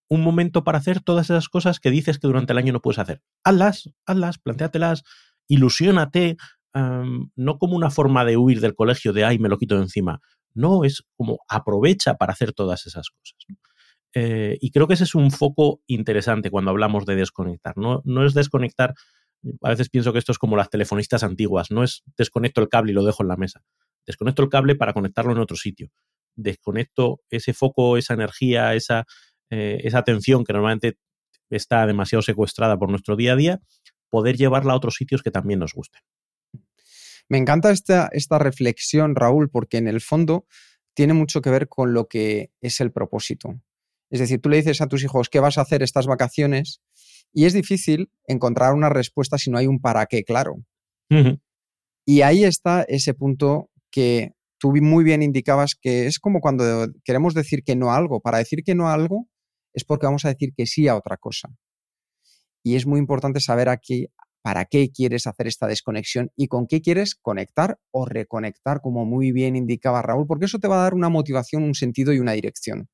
un 0.09 0.23
momento 0.23 0.65
para 0.65 0.79
hacer 0.79 1.03
todas 1.03 1.27
esas 1.27 1.51
cosas 1.51 1.79
que 1.79 1.91
dices 1.91 2.19
que 2.19 2.27
durante 2.27 2.55
el 2.55 2.59
año 2.59 2.73
no 2.73 2.81
puedes 2.81 2.99
hacer. 2.99 3.21
Hazlas, 3.45 3.91
hazlas, 4.07 4.39
planteatelas, 4.39 5.05
ilusiónate, 5.49 6.37
no 6.75 7.59
como 7.59 7.75
una 7.75 7.91
forma 7.91 8.25
de 8.25 8.37
huir 8.37 8.61
del 8.61 8.75
colegio, 8.75 9.13
de 9.13 9.25
ay, 9.25 9.39
me 9.39 9.49
lo 9.49 9.59
quito 9.59 9.75
de 9.75 9.83
encima. 9.83 10.21
No, 10.55 10.85
es 10.85 11.03
como 11.17 11.41
aprovecha 11.49 12.15
para 12.15 12.33
hacer 12.33 12.53
todas 12.53 12.87
esas 12.87 13.11
cosas. 13.11 13.37
Eh, 14.15 14.57
y 14.61 14.71
creo 14.71 14.87
que 14.89 14.95
ese 14.95 15.05
es 15.05 15.15
un 15.15 15.31
foco 15.31 15.81
interesante 15.87 16.51
cuando 16.51 16.71
hablamos 16.71 17.05
de 17.07 17.17
desconectar. 17.17 17.77
No, 17.77 18.03
no 18.05 18.25
es 18.25 18.35
desconectar, 18.35 18.95
a 19.63 19.71
veces 19.71 19.89
pienso 19.91 20.13
que 20.13 20.19
esto 20.19 20.33
es 20.33 20.39
como 20.39 20.57
las 20.57 20.71
telefonistas 20.71 21.23
antiguas, 21.23 21.71
no 21.71 21.85
es 21.85 22.03
desconecto 22.17 22.61
el 22.61 22.69
cable 22.69 22.93
y 22.93 22.95
lo 22.95 23.05
dejo 23.05 23.23
en 23.23 23.29
la 23.29 23.37
mesa. 23.37 23.63
Desconecto 24.07 24.43
el 24.43 24.49
cable 24.49 24.75
para 24.75 24.93
conectarlo 24.93 25.33
en 25.33 25.39
otro 25.39 25.57
sitio. 25.57 25.91
Desconecto 26.35 27.21
ese 27.31 27.53
foco, 27.53 27.97
esa 27.97 28.15
energía, 28.15 28.75
esa, 28.75 29.05
eh, 29.51 29.81
esa 29.85 29.99
atención 29.99 30.45
que 30.45 30.53
normalmente 30.53 30.97
está 31.51 31.87
demasiado 31.87 32.23
secuestrada 32.23 32.79
por 32.79 32.91
nuestro 32.91 33.17
día 33.17 33.33
a 33.33 33.37
día, 33.37 33.61
poder 34.11 34.37
llevarla 34.37 34.73
a 34.73 34.77
otros 34.77 34.95
sitios 34.95 35.23
que 35.23 35.31
también 35.31 35.61
nos 35.61 35.75
gusten. 35.75 36.03
Me 37.29 37.39
encanta 37.39 37.71
esta, 37.71 38.09
esta 38.13 38.39
reflexión, 38.39 39.15
Raúl, 39.15 39.51
porque 39.51 39.77
en 39.77 39.89
el 39.89 40.01
fondo 40.01 40.47
tiene 40.95 41.13
mucho 41.13 41.43
que 41.43 41.51
ver 41.51 41.69
con 41.69 41.93
lo 41.93 42.09
que 42.09 42.51
es 42.61 42.81
el 42.81 42.91
propósito. 42.91 43.61
Es 44.11 44.21
decir, 44.21 44.41
tú 44.41 44.49
le 44.49 44.57
dices 44.57 44.81
a 44.81 44.87
tus 44.87 45.05
hijos 45.05 45.29
qué 45.29 45.41
vas 45.41 45.59
a 45.59 45.61
hacer 45.61 45.83
estas 45.83 46.07
vacaciones 46.07 46.81
y 47.33 47.45
es 47.45 47.53
difícil 47.53 48.11
encontrar 48.27 48.73
una 48.73 48.89
respuesta 48.89 49.37
si 49.37 49.51
no 49.51 49.59
hay 49.59 49.67
un 49.67 49.81
para 49.81 50.07
qué 50.07 50.25
claro. 50.25 50.55
Uh 51.11 51.15
-huh. 51.15 51.41
Y 52.07 52.23
ahí 52.23 52.45
está 52.45 52.83
ese 52.83 53.13
punto 53.13 53.71
que 53.91 54.33
tú 54.59 54.73
muy 54.73 55.05
bien 55.05 55.23
indicabas 55.23 55.75
que 55.75 56.07
es 56.07 56.19
como 56.19 56.41
cuando 56.41 56.89
queremos 57.05 57.35
decir 57.35 57.63
que 57.63 57.77
no 57.77 57.93
a 57.93 57.97
algo. 57.97 58.21
Para 58.21 58.39
decir 58.39 58.63
que 58.65 58.75
no 58.75 58.89
a 58.89 58.95
algo 58.95 59.29
es 59.75 59.85
porque 59.85 60.07
vamos 60.07 60.25
a 60.25 60.29
decir 60.29 60.53
que 60.57 60.67
sí 60.67 60.89
a 60.89 60.97
otra 60.97 61.19
cosa. 61.19 61.51
Y 62.63 62.77
es 62.77 62.87
muy 62.87 62.99
importante 62.99 63.41
saber 63.41 63.69
aquí 63.69 64.09
para 64.43 64.65
qué 64.65 64.91
quieres 64.91 65.27
hacer 65.27 65.47
esta 65.47 65.67
desconexión 65.67 66.31
y 66.37 66.49
con 66.49 66.67
qué 66.67 66.81
quieres 66.81 67.15
conectar 67.15 67.79
o 67.91 68.07
reconectar, 68.07 68.81
como 68.81 69.05
muy 69.05 69.33
bien 69.33 69.57
indicaba 69.57 70.03
Raúl, 70.03 70.27
porque 70.27 70.47
eso 70.47 70.59
te 70.59 70.69
va 70.69 70.81
a 70.81 70.83
dar 70.85 70.95
una 70.95 71.09
motivación, 71.09 71.63
un 71.65 71.75
sentido 71.75 72.13
y 72.13 72.19
una 72.19 72.33
dirección. 72.33 72.89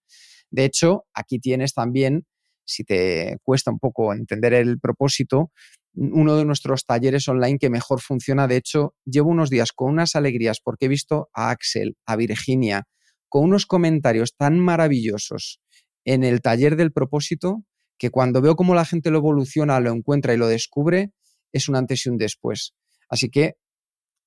De 0.50 0.64
hecho, 0.64 1.04
aquí 1.14 1.38
tienes 1.38 1.74
también, 1.74 2.26
si 2.64 2.84
te 2.84 3.38
cuesta 3.42 3.70
un 3.70 3.78
poco 3.78 4.12
entender 4.14 4.54
el 4.54 4.80
propósito, 4.80 5.50
uno 5.94 6.36
de 6.36 6.44
nuestros 6.44 6.86
talleres 6.86 7.28
online 7.28 7.58
que 7.58 7.70
mejor 7.70 8.00
funciona. 8.00 8.48
De 8.48 8.56
hecho, 8.56 8.94
llevo 9.04 9.30
unos 9.30 9.50
días 9.50 9.72
con 9.72 9.92
unas 9.92 10.16
alegrías 10.16 10.60
porque 10.60 10.86
he 10.86 10.88
visto 10.88 11.28
a 11.32 11.50
Axel, 11.50 11.96
a 12.06 12.16
Virginia, 12.16 12.88
con 13.28 13.44
unos 13.44 13.66
comentarios 13.66 14.36
tan 14.36 14.58
maravillosos 14.58 15.60
en 16.04 16.24
el 16.24 16.40
taller 16.40 16.76
del 16.76 16.92
propósito 16.92 17.64
que 17.98 18.10
cuando 18.10 18.40
veo 18.40 18.56
cómo 18.56 18.74
la 18.74 18.84
gente 18.84 19.10
lo 19.10 19.18
evoluciona, 19.18 19.80
lo 19.80 19.92
encuentra 19.92 20.34
y 20.34 20.36
lo 20.36 20.46
descubre, 20.46 21.12
es 21.52 21.68
un 21.68 21.76
antes 21.76 22.04
y 22.06 22.08
un 22.08 22.16
después. 22.16 22.74
Así 23.08 23.30
que 23.30 23.56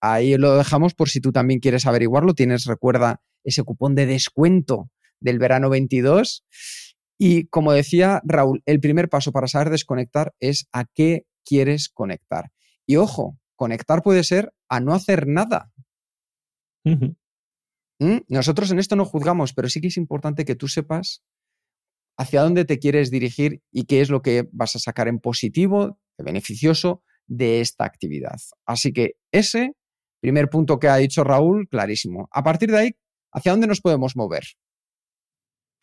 ahí 0.02 0.38
lo 0.38 0.56
dejamos 0.56 0.94
por 0.94 1.10
si 1.10 1.20
tú 1.20 1.32
también 1.32 1.60
quieres 1.60 1.86
averiguarlo. 1.86 2.34
Tienes, 2.34 2.66
recuerda, 2.66 3.22
ese 3.44 3.64
cupón 3.64 3.96
de 3.96 4.06
descuento 4.06 4.90
del 5.20 5.40
verano 5.40 5.70
22. 5.70 6.46
Y 7.18 7.48
como 7.48 7.74
decía 7.74 8.22
Raúl, 8.24 8.62
el 8.66 8.80
primer 8.80 9.10
paso 9.10 9.32
para 9.32 9.48
saber 9.48 9.70
desconectar 9.70 10.34
es 10.40 10.68
a 10.72 10.86
qué 10.86 11.26
quieres 11.44 11.90
conectar. 11.90 12.52
Y 12.86 12.98
ojo, 12.98 13.38
conectar 13.56 14.04
puede 14.04 14.24
ser 14.24 14.54
a 14.70 14.80
no 14.80 14.94
hacer 14.94 15.28
nada. 15.28 15.72
Uh 16.86 16.92
-huh. 16.92 17.16
¿Mm? 18.00 18.18
Nosotros 18.28 18.70
en 18.72 18.80
esto 18.80 18.96
no 18.96 19.06
juzgamos, 19.06 19.54
pero 19.54 19.70
sí 19.70 19.82
que 19.82 19.88
es 19.88 19.98
importante 19.98 20.46
que 20.46 20.56
tú 20.56 20.68
sepas 20.68 21.24
hacia 22.18 22.42
dónde 22.42 22.66
te 22.66 22.80
quieres 22.80 23.12
dirigir 23.12 23.62
y 23.72 23.86
qué 23.86 24.02
es 24.02 24.10
lo 24.10 24.22
que 24.22 24.48
vas 24.52 24.76
a 24.76 24.80
sacar 24.80 25.08
en 25.08 25.20
positivo, 25.20 26.00
de 26.18 26.24
beneficioso 26.24 27.04
de 27.28 27.62
esta 27.62 27.86
actividad. 27.86 28.38
Así 28.66 28.92
que 28.92 29.16
ese 29.32 29.74
primer 30.20 30.50
punto 30.50 30.80
que 30.80 30.88
ha 30.88 30.98
dicho 30.98 31.24
Raúl, 31.24 31.68
clarísimo. 31.70 32.28
A 32.32 32.44
partir 32.44 32.72
de 32.72 32.78
ahí, 32.78 32.92
¿hacia 33.32 33.52
dónde 33.52 33.68
nos 33.68 33.82
podemos 33.82 34.16
mover? 34.16 34.44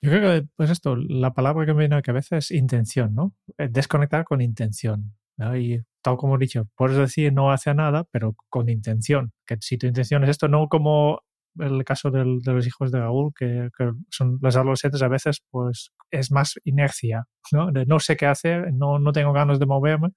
Yo 0.03 0.11
creo 0.11 0.43
que, 0.43 0.49
pues 0.57 0.71
esto, 0.71 0.97
la 0.97 1.33
palabra 1.33 1.65
que 1.65 1.73
me 1.73 1.81
viene 1.81 1.95
a 1.95 1.99
la 1.99 2.03
cabeza 2.03 2.37
es 2.37 2.51
intención, 2.51 3.15
¿no? 3.15 3.35
Eh, 3.57 3.69
desconectar 3.71 4.25
con 4.25 4.41
intención. 4.43 5.17
Y 5.57 5.79
tal 6.03 6.17
como 6.17 6.37
he 6.37 6.39
dicho, 6.39 6.69
puedes 6.77 6.97
decir 6.97 7.33
no 7.33 7.51
hace 7.51 7.75
nada, 7.75 8.05
pero 8.11 8.37
con 8.51 8.69
intención. 8.69 9.33
Que 9.47 9.57
si 9.61 9.79
tu 9.79 9.87
intención 9.87 10.23
es 10.25 10.31
esto, 10.31 10.49
no 10.49 10.69
como 10.69 11.23
el 11.59 11.85
caso 11.85 12.11
de 12.11 12.25
los 12.25 12.67
hijos 12.67 12.91
de 12.91 13.01
Raúl, 13.01 13.33
que, 13.39 13.69
son 14.11 14.39
los 14.41 14.57
adolescentes 14.57 15.03
a 15.03 15.09
veces, 15.09 15.43
pues 15.51 15.93
es 16.11 16.31
más 16.31 16.55
inercia, 16.65 17.25
¿no? 17.53 17.71
No 17.71 18.01
sé 18.01 18.17
qué 18.17 18.27
hacer, 18.27 18.73
no, 18.73 18.99
no 18.99 19.13
tengo 19.13 19.33
ganas 19.33 19.59
de 19.59 19.67
moverme. 19.67 20.11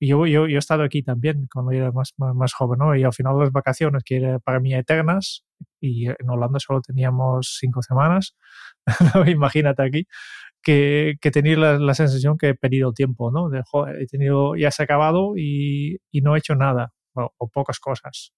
Y 0.00 0.08
yo, 0.08 0.26
yo, 0.26 0.48
yo 0.48 0.56
he 0.56 0.58
estado 0.58 0.82
aquí 0.82 1.02
también 1.02 1.46
cuando 1.52 1.70
era 1.72 1.92
más, 1.92 2.12
más, 2.18 2.52
joven, 2.54 2.78
¿no? 2.80 2.96
Y 2.96 3.04
al 3.04 3.12
final 3.12 3.38
las 3.38 3.52
vacaciones, 3.52 4.02
que 4.04 4.16
eran 4.16 4.40
para 4.40 4.60
mí 4.60 4.74
eternas, 4.74 5.44
y 5.80 6.08
en 6.08 6.28
Holanda 6.28 6.58
solo 6.58 6.80
teníamos 6.80 7.56
cinco 7.60 7.82
semanas, 7.82 8.36
imagínate 9.28 9.82
aquí, 9.82 10.06
que, 10.62 11.14
que 11.20 11.30
tenía 11.30 11.56
la, 11.56 11.78
la, 11.78 11.94
sensación 11.94 12.36
que 12.38 12.50
he 12.50 12.54
perdido 12.54 12.92
tiempo, 12.92 13.30
¿no? 13.30 13.48
De, 13.48 13.62
joder, 13.64 14.02
he 14.02 14.06
tenido, 14.06 14.56
ya 14.56 14.70
se 14.72 14.82
ha 14.82 14.84
acabado 14.84 15.34
y, 15.36 15.98
y 16.10 16.20
no 16.22 16.34
he 16.34 16.38
hecho 16.38 16.56
nada, 16.56 16.92
o, 17.14 17.48
pocas 17.48 17.78
cosas. 17.78 18.32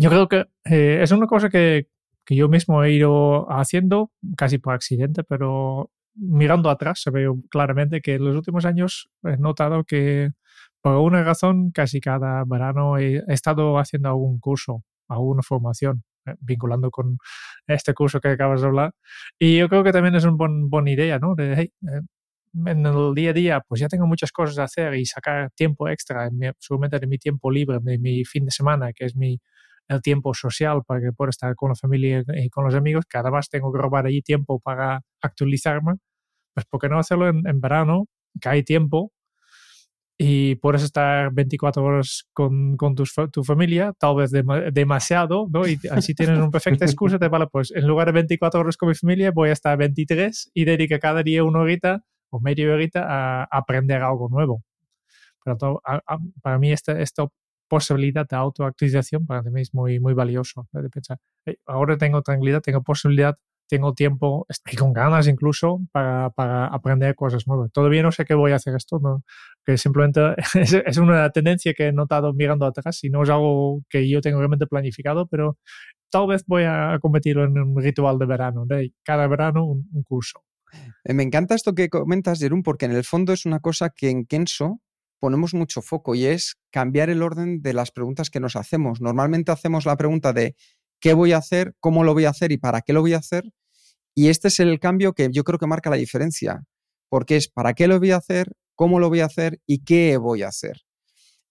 Yo 0.00 0.10
creo 0.10 0.28
que 0.28 0.46
eh, 0.64 1.00
es 1.02 1.10
una 1.10 1.26
cosa 1.26 1.48
que, 1.48 1.88
que, 2.24 2.36
yo 2.36 2.48
mismo 2.48 2.84
he 2.84 2.92
ido 2.92 3.50
haciendo, 3.50 4.12
casi 4.36 4.58
por 4.58 4.74
accidente, 4.74 5.24
pero 5.24 5.90
mirando 6.14 6.70
atrás 6.70 7.00
se 7.02 7.10
ve 7.10 7.28
claramente 7.50 8.00
que 8.00 8.14
en 8.14 8.24
los 8.24 8.36
últimos 8.36 8.64
años 8.64 9.10
he 9.24 9.36
notado 9.36 9.84
que 9.84 10.30
por 10.80 10.92
alguna 10.92 11.22
razón 11.24 11.70
casi 11.72 12.00
cada 12.00 12.44
verano 12.46 12.98
he, 12.98 13.22
estado 13.28 13.78
haciendo 13.78 14.08
algún 14.08 14.38
curso, 14.38 14.84
alguna 15.08 15.42
formación 15.42 16.04
eh, 16.26 16.34
vinculando 16.40 16.90
con 16.90 17.18
este 17.66 17.92
curso 17.94 18.20
que 18.20 18.28
acabas 18.28 18.60
de 18.60 18.68
hablar. 18.68 18.94
Y 19.38 19.58
yo 19.58 19.68
creo 19.68 19.82
que 19.84 19.92
también 19.92 20.14
es 20.14 20.24
una 20.24 20.36
buen, 20.36 20.70
buena 20.70 20.90
idea, 20.92 21.18
¿no? 21.18 21.34
De, 21.34 21.54
hey, 21.56 21.72
eh, 21.88 22.00
en 22.66 22.86
el 22.86 23.14
día 23.14 23.30
a 23.30 23.32
día, 23.32 23.60
pues 23.66 23.80
ya 23.80 23.88
tengo 23.88 24.06
muchas 24.06 24.32
cosas 24.32 24.58
a 24.58 24.64
hacer 24.64 24.94
y 24.94 25.06
sacar 25.06 25.50
tiempo 25.52 25.88
extra, 25.88 26.26
en 26.26 26.38
de 26.38 27.06
mi 27.06 27.18
tiempo 27.18 27.50
libre, 27.50 27.78
de 27.82 27.98
mi 27.98 28.24
fin 28.24 28.44
de 28.44 28.50
semana, 28.50 28.92
que 28.92 29.04
es 29.04 29.16
mi, 29.16 29.40
el 29.88 30.02
tiempo 30.02 30.34
social 30.34 30.82
para 30.86 31.00
que 31.00 31.12
pueda 31.12 31.30
estar 31.30 31.54
con 31.56 31.70
la 31.70 31.74
familia 31.74 32.22
y 32.34 32.50
con 32.50 32.64
los 32.64 32.74
amigos, 32.74 33.04
que 33.06 33.18
además 33.18 33.48
tengo 33.48 33.72
que 33.72 33.78
robar 33.80 34.06
allí 34.06 34.22
tiempo 34.22 34.60
para 34.60 35.02
actualizarme, 35.22 35.94
pues 36.54 36.66
¿por 36.66 36.80
qué 36.80 36.88
no 36.88 36.98
hacerlo 36.98 37.28
en, 37.28 37.46
en 37.46 37.60
verano, 37.60 38.06
que 38.40 38.48
hay 38.48 38.62
tiempo 38.62 39.12
y 40.20 40.56
puedes 40.56 40.82
estar 40.82 41.32
24 41.32 41.82
horas 41.82 42.28
con, 42.32 42.76
con 42.76 42.96
tu, 42.96 43.04
tu, 43.30 43.44
familia, 43.44 43.92
tal 43.96 44.16
vez 44.16 44.32
de, 44.32 44.42
demasiado, 44.72 45.46
¿no? 45.48 45.66
Y 45.66 45.78
así 45.92 46.12
tienes 46.12 46.36
una 46.36 46.50
perfecta 46.50 46.84
excusa 46.84 47.18
de, 47.18 47.28
vale, 47.28 47.46
pues 47.46 47.70
en 47.70 47.86
lugar 47.86 48.08
de 48.08 48.12
24 48.12 48.60
horas 48.60 48.76
con 48.76 48.88
mi 48.88 48.96
familia, 48.96 49.30
voy 49.30 49.50
a 49.50 49.52
estar 49.52 49.78
23 49.78 50.50
y 50.54 50.64
dedico 50.64 50.98
cada 51.00 51.22
día 51.22 51.44
una 51.44 51.60
horita 51.60 52.02
o 52.30 52.40
media 52.40 52.72
horita 52.72 53.06
a, 53.08 53.44
aprender 53.44 54.02
algo 54.02 54.28
nuevo. 54.28 54.64
Pero 55.44 55.56
todo, 55.56 55.80
a, 55.84 56.02
a, 56.04 56.18
para 56.42 56.58
mí 56.58 56.72
esta, 56.72 57.00
esta 57.00 57.28
posibilidad 57.68 58.26
de 58.28 58.36
autoactualización 58.36 59.26
para 59.26 59.42
mí 59.42 59.60
es 59.60 59.74
muy, 59.74 60.00
muy 60.00 60.14
valioso. 60.14 60.68
De 60.72 60.88
pensar, 60.90 61.18
hey, 61.44 61.56
ahora 61.66 61.96
tengo 61.98 62.22
tranquilidad, 62.22 62.60
tengo 62.62 62.82
posibilidad 62.82 63.36
tengo 63.68 63.92
tiempo 63.92 64.46
y 64.70 64.76
con 64.76 64.92
ganas 64.92 65.28
incluso 65.28 65.80
para, 65.92 66.30
para, 66.30 66.66
aprender 66.66 67.14
cosas 67.14 67.46
nuevas. 67.46 67.70
Todavía 67.70 68.02
no 68.02 68.10
sé 68.10 68.24
qué 68.24 68.34
voy 68.34 68.52
a 68.52 68.56
hacer 68.56 68.74
esto, 68.74 68.98
¿no? 68.98 69.22
que 69.64 69.76
simplemente 69.76 70.20
es, 70.54 70.72
es, 70.72 70.96
una 70.96 71.30
tendencia 71.30 71.74
que 71.74 71.88
he 71.88 71.92
notado 71.92 72.32
mirando 72.32 72.66
atrás 72.66 73.04
y 73.04 73.10
no 73.10 73.22
es 73.22 73.28
algo 73.28 73.82
que 73.88 74.08
yo 74.08 74.20
tengo 74.20 74.38
realmente 74.38 74.66
planificado, 74.66 75.28
pero 75.28 75.58
tal 76.10 76.26
vez 76.26 76.44
voy 76.46 76.64
a 76.64 76.98
convertirlo 77.00 77.44
en 77.44 77.58
un 77.58 77.76
ritual 77.80 78.18
de 78.18 78.26
verano, 78.26 78.64
de 78.66 78.92
cada 79.04 79.26
verano 79.28 79.64
un, 79.64 79.88
un 79.92 80.02
curso. 80.02 80.42
Eh, 81.04 81.14
me 81.14 81.22
encanta 81.22 81.54
esto 81.54 81.74
que 81.74 81.88
comentas, 81.88 82.40
Jerón, 82.40 82.62
porque 82.62 82.86
en 82.86 82.92
el 82.92 83.04
fondo 83.04 83.32
es 83.32 83.46
una 83.46 83.60
cosa 83.60 83.90
que 83.90 84.10
en 84.10 84.26
Kenso 84.26 84.80
ponemos 85.18 85.54
mucho 85.54 85.82
foco 85.82 86.14
y 86.14 86.26
es 86.26 86.56
cambiar 86.70 87.10
el 87.10 87.22
orden 87.22 87.62
de 87.62 87.72
las 87.72 87.90
preguntas 87.90 88.30
que 88.30 88.40
nos 88.40 88.56
hacemos. 88.56 89.00
Normalmente 89.00 89.52
hacemos 89.52 89.86
la 89.86 89.96
pregunta 89.96 90.32
de 90.32 90.56
qué 91.00 91.14
voy 91.14 91.32
a 91.32 91.38
hacer, 91.38 91.74
cómo 91.80 92.04
lo 92.04 92.14
voy 92.14 92.24
a 92.24 92.30
hacer 92.30 92.52
y 92.52 92.58
para 92.58 92.80
qué 92.80 92.92
lo 92.92 93.00
voy 93.00 93.14
a 93.14 93.18
hacer. 93.18 93.44
Y 94.14 94.28
este 94.28 94.48
es 94.48 94.60
el 94.60 94.80
cambio 94.80 95.12
que 95.12 95.28
yo 95.30 95.44
creo 95.44 95.58
que 95.58 95.66
marca 95.66 95.90
la 95.90 95.96
diferencia, 95.96 96.64
porque 97.08 97.36
es 97.36 97.48
para 97.48 97.74
qué 97.74 97.86
lo 97.86 97.98
voy 97.98 98.10
a 98.10 98.16
hacer, 98.16 98.52
cómo 98.74 98.98
lo 98.98 99.08
voy 99.08 99.20
a 99.20 99.26
hacer 99.26 99.60
y 99.66 99.84
qué 99.84 100.16
voy 100.16 100.42
a 100.42 100.48
hacer. 100.48 100.82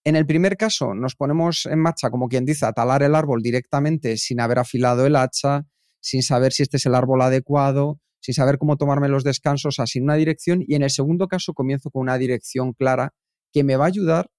En 0.04 0.16
el 0.16 0.26
primer 0.26 0.58
caso 0.58 0.94
nos 0.94 1.16
ponemos 1.16 1.66
en 1.66 1.80
marcha, 1.80 2.10
como 2.10 2.30
quien 2.30 2.46
dice, 2.46 2.66
a 2.66 2.74
talar 2.74 3.04
el 3.04 3.16
árbol 3.16 3.42
directamente 3.42 4.18
sin 4.18 4.40
haber 4.40 4.60
afilado 4.60 5.06
el 5.06 5.16
hacha, 5.16 5.66
sin 6.00 6.24
saber 6.24 6.54
si 6.54 6.64
este 6.64 6.78
es 6.78 6.86
el 6.86 6.96
árbol 6.96 7.22
adecuado, 7.22 8.00
sin 8.20 8.34
saber 8.34 8.58
cómo 8.58 8.78
tomarme 8.78 9.10
los 9.10 9.24
descansos, 9.24 9.76
sea, 9.76 9.86
sin 9.86 10.04
una 10.04 10.16
dirección. 10.16 10.64
Y 10.66 10.76
en 10.76 10.84
el 10.84 10.90
segundo 10.90 11.28
caso 11.28 11.54
comienzo 11.54 11.90
con 11.92 12.04
una 12.04 12.18
dirección 12.18 12.74
clara 12.74 13.14
que 13.52 13.64
me 13.64 13.76
va 13.76 13.86
a 13.86 13.88
ayudar 13.88 14.30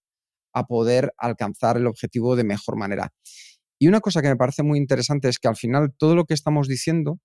a 0.53 0.67
poder 0.67 1.13
alcanzar 1.19 1.77
el 1.77 1.87
objetivo 1.87 2.37
de 2.37 2.45
mejor 2.45 2.77
manera. 2.77 3.13
Y 3.79 3.89
una 3.89 4.01
cosa 4.01 4.23
que 4.23 4.29
me 4.29 4.37
parece 4.37 4.63
muy 4.63 4.79
interesante 4.79 5.29
es 5.29 5.39
que 5.39 5.49
al 5.49 5.57
final 5.57 5.95
todo 5.97 6.15
lo 6.15 6.25
que 6.25 6.35
estamos 6.35 6.67
diciendo 6.67 7.21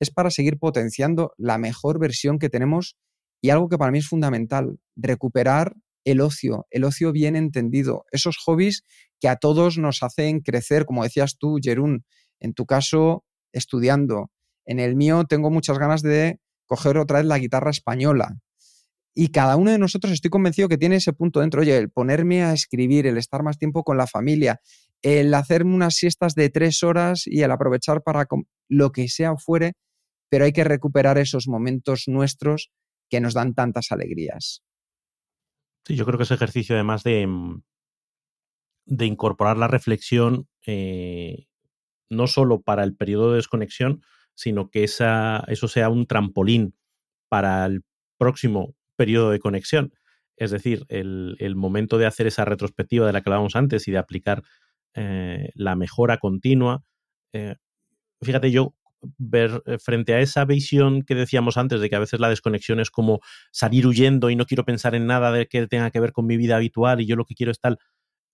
es 0.00 0.10
para 0.10 0.30
seguir 0.30 0.58
potenciando 0.58 1.32
la 1.36 1.58
mejor 1.58 1.98
versión 1.98 2.38
que 2.38 2.48
tenemos 2.48 2.96
y 3.42 3.50
algo 3.50 3.68
que 3.68 3.78
para 3.78 3.90
mí 3.90 3.98
es 3.98 4.08
fundamental, 4.08 4.78
recuperar 4.96 5.74
el 6.04 6.20
ocio, 6.22 6.66
el 6.70 6.84
ocio 6.84 7.12
bien 7.12 7.36
entendido, 7.36 8.04
esos 8.10 8.38
hobbies 8.38 8.84
que 9.20 9.28
a 9.28 9.36
todos 9.36 9.76
nos 9.76 10.02
hacen 10.02 10.40
crecer, 10.40 10.86
como 10.86 11.04
decías 11.04 11.36
tú, 11.38 11.58
Jerún, 11.62 12.04
en 12.40 12.54
tu 12.54 12.64
caso, 12.64 13.24
estudiando. 13.52 14.30
En 14.64 14.80
el 14.80 14.96
mío 14.96 15.24
tengo 15.28 15.50
muchas 15.50 15.78
ganas 15.78 16.00
de 16.00 16.40
coger 16.66 16.96
otra 16.96 17.18
vez 17.18 17.26
la 17.26 17.38
guitarra 17.38 17.70
española. 17.70 18.38
Y 19.14 19.28
cada 19.28 19.56
uno 19.56 19.70
de 19.70 19.78
nosotros 19.78 20.12
estoy 20.12 20.30
convencido 20.30 20.68
que 20.68 20.78
tiene 20.78 20.96
ese 20.96 21.12
punto 21.12 21.40
dentro, 21.40 21.62
oye, 21.62 21.76
el 21.76 21.90
ponerme 21.90 22.42
a 22.42 22.52
escribir, 22.52 23.06
el 23.06 23.18
estar 23.18 23.42
más 23.42 23.58
tiempo 23.58 23.82
con 23.82 23.96
la 23.96 24.06
familia, 24.06 24.60
el 25.02 25.34
hacerme 25.34 25.74
unas 25.74 25.94
siestas 25.94 26.34
de 26.34 26.48
tres 26.50 26.82
horas 26.82 27.24
y 27.26 27.42
el 27.42 27.50
aprovechar 27.50 28.02
para 28.02 28.26
lo 28.68 28.92
que 28.92 29.08
sea 29.08 29.36
fuere, 29.36 29.72
pero 30.28 30.44
hay 30.44 30.52
que 30.52 30.64
recuperar 30.64 31.18
esos 31.18 31.48
momentos 31.48 32.04
nuestros 32.06 32.70
que 33.08 33.20
nos 33.20 33.34
dan 33.34 33.54
tantas 33.54 33.90
alegrías. 33.90 34.62
Sí, 35.84 35.96
yo 35.96 36.04
creo 36.04 36.18
que 36.18 36.24
ese 36.24 36.34
ejercicio 36.34 36.76
además 36.76 37.02
de, 37.02 37.26
mm, 37.26 37.62
de 38.86 39.06
incorporar 39.06 39.56
la 39.56 39.66
reflexión 39.66 40.48
eh, 40.66 41.46
no 42.10 42.26
solo 42.26 42.60
para 42.60 42.84
el 42.84 42.94
periodo 42.96 43.30
de 43.30 43.36
desconexión, 43.36 44.02
sino 44.34 44.70
que 44.70 44.84
esa, 44.84 45.44
eso 45.48 45.68
sea 45.68 45.88
un 45.88 46.06
trampolín 46.06 46.74
para 47.28 47.66
el 47.66 47.82
próximo 48.18 48.74
periodo 49.00 49.30
de 49.30 49.38
conexión. 49.38 49.94
Es 50.36 50.50
decir, 50.50 50.84
el, 50.88 51.54
momento 51.56 51.96
de 51.96 52.04
hacer 52.04 52.26
esa 52.26 52.44
retrospectiva 52.44 53.06
de 53.06 53.14
la 53.14 53.22
que 53.22 53.30
hablábamos 53.30 53.56
antes 53.56 53.88
y 53.88 53.92
de 53.92 53.96
aplicar 53.96 54.42
eh, 54.92 55.48
la 55.54 55.74
mejora 55.74 56.18
continua. 56.18 56.82
Eh, 57.32 57.54
fíjate, 58.20 58.50
yo 58.50 58.74
ver 59.16 59.62
eh, 59.64 59.78
frente 59.78 60.12
a 60.12 60.20
esa 60.20 60.44
visión 60.44 61.00
que 61.00 61.14
decíamos 61.14 61.56
antes 61.56 61.80
de 61.80 61.88
que 61.88 61.96
a 61.96 62.00
veces 62.00 62.20
la 62.20 62.28
desconexión 62.28 62.78
es 62.78 62.90
como 62.90 63.20
salir 63.52 63.86
huyendo 63.86 64.28
y 64.28 64.36
no 64.36 64.44
quiero 64.44 64.66
pensar 64.66 64.94
en 64.94 65.06
nada 65.06 65.32
de 65.32 65.46
que 65.46 65.66
tenga 65.66 65.90
que 65.90 66.00
ver 66.00 66.12
con 66.12 66.26
mi 66.26 66.36
vida 66.36 66.56
habitual 66.56 67.00
y 67.00 67.06
yo 67.06 67.16
lo 67.16 67.24
que 67.24 67.34
quiero 67.34 67.52
es 67.52 67.58
tal, 67.58 67.78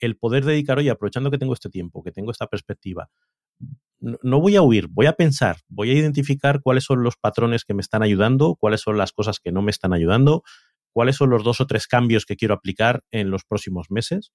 el 0.01 0.17
poder 0.17 0.45
dedicar, 0.45 0.79
oye, 0.79 0.91
aprovechando 0.91 1.31
que 1.31 1.39
tengo 1.39 1.55
este 1.55 1.71
tiempo, 1.71 2.03
que 2.03 2.11
tengo 2.11 2.33
esta 2.33 2.49
perspectiva, 2.49 3.09
no 4.01 4.41
voy 4.41 4.57
a 4.57 4.63
huir, 4.63 4.89
voy 4.89 5.07
a 5.07 5.15
pensar, 5.15 5.57
voy 5.69 5.91
a 5.91 5.95
identificar 5.95 6.61
cuáles 6.63 6.85
son 6.85 7.03
los 7.03 7.17
patrones 7.17 7.65
que 7.65 7.75
me 7.75 7.81
están 7.81 8.03
ayudando, 8.03 8.57
cuáles 8.57 8.81
son 8.81 8.99
las 8.99 9.13
cosas 9.13 9.41
que 9.41 9.53
no 9.53 9.63
me 9.63 9.71
están 9.71 9.93
ayudando, 9.93 10.43
cuáles 10.93 11.17
son 11.17 11.31
los 11.31 11.45
dos 11.45 11.61
o 11.61 11.67
tres 11.67 11.87
cambios 11.87 12.25
que 12.25 12.37
quiero 12.37 12.55
aplicar 12.55 13.03
en 13.11 13.31
los 13.31 13.45
próximos 13.45 13.91
meses. 13.91 14.33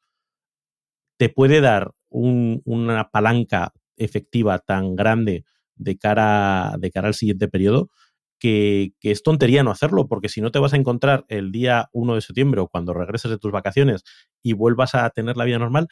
Te 1.17 1.29
puede 1.29 1.61
dar 1.61 1.91
un, 2.09 2.61
una 2.65 3.09
palanca 3.09 3.73
efectiva 3.97 4.59
tan 4.59 4.95
grande 4.95 5.45
de 5.75 5.97
cara, 5.97 6.75
de 6.79 6.91
cara 6.91 7.07
al 7.07 7.13
siguiente 7.13 7.47
periodo, 7.47 7.89
que, 8.39 8.93
que, 8.99 9.11
es 9.11 9.21
tontería 9.21 9.63
no 9.63 9.69
hacerlo, 9.69 10.07
porque 10.07 10.29
si 10.29 10.41
no 10.41 10.51
te 10.51 10.59
vas 10.59 10.73
a 10.73 10.77
encontrar 10.77 11.25
el 11.27 11.51
día 11.51 11.89
1 11.93 12.15
de 12.15 12.21
septiembre 12.21 12.61
o 12.61 12.67
cuando 12.67 12.93
regreses 12.93 13.29
de 13.29 13.37
tus 13.37 13.51
vacaciones 13.51 14.03
y 14.41 14.53
vuelvas 14.53 14.95
a 14.95 15.07
tener 15.11 15.37
la 15.37 15.45
vida 15.45 15.59
normal 15.59 15.87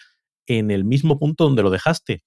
en 0.48 0.72
el 0.72 0.84
mismo 0.84 1.20
punto 1.20 1.44
donde 1.44 1.62
lo 1.62 1.70
dejaste. 1.70 2.24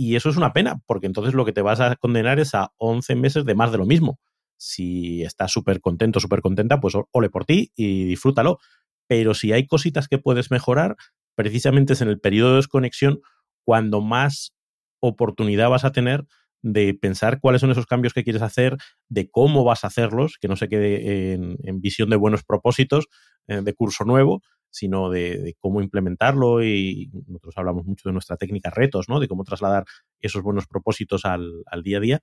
Y 0.00 0.14
eso 0.14 0.30
es 0.30 0.36
una 0.36 0.52
pena, 0.52 0.80
porque 0.86 1.06
entonces 1.06 1.34
lo 1.34 1.44
que 1.44 1.52
te 1.52 1.60
vas 1.60 1.80
a 1.80 1.96
condenar 1.96 2.38
es 2.38 2.54
a 2.54 2.72
11 2.76 3.16
meses 3.16 3.44
de 3.44 3.56
más 3.56 3.72
de 3.72 3.78
lo 3.78 3.84
mismo. 3.84 4.20
Si 4.56 5.24
estás 5.24 5.50
súper 5.50 5.80
contento, 5.80 6.20
súper 6.20 6.40
contenta, 6.40 6.78
pues 6.78 6.94
ole 7.10 7.30
por 7.30 7.44
ti 7.44 7.72
y 7.74 8.04
disfrútalo. 8.04 8.58
Pero 9.08 9.34
si 9.34 9.52
hay 9.52 9.66
cositas 9.66 10.06
que 10.06 10.18
puedes 10.18 10.52
mejorar, 10.52 10.94
precisamente 11.34 11.94
es 11.94 12.00
en 12.00 12.08
el 12.08 12.20
periodo 12.20 12.50
de 12.50 12.56
desconexión 12.56 13.20
cuando 13.64 14.00
más 14.00 14.54
oportunidad 15.00 15.68
vas 15.68 15.84
a 15.84 15.90
tener 15.90 16.24
de 16.62 16.94
pensar 16.94 17.40
cuáles 17.40 17.60
son 17.60 17.72
esos 17.72 17.86
cambios 17.86 18.14
que 18.14 18.22
quieres 18.22 18.42
hacer, 18.42 18.76
de 19.08 19.28
cómo 19.28 19.64
vas 19.64 19.82
a 19.82 19.88
hacerlos, 19.88 20.38
que 20.40 20.46
no 20.46 20.54
se 20.54 20.68
quede 20.68 21.32
en, 21.32 21.80
visión 21.80 22.08
de 22.10 22.16
buenos 22.16 22.44
propósitos 22.44 23.08
eh, 23.48 23.62
de 23.62 23.74
curso 23.74 24.04
nuevo, 24.04 24.42
sino 24.70 25.10
de, 25.10 25.56
cómo 25.60 25.80
implementarlo 25.80 26.62
y 26.62 27.10
nosotros 27.26 27.54
hablamos 27.56 27.86
mucho 27.86 28.08
de 28.08 28.12
nuestra 28.12 28.36
técnica 28.36 28.70
retos, 28.70 29.08
¿no? 29.08 29.20
De 29.20 29.28
cómo 29.28 29.44
trasladar 29.44 29.84
esos 30.20 30.42
buenos 30.42 30.66
propósitos 30.66 31.24
al, 31.24 31.62
al 31.66 31.82
día 31.82 31.98
a 31.98 32.00
día. 32.00 32.20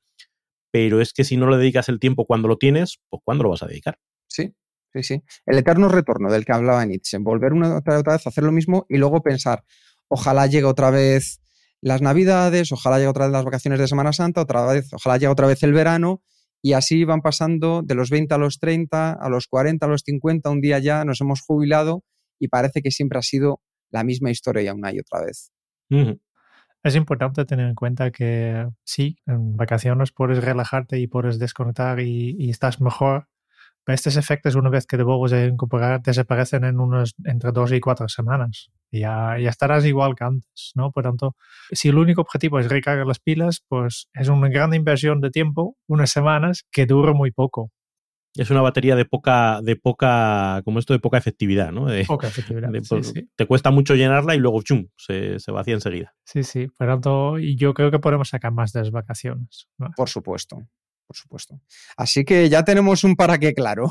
pero 0.72 1.02
es 1.02 1.14
que 1.14 1.24
si 1.24 1.38
no 1.38 1.48
le 1.50 1.58
dedicas 1.58 1.90
el 1.90 2.00
tiempo 2.00 2.26
cuando 2.26 2.48
lo 2.48 2.58
tienes, 2.58 3.00
pues 3.10 3.22
¿cuándo 3.24 3.44
lo 3.44 3.52
vas 3.52 3.64
a 3.64 3.68
dedicar? 3.68 3.98
Sí, 4.28 4.54
sí, 4.94 5.04
sí. 5.04 5.24
El 5.46 5.58
eterno 5.58 5.88
retorno 5.88 6.32
del 6.32 6.46
que 6.46 6.54
hablaba 6.54 6.86
Nietzsche, 6.86 7.18
volver 7.18 7.54
una 7.54 7.78
otra, 7.78 8.00
otra 8.00 8.14
vez 8.14 8.26
a 8.26 8.30
hacer 8.30 8.44
lo 8.44 8.52
mismo 8.52 8.86
y 8.90 8.98
luego 8.98 9.24
pensar, 9.24 9.64
ojalá 10.08 10.48
llegue 10.48 10.66
otra 10.66 10.92
vez 10.92 11.42
las 11.82 12.02
navidades, 12.02 12.72
ojalá 12.72 12.98
llegue 12.98 13.10
otra 13.10 13.26
vez 13.26 13.34
las 13.34 13.46
vacaciones 13.46 13.80
de 13.80 13.88
Semana 13.88 14.12
Santa, 14.12 14.42
otra 14.42 14.66
vez, 14.66 14.92
ojalá 14.94 15.18
llegue 15.18 15.32
otra 15.32 15.48
vez 15.48 15.64
el 15.64 15.74
verano 15.74 16.22
y 16.62 16.74
así 16.74 17.04
van 17.04 17.22
pasando 17.22 17.84
de 17.84 17.94
los 17.94 18.10
20 18.10 18.34
a 18.34 18.38
los 18.38 18.60
30, 18.60 19.14
a 19.14 19.30
los 19.30 19.48
40, 19.48 19.86
a 19.86 19.90
los 19.90 20.02
50, 20.02 20.50
un 20.50 20.62
día 20.62 20.80
ya 20.80 21.06
nos 21.06 21.22
hemos 21.22 21.42
jubilado 21.42 22.04
y 22.40 22.48
parece 22.48 22.82
que 22.82 22.92
siempre 22.92 23.20
ha 23.20 23.22
sido 23.22 23.62
la 23.92 24.04
misma 24.04 24.32
historia 24.32 24.74
una 24.74 24.94
y 24.94 25.00
otra 25.00 25.22
vez. 25.26 25.52
Es 26.84 26.96
importante 26.96 27.46
tener 27.46 27.68
en 27.68 27.76
cuenta 27.76 28.12
que 28.12 28.68
sí, 28.84 29.18
en 29.26 29.58
vacaciones 29.58 30.12
puedes 30.12 30.44
relajarte 30.44 31.00
y 31.00 31.08
puedes 31.08 31.40
desconectar 31.40 32.00
y, 32.00 32.36
y 32.38 32.50
estás 32.50 32.80
mejor, 32.80 33.28
estos 33.94 34.18
efectos, 34.18 34.56
una 34.56 34.70
vez 34.70 34.88
que 34.88 34.98
te 34.98 35.04
vuelves 35.04 35.34
a 35.34 35.46
incorporar, 35.46 36.02
desaparecen 36.02 36.64
en 36.64 36.80
unos 36.80 37.14
entre 37.24 37.52
dos 37.52 37.72
y 37.72 37.80
cuatro 37.80 38.08
semanas. 38.10 38.72
Y 38.90 39.02
ya, 39.02 39.38
ya 39.40 39.50
estarás 39.50 39.86
igual 39.86 40.16
que 40.16 40.24
antes, 40.24 40.72
¿no? 40.74 40.92
Por 40.92 41.04
tanto, 41.04 41.36
si 41.72 41.90
el 41.90 41.98
único 41.98 42.22
objetivo 42.22 42.60
es 42.60 42.70
recargar 42.70 43.06
las 43.06 43.20
pilas, 43.20 43.64
pues 43.68 44.08
es 44.14 44.30
una 44.30 44.50
gran 44.50 44.74
inversión 44.74 45.22
de 45.22 45.30
tiempo, 45.30 45.78
unas 45.88 46.10
semanas, 46.10 46.66
que 46.72 46.86
dura 46.86 47.14
muy 47.14 47.32
poco. 47.32 47.72
Es 48.36 48.50
una 48.50 48.62
batería 48.62 48.96
de 48.96 49.06
poca, 49.06 49.62
de 49.62 49.76
poca, 49.76 50.62
como 50.66 50.80
esto, 50.80 50.94
de 50.94 51.00
poca 51.00 51.18
efectividad, 51.18 51.72
¿no? 51.72 51.86
De, 51.86 52.04
poca 52.06 52.28
efectividad. 52.28 52.70
de- 52.70 52.84
sí, 52.84 53.02
sí. 53.04 53.30
Te 53.36 53.46
cuesta 53.46 53.72
mucho 53.72 53.96
llenarla 53.96 54.36
y 54.36 54.40
luego 54.40 54.62
chum, 54.62 54.88
se, 54.98 55.40
se 55.40 55.52
vacía 55.52 55.74
enseguida. 55.76 56.14
Sí, 56.26 56.44
sí. 56.44 56.68
Por 56.68 56.88
tanto, 56.88 57.40
y 57.40 57.56
yo 57.56 57.74
creo 57.74 57.92
que 57.92 58.00
podemos 58.00 58.30
sacar 58.30 58.52
más 58.52 58.74
de 58.74 58.80
las 58.82 58.92
vacaciones. 58.92 59.68
¿no? 59.78 59.90
Por 59.96 60.10
supuesto, 60.10 60.58
por 61.08 61.16
supuesto. 61.16 61.62
Así 61.98 62.26
que 62.26 62.50
ya 62.50 62.64
tenemos 62.64 63.04
un 63.04 63.16
para 63.16 63.38
qué 63.38 63.54
claro. 63.54 63.90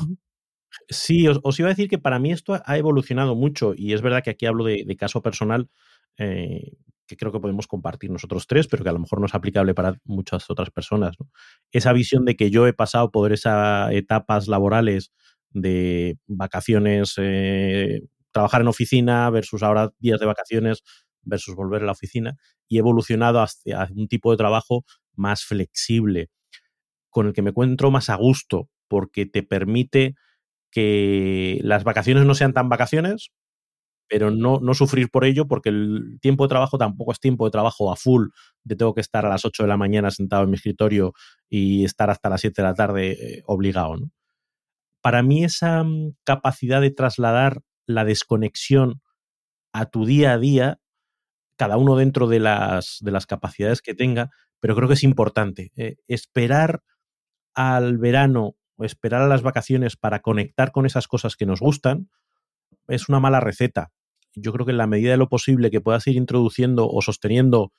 Sí, 0.89 1.27
os, 1.27 1.39
os 1.43 1.57
iba 1.59 1.69
a 1.69 1.71
decir 1.71 1.89
que 1.89 1.97
para 1.97 2.19
mí 2.19 2.31
esto 2.31 2.61
ha 2.65 2.77
evolucionado 2.77 3.33
mucho 3.35 3.73
y 3.75 3.93
es 3.93 4.01
verdad 4.01 4.23
que 4.23 4.29
aquí 4.31 4.45
hablo 4.45 4.63
de, 4.65 4.83
de 4.85 4.95
caso 4.97 5.21
personal 5.21 5.69
eh, 6.17 6.73
que 7.07 7.17
creo 7.17 7.31
que 7.31 7.39
podemos 7.39 7.67
compartir 7.67 8.11
nosotros 8.11 8.47
tres, 8.47 8.67
pero 8.67 8.83
que 8.83 8.89
a 8.89 8.93
lo 8.93 8.99
mejor 8.99 9.19
no 9.19 9.27
es 9.27 9.35
aplicable 9.35 9.73
para 9.73 9.99
muchas 10.03 10.49
otras 10.49 10.71
personas. 10.71 11.15
¿no? 11.19 11.29
Esa 11.71 11.93
visión 11.93 12.25
de 12.25 12.35
que 12.35 12.49
yo 12.49 12.67
he 12.67 12.73
pasado 12.73 13.11
por 13.11 13.31
esas 13.31 13.91
etapas 13.91 14.47
laborales 14.47 15.11
de 15.49 16.17
vacaciones, 16.27 17.13
eh, 17.17 18.01
trabajar 18.31 18.61
en 18.61 18.67
oficina 18.67 19.29
versus 19.29 19.63
ahora 19.63 19.91
días 19.99 20.19
de 20.19 20.25
vacaciones 20.25 20.83
versus 21.21 21.55
volver 21.55 21.83
a 21.83 21.85
la 21.85 21.93
oficina 21.93 22.37
y 22.67 22.77
he 22.77 22.79
evolucionado 22.79 23.41
hacia 23.41 23.87
un 23.95 24.07
tipo 24.07 24.31
de 24.31 24.37
trabajo 24.37 24.83
más 25.13 25.43
flexible, 25.43 26.29
con 27.09 27.27
el 27.27 27.33
que 27.33 27.41
me 27.41 27.51
encuentro 27.51 27.91
más 27.91 28.09
a 28.09 28.15
gusto, 28.15 28.69
porque 28.87 29.25
te 29.25 29.43
permite 29.43 30.15
que 30.71 31.59
las 31.63 31.83
vacaciones 31.83 32.25
no 32.25 32.35
sean 32.35 32.53
tan 32.53 32.67
vacaciones, 32.67 33.31
pero 34.07 34.31
no, 34.31 34.59
no 34.61 34.73
sufrir 34.73 35.09
por 35.09 35.25
ello, 35.25 35.47
porque 35.47 35.69
el 35.69 36.17
tiempo 36.21 36.45
de 36.45 36.49
trabajo 36.49 36.77
tampoco 36.77 37.11
es 37.11 37.19
tiempo 37.19 37.45
de 37.45 37.51
trabajo 37.51 37.91
a 37.91 37.95
full, 37.95 38.27
de 38.63 38.75
tengo 38.75 38.93
que 38.93 39.01
estar 39.01 39.25
a 39.25 39.29
las 39.29 39.45
8 39.45 39.63
de 39.63 39.69
la 39.69 39.77
mañana 39.77 40.11
sentado 40.11 40.43
en 40.43 40.49
mi 40.49 40.55
escritorio 40.55 41.13
y 41.49 41.85
estar 41.85 42.09
hasta 42.09 42.29
las 42.29 42.41
7 42.41 42.61
de 42.61 42.67
la 42.67 42.73
tarde 42.73 43.11
eh, 43.11 43.43
obligado. 43.45 43.97
¿no? 43.97 44.11
Para 45.01 45.23
mí 45.23 45.43
esa 45.43 45.83
mm, 45.83 46.15
capacidad 46.23 46.81
de 46.81 46.91
trasladar 46.91 47.61
la 47.87 48.05
desconexión 48.05 49.01
a 49.73 49.87
tu 49.87 50.05
día 50.05 50.33
a 50.33 50.37
día, 50.37 50.79
cada 51.57 51.77
uno 51.77 51.95
dentro 51.95 52.27
de 52.27 52.39
las, 52.39 52.97
de 53.01 53.11
las 53.11 53.25
capacidades 53.25 53.81
que 53.81 53.93
tenga, 53.93 54.31
pero 54.59 54.75
creo 54.75 54.87
que 54.87 54.95
es 54.95 55.03
importante. 55.03 55.71
eh, 55.75 55.97
esperar 56.07 56.81
al 57.55 57.97
verano 57.97 58.55
o 58.77 58.83
esperar 58.83 59.21
a 59.21 59.27
las 59.27 59.41
vacaciones 59.41 59.95
para 59.95 60.21
conectar 60.21 60.71
con 60.71 60.85
esas 60.85 61.07
cosas 61.07 61.35
que 61.35 61.45
nos 61.45 61.61
gustan 61.61 62.09
es 62.87 63.09
una 63.09 63.19
mala 63.19 63.39
receta. 63.39 63.91
Yo 64.35 64.51
creo 64.53 64.65
que 64.65 64.71
en 64.71 64.77
la 64.77 64.87
medida 64.87 65.11
de 65.11 65.17
lo 65.17 65.29
posible 65.29 65.71
que 65.71 65.81
puedas 65.81 66.05
ir 66.07 66.15
introduciendo 66.17 66.87
o 66.89 67.01
sosteniendo 67.01 67.71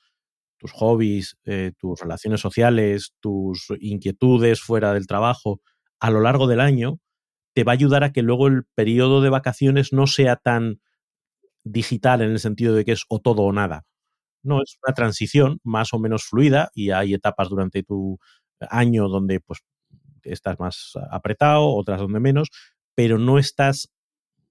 tus 0.57 0.71
hobbies, 0.73 1.37
eh, 1.45 1.73
tus 1.79 2.01
relaciones 2.01 2.41
sociales, 2.41 3.13
tus 3.21 3.67
inquietudes 3.79 4.61
fuera 4.61 4.93
del 4.93 5.07
trabajo 5.07 5.61
a 5.99 6.11
lo 6.11 6.21
largo 6.21 6.47
del 6.47 6.61
año, 6.61 6.99
te 7.55 7.63
va 7.63 7.73
a 7.73 7.75
ayudar 7.75 8.03
a 8.03 8.11
que 8.13 8.21
luego 8.23 8.47
el 8.47 8.65
periodo 8.75 9.21
de 9.21 9.29
vacaciones 9.29 9.93
no 9.93 10.07
sea 10.07 10.35
tan 10.37 10.81
digital 11.63 12.21
en 12.21 12.31
el 12.31 12.39
sentido 12.39 12.75
de 12.75 12.85
que 12.85 12.93
es 12.93 13.03
o 13.09 13.19
todo 13.19 13.43
o 13.43 13.53
nada. 13.53 13.85
No, 14.43 14.61
es 14.63 14.77
una 14.85 14.93
transición 14.95 15.59
más 15.63 15.93
o 15.93 15.99
menos 15.99 16.25
fluida 16.25 16.71
y 16.73 16.91
hay 16.91 17.13
etapas 17.13 17.49
durante 17.49 17.83
tu 17.83 18.19
año 18.69 19.09
donde 19.09 19.39
pues 19.41 19.59
estás 20.23 20.59
más 20.59 20.93
apretado, 21.11 21.69
otras 21.75 21.99
donde 22.01 22.19
menos, 22.19 22.49
pero 22.95 23.19
no 23.19 23.39
estás 23.39 23.89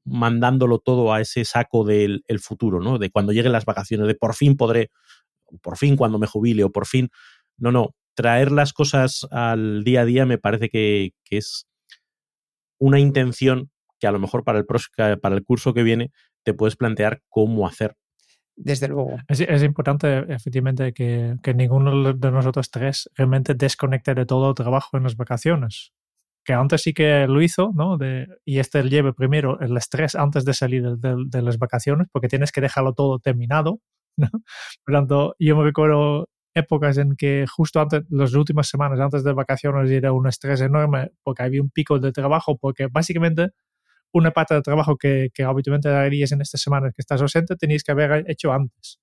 mandándolo 0.06 0.78
todo 0.78 1.12
a 1.12 1.20
ese 1.20 1.44
saco 1.44 1.84
del 1.84 2.24
el 2.28 2.40
futuro, 2.40 2.80
¿no? 2.80 2.98
De 2.98 3.10
cuando 3.10 3.32
lleguen 3.32 3.52
las 3.52 3.64
vacaciones, 3.64 4.06
de 4.06 4.14
por 4.14 4.34
fin 4.34 4.56
podré, 4.56 4.90
o 5.44 5.58
por 5.58 5.76
fin 5.76 5.96
cuando 5.96 6.18
me 6.18 6.26
jubile, 6.26 6.64
o 6.64 6.70
por 6.70 6.86
fin. 6.86 7.10
No, 7.58 7.72
no. 7.72 7.94
Traer 8.14 8.50
las 8.50 8.72
cosas 8.72 9.26
al 9.30 9.84
día 9.84 10.02
a 10.02 10.04
día 10.06 10.24
me 10.24 10.38
parece 10.38 10.70
que, 10.70 11.12
que 11.24 11.36
es 11.36 11.66
una 12.78 12.98
intención 12.98 13.70
que 13.98 14.06
a 14.06 14.12
lo 14.12 14.18
mejor 14.18 14.44
para 14.44 14.58
el, 14.58 14.66
para 15.20 15.34
el 15.34 15.44
curso 15.44 15.74
que 15.74 15.82
viene 15.82 16.12
te 16.42 16.54
puedes 16.54 16.76
plantear 16.76 17.20
cómo 17.28 17.66
hacer. 17.66 17.96
Desde 18.54 18.88
luego. 18.88 19.18
Es, 19.28 19.40
es 19.40 19.62
importante, 19.62 20.32
efectivamente, 20.32 20.94
que, 20.94 21.36
que 21.42 21.52
ninguno 21.52 22.14
de 22.14 22.30
nosotros 22.30 22.70
tres 22.70 23.10
realmente 23.14 23.54
desconecte 23.54 24.14
de 24.14 24.24
todo 24.24 24.48
el 24.48 24.54
trabajo 24.54 24.96
en 24.96 25.02
las 25.02 25.16
vacaciones. 25.16 25.92
Que 26.46 26.52
antes 26.52 26.82
sí 26.82 26.94
que 26.94 27.26
lo 27.26 27.42
hizo, 27.42 27.72
¿no? 27.74 27.98
De, 27.98 28.28
y 28.44 28.58
este 28.60 28.82
lleve 28.88 29.12
primero 29.12 29.58
el 29.60 29.76
estrés 29.76 30.14
antes 30.14 30.44
de 30.44 30.54
salir 30.54 30.82
de, 30.82 30.96
de- 30.96 31.24
de 31.26 31.42
las 31.42 31.58
vacaciones, 31.58 32.06
porque 32.12 32.28
tienes 32.28 32.52
que 32.52 32.60
dejarlo 32.60 32.92
todo 32.94 33.18
terminado, 33.18 33.80
¿no? 34.16 34.28
Por 34.84 34.94
tanto, 34.94 35.34
yo 35.40 35.56
me 35.56 35.64
recuerdo 35.64 36.28
épocas 36.54 36.96
en 36.98 37.16
que 37.16 37.44
justo 37.46 37.80
antes, 37.80 38.04
las 38.08 38.32
últimas 38.34 38.68
semanas 38.68 38.98
antes 39.00 39.24
de 39.24 39.32
vacaciones 39.34 39.90
era 39.90 40.12
un 40.12 40.26
estrés 40.26 40.60
enorme 40.62 41.10
porque 41.22 41.42
había 41.42 41.60
un 41.60 41.68
pico 41.70 41.98
de 41.98 42.12
trabajo, 42.12 42.56
porque 42.56 42.86
básicamente 42.90 43.50
una 44.12 44.30
parte 44.30 44.54
del 44.54 44.62
trabajo 44.62 44.96
que, 44.96 45.28
que 45.34 45.42
habitualmente 45.42 45.88
harías 45.90 46.32
en 46.32 46.40
estas 46.40 46.60
semanas 46.62 46.92
que 46.94 47.02
estás 47.02 47.20
ausente 47.20 47.56
tenías 47.56 47.82
que 47.82 47.92
haber 47.92 48.24
hecho 48.30 48.52
antes. 48.52 48.98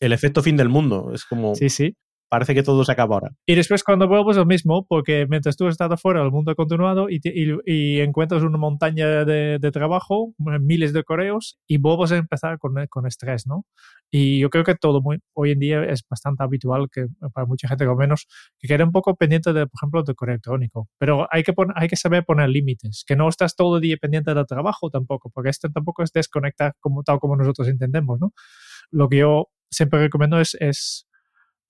El 0.00 0.12
efecto 0.12 0.42
fin 0.42 0.56
del 0.56 0.68
mundo. 0.70 1.10
Es 1.12 1.24
como. 1.26 1.54
Sí, 1.54 1.68
sí. 1.68 1.94
Parece 2.30 2.54
que 2.54 2.62
todo 2.64 2.84
se 2.84 2.90
acaba 2.90 3.14
ahora. 3.16 3.30
Y 3.46 3.54
después 3.54 3.84
cuando 3.84 4.08
vuelves 4.08 4.36
lo 4.36 4.44
mismo, 4.46 4.86
porque 4.88 5.26
mientras 5.28 5.56
tú 5.56 5.66
has 5.68 5.72
estado 5.72 5.96
fuera, 5.96 6.22
el 6.22 6.32
mundo 6.32 6.54
continuado 6.56 7.08
y, 7.08 7.20
te- 7.20 7.32
y- 7.34 7.56
y 7.64 8.00
encuentras 8.00 8.42
una 8.42 8.58
montaña 8.58 9.24
de, 9.24 9.58
de 9.60 9.70
trabajo, 9.70 10.34
miles 10.38 10.92
de 10.92 11.04
correos, 11.04 11.58
y 11.68 11.78
vuelves 11.78 12.10
a 12.12 12.16
empezar 12.16 12.58
con, 12.58 12.74
con 12.88 13.06
estrés, 13.06 13.46
¿no? 13.46 13.66
Y 14.10 14.40
yo 14.40 14.50
creo 14.50 14.64
que 14.64 14.74
todo 14.74 15.00
muy, 15.00 15.18
hoy 15.34 15.52
en 15.52 15.58
día 15.60 15.84
es 15.84 16.02
bastante 16.08 16.42
habitual 16.42 16.88
que 16.92 17.06
para 17.32 17.46
mucha 17.46 17.68
gente, 17.68 17.84
al 17.84 17.96
menos, 17.96 18.26
que 18.58 18.68
quede 18.68 18.82
un 18.84 18.92
poco 18.92 19.14
pendiente, 19.16 19.52
de, 19.52 19.66
por 19.66 19.78
ejemplo, 19.78 20.02
de 20.02 20.14
correo 20.14 20.34
electrónico. 20.34 20.88
Pero 20.98 21.28
hay 21.30 21.42
que, 21.44 21.52
pon- 21.52 21.72
hay 21.76 21.88
que 21.88 21.96
saber 21.96 22.24
poner 22.24 22.48
límites, 22.48 23.04
que 23.06 23.16
no 23.16 23.28
estás 23.28 23.54
todo 23.54 23.76
el 23.76 23.82
día 23.82 23.96
pendiente 24.00 24.34
del 24.34 24.46
trabajo 24.46 24.90
tampoco, 24.90 25.30
porque 25.30 25.50
esto 25.50 25.68
tampoco 25.70 26.02
es 26.02 26.12
desconectar 26.12 26.74
como, 26.80 27.02
tal 27.04 27.18
como 27.20 27.36
nosotros 27.36 27.68
entendemos, 27.68 28.18
¿no? 28.20 28.32
Lo 28.90 29.08
que 29.08 29.18
yo 29.18 29.48
siempre 29.70 30.00
recomiendo 30.00 30.40
es, 30.40 30.56
es 30.60 31.06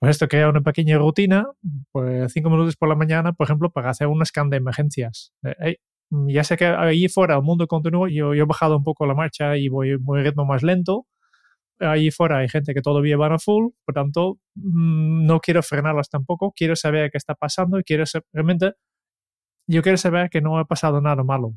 pues 0.05 0.17
esto 0.17 0.29
crea 0.29 0.49
una 0.51 0.61
pequeña 0.63 0.99
rutina, 0.99 1.47
pues 1.93 2.33
cinco 2.33 2.51
minutos 2.51 2.77
por 2.77 2.89
la 2.89 2.95
mañana, 2.97 3.33
por 3.33 3.47
ejemplo, 3.47 3.71
para 3.71 3.91
hacer 3.91 4.07
un 4.09 4.25
scan 4.27 4.51
de 4.51 4.59
emergencias. 4.59 5.33
De, 5.43 5.57
"Hey, 5.61 5.77
mm, 6.11 6.29
ya 6.31 6.45
sé 6.45 6.57
que 6.57 6.67
ahí 6.67 7.09
fuera 7.09 7.37
el 7.37 7.43
mundo 7.43 7.67
continúa, 7.67 8.09
yo, 8.11 8.35
yo 8.35 8.43
he 8.45 8.47
bajado 8.47 8.77
un 8.77 8.85
poco 8.85 9.07
la 9.07 9.15
marcha 9.15 9.57
y 9.57 9.69
voy, 9.69 9.97
voy 9.97 10.21
a 10.21 10.25
ritmo 10.25 10.45
más 10.45 10.63
lento. 10.63 11.07
Ahí 11.81 12.11
fuera 12.11 12.39
hay 12.39 12.49
gente 12.49 12.75
que 12.75 12.83
todavía 12.83 13.17
van 13.19 13.33
a 13.33 13.39
full, 13.39 13.71
por 13.87 13.95
tanto, 13.95 14.39
mm, 14.57 15.27
no 15.27 15.41
quiero 15.41 15.63
frenarlas 15.63 16.09
tampoco, 16.11 16.53
quiero 16.57 16.77
saber 16.77 17.11
qué 17.11 17.19
está 17.19 17.35
pasando 17.37 17.79
y 17.81 17.85
quiero 17.85 18.07
ser- 18.07 18.25
realmente, 18.33 18.75
yo 19.69 19.83
quiero 19.83 19.99
saber 19.99 20.31
que 20.31 20.41
no 20.43 20.59
ha 20.59 20.67
pasado 20.67 21.01
nada 21.01 21.25
malo. 21.25 21.55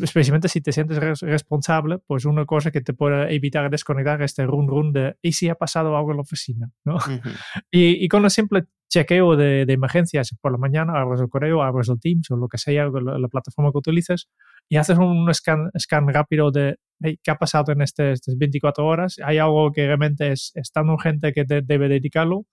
Especialmente 0.00 0.48
si 0.48 0.60
te 0.60 0.72
sientes 0.72 0.98
res- 0.98 1.20
responsable, 1.22 1.98
pues 2.06 2.24
una 2.24 2.44
cosa 2.44 2.70
que 2.70 2.80
te 2.80 2.92
puede 2.92 3.34
evitar 3.34 3.70
desconectar 3.70 4.20
este 4.22 4.44
run 4.46 4.68
run 4.68 4.92
de 4.92 5.16
¿y 5.22 5.32
si 5.32 5.48
ha 5.48 5.54
pasado 5.54 5.96
algo 5.96 6.10
en 6.10 6.16
la 6.18 6.22
oficina? 6.22 6.70
¿no? 6.84 6.96
Ujú. 6.96 7.06
Y, 7.70 8.04
y 8.04 8.08
con 8.08 8.24
el 8.24 8.30
simple 8.30 8.64
chequeo 8.88 9.36
de, 9.36 9.66
de 9.66 9.72
emergencias 9.72 10.34
por 10.40 10.52
la 10.52 10.58
mañana, 10.58 11.00
abres 11.00 11.20
el 11.20 11.28
correo, 11.28 11.62
abres 11.62 11.88
el 11.88 11.98
Teams 12.00 12.30
o 12.30 12.36
lo 12.36 12.46
que 12.48 12.58
sea, 12.58 12.86
la, 12.88 13.18
la 13.18 13.28
plataforma 13.28 13.72
que 13.72 13.78
utilices, 13.78 14.28
y 14.68 14.76
haces 14.76 14.96
un 14.98 15.32
scan, 15.34 15.70
scan 15.78 16.06
rápido 16.08 16.50
de 16.52 16.76
hey, 17.00 17.18
qué 17.22 17.30
ha 17.30 17.36
pasado 17.36 17.72
en 17.72 17.82
este- 17.82 18.12
estas 18.12 18.36
24 18.38 18.86
horas. 18.86 19.16
Hay 19.24 19.38
algo 19.38 19.72
que 19.72 19.86
realmente 19.86 20.30
es, 20.32 20.52
es 20.54 20.70
tan 20.72 20.88
urgente 20.90 21.32
que 21.32 21.44
te- 21.44 21.62
debe 21.62 21.88
dedicarlo. 21.88 22.44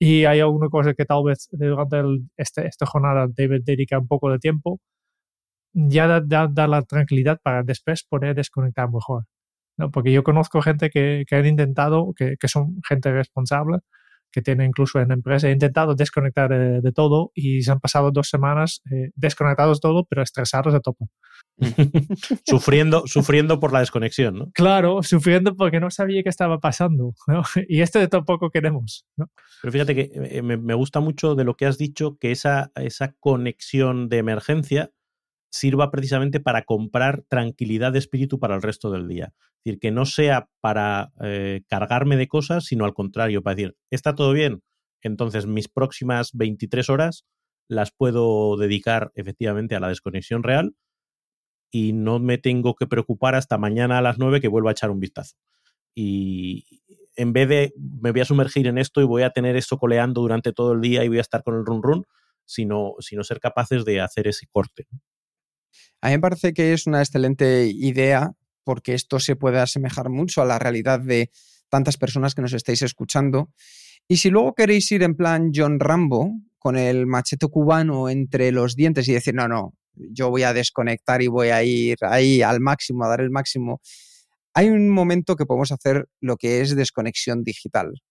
Y 0.00 0.24
hay 0.24 0.40
alguna 0.40 0.68
cosa 0.68 0.94
que 0.94 1.04
tal 1.04 1.22
vez 1.24 1.48
durante 1.52 1.98
el- 1.98 2.28
este, 2.36 2.66
esta 2.66 2.86
jornada 2.86 3.26
debe 3.28 3.60
dedicar 3.60 3.98
un 4.00 4.08
poco 4.08 4.30
de 4.30 4.38
tiempo. 4.38 4.80
Ya 5.74 6.06
da, 6.06 6.20
da- 6.20 6.48
da 6.50 6.66
la 6.66 6.82
tranquilidad 6.82 7.38
para 7.42 7.62
después 7.62 8.04
poder 8.04 8.34
desconectar 8.34 8.90
mejor. 8.90 9.24
¿no? 9.78 9.90
Porque 9.90 10.12
yo 10.12 10.22
conozco 10.22 10.62
gente 10.62 10.90
que, 10.90 11.24
que 11.26 11.36
han 11.36 11.46
intentado, 11.46 12.12
que, 12.16 12.36
que 12.38 12.48
son 12.48 12.80
gente 12.86 13.12
responsable, 13.12 13.78
que 14.32 14.42
tiene 14.42 14.64
incluso 14.64 14.98
en 14.98 15.08
la 15.08 15.14
empresa. 15.14 15.48
He 15.48 15.52
intentado 15.52 15.94
desconectar 15.94 16.50
de, 16.50 16.92
todo 16.92 17.30
y 17.34 17.62
se 17.62 17.70
han 17.70 17.80
pasado 17.80 18.10
dos 18.10 18.28
semanas 18.28 18.82
eh, 18.90 19.10
desconectados 19.14 19.80
todo, 19.80 20.06
pero 20.06 20.22
estresados 20.22 20.72
de 20.72 20.80
topo. 20.80 21.08
sufriendo, 22.46 23.06
sufriendo 23.06 23.60
por 23.60 23.72
la 23.72 23.80
desconexión, 23.80 24.38
¿no? 24.38 24.50
Claro, 24.54 25.02
sufriendo 25.02 25.54
porque 25.54 25.80
no 25.80 25.90
sabía 25.90 26.22
qué 26.22 26.30
estaba 26.30 26.58
pasando, 26.58 27.12
¿no? 27.26 27.42
Y 27.68 27.82
esto 27.82 27.98
de 27.98 28.08
tampoco 28.08 28.50
queremos, 28.50 29.06
¿no? 29.16 29.30
Pero 29.60 29.72
fíjate 29.72 29.94
que 29.94 30.10
eh, 30.14 30.42
me, 30.42 30.56
me, 30.56 30.74
gusta 30.74 31.00
mucho 31.00 31.34
de 31.34 31.44
lo 31.44 31.54
que 31.54 31.66
has 31.66 31.78
dicho, 31.78 32.16
que 32.18 32.32
esa, 32.32 32.72
esa 32.74 33.12
conexión 33.20 34.08
de 34.08 34.18
emergencia 34.18 34.90
sirva 35.52 35.90
precisamente 35.90 36.40
para 36.40 36.62
comprar 36.62 37.24
tranquilidad 37.28 37.92
de 37.92 37.98
espíritu 37.98 38.40
para 38.40 38.54
el 38.54 38.62
resto 38.62 38.90
del 38.90 39.06
día. 39.06 39.34
Es 39.36 39.64
decir, 39.64 39.78
que 39.78 39.90
no 39.90 40.06
sea 40.06 40.48
para 40.60 41.12
eh, 41.20 41.60
cargarme 41.68 42.16
de 42.16 42.26
cosas, 42.26 42.64
sino 42.64 42.86
al 42.86 42.94
contrario, 42.94 43.42
para 43.42 43.54
decir, 43.54 43.76
¿está 43.90 44.14
todo 44.14 44.32
bien? 44.32 44.62
Entonces 45.02 45.46
mis 45.46 45.68
próximas 45.68 46.30
23 46.32 46.88
horas 46.88 47.26
las 47.68 47.92
puedo 47.92 48.56
dedicar 48.56 49.12
efectivamente 49.14 49.76
a 49.76 49.80
la 49.80 49.88
desconexión 49.88 50.42
real 50.42 50.74
y 51.70 51.92
no 51.92 52.18
me 52.18 52.38
tengo 52.38 52.74
que 52.74 52.86
preocupar 52.86 53.34
hasta 53.34 53.58
mañana 53.58 53.98
a 53.98 54.02
las 54.02 54.18
9 54.18 54.40
que 54.40 54.48
vuelva 54.48 54.70
a 54.70 54.72
echar 54.72 54.90
un 54.90 55.00
vistazo. 55.00 55.36
Y 55.94 56.64
en 57.14 57.34
vez 57.34 57.48
de 57.48 57.74
me 57.76 58.10
voy 58.12 58.22
a 58.22 58.24
sumergir 58.24 58.66
en 58.68 58.78
esto 58.78 59.02
y 59.02 59.04
voy 59.04 59.22
a 59.22 59.30
tener 59.30 59.56
esto 59.56 59.76
coleando 59.76 60.22
durante 60.22 60.54
todo 60.54 60.72
el 60.72 60.80
día 60.80 61.04
y 61.04 61.08
voy 61.08 61.18
a 61.18 61.22
estar 61.22 61.42
con 61.42 61.56
el 61.56 61.66
run 61.66 61.82
run, 61.82 62.04
sino, 62.46 62.94
sino 63.00 63.22
ser 63.22 63.38
capaces 63.38 63.84
de 63.84 64.00
hacer 64.00 64.28
ese 64.28 64.46
corte. 64.50 64.86
A 66.02 66.08
mí 66.08 66.14
me 66.14 66.20
parece 66.20 66.52
que 66.52 66.72
es 66.72 66.86
una 66.86 67.00
excelente 67.00 67.66
idea 67.66 68.32
porque 68.64 68.94
esto 68.94 69.20
se 69.20 69.36
puede 69.36 69.60
asemejar 69.60 70.10
mucho 70.10 70.42
a 70.42 70.44
la 70.44 70.58
realidad 70.58 71.00
de 71.00 71.30
tantas 71.68 71.96
personas 71.96 72.34
que 72.34 72.42
nos 72.42 72.52
estáis 72.52 72.82
escuchando. 72.82 73.50
Y 74.08 74.16
si 74.16 74.28
luego 74.28 74.54
queréis 74.54 74.90
ir 74.90 75.04
en 75.04 75.16
plan 75.16 75.52
John 75.54 75.78
Rambo, 75.78 76.32
con 76.58 76.76
el 76.76 77.06
machete 77.06 77.46
cubano 77.46 78.08
entre 78.08 78.50
los 78.50 78.74
dientes 78.74 79.08
y 79.08 79.12
decir, 79.12 79.34
no, 79.34 79.46
no, 79.46 79.74
yo 79.94 80.28
voy 80.28 80.42
a 80.42 80.52
desconectar 80.52 81.22
y 81.22 81.28
voy 81.28 81.48
a 81.48 81.62
ir 81.62 81.96
ahí 82.02 82.42
al 82.42 82.60
máximo, 82.60 83.04
a 83.04 83.08
dar 83.08 83.20
el 83.20 83.30
máximo, 83.30 83.80
hay 84.54 84.68
un 84.68 84.88
momento 84.88 85.36
que 85.36 85.46
podemos 85.46 85.72
hacer 85.72 86.08
lo 86.20 86.36
que 86.36 86.60
es 86.60 86.74
desconexión 86.74 87.42
digital. 87.42 88.02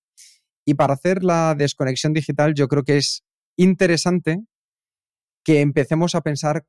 Y 0.66 0.76
para 0.76 0.94
hacer 0.94 1.24
la 1.24 1.56
desconexión 1.56 2.14
digital 2.14 2.54
yo 2.54 2.68
creo 2.68 2.84
que 2.84 2.98
es 2.98 3.24
interesante 3.58 4.40
que 5.44 5.60
empecemos 5.60 6.16
a 6.16 6.22
pensar 6.22 6.66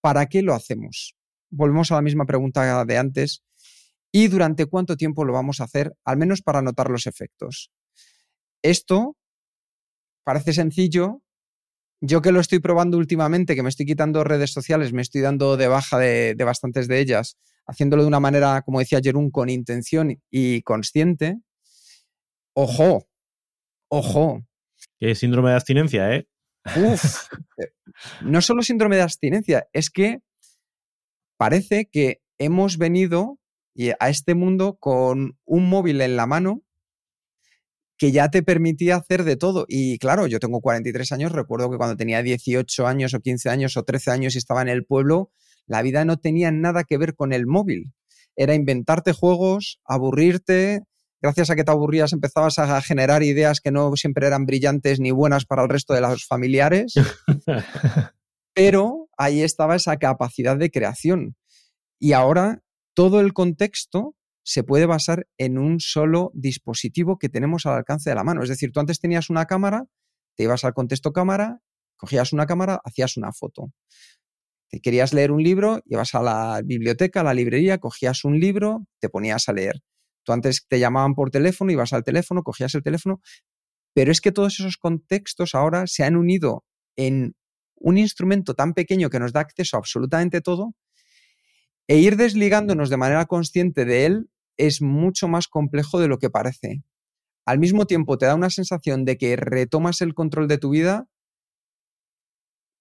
¿para 0.00 0.26
qué 0.26 0.42
lo 0.42 0.54
hacemos? 0.54 1.16
Volvemos 1.50 1.90
a 1.92 1.96
la 1.96 2.02
misma 2.02 2.26
pregunta 2.26 2.84
de 2.84 2.98
antes. 2.98 3.42
¿Y 4.12 4.28
durante 4.28 4.66
cuánto 4.66 4.96
tiempo 4.96 5.24
lo 5.24 5.32
vamos 5.32 5.60
a 5.60 5.64
hacer? 5.64 5.94
Al 6.04 6.16
menos 6.16 6.42
para 6.42 6.62
notar 6.62 6.90
los 6.90 7.06
efectos. 7.06 7.70
Esto 8.62 9.16
parece 10.24 10.52
sencillo. 10.52 11.22
Yo 12.00 12.22
que 12.22 12.32
lo 12.32 12.40
estoy 12.40 12.60
probando 12.60 12.96
últimamente, 12.96 13.54
que 13.54 13.62
me 13.62 13.68
estoy 13.68 13.86
quitando 13.86 14.24
redes 14.24 14.52
sociales, 14.52 14.92
me 14.92 15.02
estoy 15.02 15.20
dando 15.20 15.56
de 15.56 15.68
baja 15.68 15.98
de, 15.98 16.34
bastantes 16.44 16.86
de 16.86 17.00
ellas, 17.00 17.36
haciéndolo 17.66 18.02
de 18.02 18.08
una 18.08 18.20
manera, 18.20 18.62
como 18.62 18.78
decía 18.78 19.00
Jerún, 19.02 19.30
con 19.30 19.50
intención 19.50 20.22
y 20.30 20.62
consciente. 20.62 21.40
Ojo, 22.54 23.08
ojo. 23.88 24.42
Qué 25.00 25.14
síndrome 25.14 25.50
de 25.50 25.56
abstinencia, 25.56 26.14
¿eh? 26.14 26.28
Uf, 26.76 27.28
eh, 27.58 27.68
no 28.22 28.40
solo 28.40 28.62
síndrome 28.62 28.96
de 28.96 29.02
abstinencia, 29.02 29.68
es 29.72 29.90
que 29.90 30.20
parece 31.36 31.88
que 31.90 32.20
hemos 32.38 32.78
venido 32.78 33.38
a 34.00 34.08
este 34.08 34.34
mundo 34.34 34.76
con 34.80 35.38
un 35.44 35.68
móvil 35.68 36.00
en 36.00 36.16
la 36.16 36.26
mano 36.26 36.62
que 37.96 38.12
ya 38.12 38.30
te 38.30 38.42
permitía 38.42 38.96
hacer 38.96 39.24
de 39.24 39.36
todo. 39.36 39.66
Y 39.68 39.98
claro, 39.98 40.26
yo 40.26 40.38
tengo 40.38 40.60
43 40.60 41.12
años, 41.12 41.32
recuerdo 41.32 41.70
que 41.70 41.76
cuando 41.76 41.96
tenía 41.96 42.22
18 42.22 42.86
años 42.86 43.12
o 43.14 43.20
15 43.20 43.50
años 43.50 43.76
o 43.76 43.82
13 43.82 44.10
años 44.12 44.34
y 44.34 44.38
estaba 44.38 44.62
en 44.62 44.68
el 44.68 44.84
pueblo, 44.84 45.30
la 45.66 45.82
vida 45.82 46.04
no 46.04 46.16
tenía 46.16 46.50
nada 46.50 46.84
que 46.84 46.96
ver 46.96 47.14
con 47.14 47.32
el 47.32 47.46
móvil. 47.46 47.92
Era 48.36 48.54
inventarte 48.54 49.12
juegos, 49.12 49.80
aburrirte, 49.84 50.84
gracias 51.20 51.50
a 51.50 51.56
que 51.56 51.64
te 51.64 51.70
aburrías 51.70 52.12
empezabas 52.12 52.58
a 52.58 52.80
generar 52.82 53.22
ideas 53.22 53.60
que 53.60 53.70
no 53.70 53.94
siempre 53.96 54.26
eran 54.26 54.46
brillantes 54.46 55.00
ni 55.00 55.10
buenas 55.10 55.44
para 55.44 55.62
el 55.62 55.68
resto 55.68 55.94
de 55.94 56.00
los 56.00 56.26
familiares, 56.26 56.94
pero 58.54 59.08
ahí 59.16 59.42
estaba 59.42 59.76
esa 59.76 59.96
capacidad 59.96 60.56
de 60.56 60.70
creación. 60.70 61.36
Y 61.98 62.12
ahora 62.12 62.62
todo 62.94 63.20
el 63.20 63.32
contexto 63.32 64.14
se 64.44 64.64
puede 64.64 64.86
basar 64.86 65.26
en 65.36 65.58
un 65.58 65.78
solo 65.78 66.30
dispositivo 66.32 67.18
que 67.18 67.28
tenemos 67.28 67.66
al 67.66 67.74
alcance 67.74 68.08
de 68.08 68.16
la 68.16 68.24
mano. 68.24 68.42
Es 68.42 68.48
decir, 68.48 68.72
tú 68.72 68.80
antes 68.80 68.98
tenías 68.98 69.28
una 69.28 69.44
cámara, 69.44 69.84
te 70.36 70.44
ibas 70.44 70.64
al 70.64 70.72
contexto 70.72 71.12
cámara, 71.12 71.60
cogías 71.96 72.32
una 72.32 72.46
cámara, 72.46 72.80
hacías 72.84 73.16
una 73.16 73.32
foto. 73.32 73.72
Te 74.70 74.80
querías 74.80 75.12
leer 75.12 75.32
un 75.32 75.42
libro, 75.42 75.82
ibas 75.86 76.14
a 76.14 76.22
la 76.22 76.62
biblioteca, 76.64 77.20
a 77.20 77.24
la 77.24 77.34
librería, 77.34 77.78
cogías 77.78 78.24
un 78.24 78.40
libro, 78.40 78.86
te 79.00 79.08
ponías 79.08 79.48
a 79.48 79.52
leer. 79.52 79.82
Antes 80.32 80.66
te 80.68 80.78
llamaban 80.78 81.14
por 81.14 81.30
teléfono, 81.30 81.72
ibas 81.72 81.92
al 81.92 82.04
teléfono, 82.04 82.42
cogías 82.42 82.74
el 82.74 82.82
teléfono, 82.82 83.20
pero 83.94 84.12
es 84.12 84.20
que 84.20 84.32
todos 84.32 84.60
esos 84.60 84.76
contextos 84.76 85.54
ahora 85.54 85.86
se 85.86 86.04
han 86.04 86.16
unido 86.16 86.64
en 86.96 87.34
un 87.76 87.98
instrumento 87.98 88.54
tan 88.54 88.74
pequeño 88.74 89.10
que 89.10 89.20
nos 89.20 89.32
da 89.32 89.40
acceso 89.40 89.76
a 89.76 89.78
absolutamente 89.78 90.40
todo 90.40 90.74
e 91.86 91.98
ir 91.98 92.16
desligándonos 92.16 92.90
de 92.90 92.96
manera 92.96 93.26
consciente 93.26 93.84
de 93.84 94.06
él 94.06 94.30
es 94.56 94.82
mucho 94.82 95.28
más 95.28 95.48
complejo 95.48 95.98
de 96.00 96.08
lo 96.08 96.18
que 96.18 96.28
parece. 96.28 96.82
Al 97.46 97.58
mismo 97.58 97.86
tiempo 97.86 98.18
te 98.18 98.26
da 98.26 98.34
una 98.34 98.50
sensación 98.50 99.04
de 99.04 99.16
que 99.16 99.36
retomas 99.36 100.02
el 100.02 100.12
control 100.12 100.48
de 100.48 100.58
tu 100.58 100.70
vida, 100.70 101.08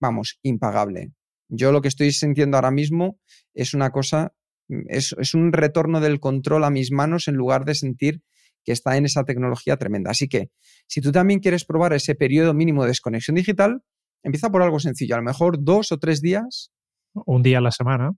vamos, 0.01 0.39
impagable. 0.41 1.13
Yo 1.47 1.71
lo 1.71 1.81
que 1.81 1.87
estoy 1.87 2.11
sintiendo 2.11 2.57
ahora 2.57 2.71
mismo 2.71 3.17
es 3.53 3.73
una 3.73 3.91
cosa 3.91 4.33
Mm, 4.67 4.81
es, 4.87 5.33
un 5.33 5.53
retorno 5.53 5.99
del 5.99 6.19
control 6.19 6.63
a 6.63 6.69
mis 6.69 6.91
manos 6.91 7.27
en 7.27 7.35
lugar 7.35 7.65
de 7.65 7.75
sentir 7.75 8.21
que 8.63 8.71
está 8.73 8.97
en 8.97 9.05
esa 9.05 9.23
tecnología 9.23 9.77
tremenda. 9.77 10.11
Así 10.11 10.27
que 10.27 10.49
si 10.87 11.01
tú 11.01 11.11
también 11.11 11.39
quieres 11.39 11.65
probar 11.65 11.93
ese 11.93 12.15
periodo 12.15 12.53
mínimo 12.53 12.83
de 12.83 12.89
desconexión 12.89 13.35
digital, 13.35 13.81
empieza 14.23 14.49
por 14.49 14.61
algo 14.61 14.79
sencillo, 14.79 15.15
a 15.15 15.19
lo 15.19 15.23
mejor 15.23 15.63
dos 15.63 15.91
o 15.91 15.99
tres 15.99 16.21
días. 16.21 16.71
Un 17.13 17.43
día 17.43 17.59
a 17.59 17.61
la 17.61 17.71
semana. 17.71 18.11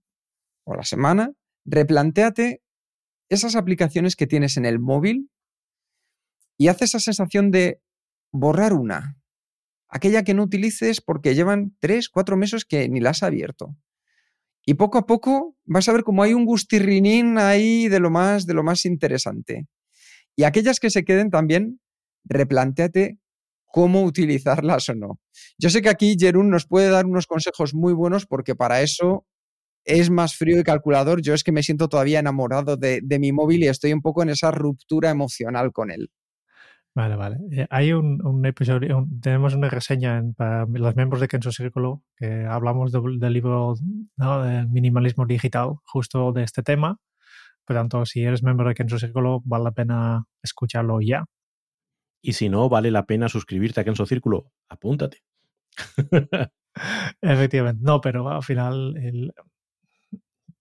O 0.65 0.75
la 0.75 0.83
semana. 0.83 1.31
Replantéate 1.65 2.61
esas 3.29 3.55
aplicaciones 3.55 4.15
que 4.15 4.25
tienes 4.25 4.57
en 4.57 4.65
el 4.65 4.79
móvil 4.79 5.29
y 6.57 6.67
haz 6.67 6.81
esa 6.81 6.99
sensación 6.99 7.51
de 7.51 7.81
borrar 8.31 8.73
una. 8.73 9.17
Aquella 9.87 10.23
que 10.23 10.33
no 10.33 10.43
utilices 10.43 10.99
porque 10.99 11.35
llevan 11.35 11.75
tres, 11.79 12.09
cuatro 12.09 12.37
meses 12.37 12.65
que 12.65 12.89
ni 12.89 12.99
la 12.99 13.11
has 13.11 13.23
abierto. 13.23 13.75
Y 14.69 14.75
poco 14.75 14.99
a 14.99 15.07
poco 15.07 15.55
vas 15.65 15.89
a 15.89 15.93
ver 15.93 16.03
cómo 16.03 16.21
hay 16.21 16.35
un 16.35 16.45
gustirrinín 16.45 17.39
ahí 17.39 17.87
de 17.87 17.99
lo 17.99 18.11
más, 18.11 18.45
de 18.45 18.53
lo 18.53 18.61
más 18.61 18.85
interesante. 18.85 19.65
Y 20.35 20.43
aquellas 20.43 20.79
que 20.79 20.91
se 20.91 21.03
queden 21.03 21.31
también, 21.31 21.79
replantéate 22.23 23.17
cómo 23.65 24.03
utilizarlas 24.03 24.87
o 24.89 24.93
no. 24.93 25.19
Yo 25.57 25.71
sé 25.71 25.81
que 25.81 25.89
aquí 25.89 26.15
Jerún 26.19 26.51
nos 26.51 26.67
puede 26.67 26.91
dar 26.91 27.07
unos 27.07 27.25
consejos 27.25 27.73
muy 27.73 27.93
buenos 27.93 28.27
porque 28.27 28.53
para 28.53 28.83
eso 28.83 29.25
es 29.85 30.11
más 30.11 30.35
frío 30.35 30.59
y 30.59 30.63
calculador. 30.63 31.19
Yo 31.23 31.33
es 31.33 31.43
que 31.43 31.51
me 31.51 31.63
siento 31.63 31.89
todavía 31.89 32.19
enamorado 32.19 32.77
de, 32.77 32.99
de 33.01 33.17
mi 33.17 33.31
móvil 33.31 33.63
y 33.63 33.69
estoy 33.69 33.91
un 33.91 34.03
poco 34.03 34.21
en 34.21 34.29
esa 34.29 34.51
ruptura 34.51 35.09
emocional 35.09 35.71
con 35.71 35.89
él. 35.89 36.11
Vale, 36.99 37.15
vale. 37.15 37.37
Eh, 37.51 37.65
hay 37.69 37.93
un, 37.93 38.45
episodio, 38.45 39.07
tenemos 39.21 39.53
una 39.53 39.69
reseña 39.69 40.21
para 40.35 40.65
los 40.65 40.97
miembros 40.97 41.21
de 41.21 41.29
Kenzo 41.29 41.49
Círculo 41.53 42.03
que 42.17 42.43
hablamos 42.43 42.91
del 42.91 43.31
libro 43.31 43.75
¿no? 44.17 44.43
del 44.43 44.67
minimalismo 44.67 45.25
digital, 45.25 45.75
justo 45.85 46.33
de 46.33 46.43
este 46.43 46.61
tema. 46.61 46.97
Por 47.63 47.77
tanto, 47.77 48.05
si 48.05 48.23
eres 48.23 48.43
miembro 48.43 48.67
de 48.67 48.75
Kenzo 48.75 48.99
Círculo, 48.99 49.41
vale 49.45 49.63
la 49.63 49.71
pena 49.71 50.25
escucharlo 50.43 50.99
ya. 50.99 51.23
Y 52.21 52.33
si 52.33 52.49
no, 52.49 52.67
vale 52.67 52.91
la 52.91 53.05
pena 53.05 53.29
suscribirte 53.29 53.79
a 53.79 53.85
Kenzo 53.85 54.05
Círculo. 54.05 54.51
Apúntate. 54.67 55.19
Efectivamente. 57.21 57.81
No, 57.81 58.01
pero 58.01 58.27
al 58.27 58.43
final, 58.43 58.97
el, 58.97 59.31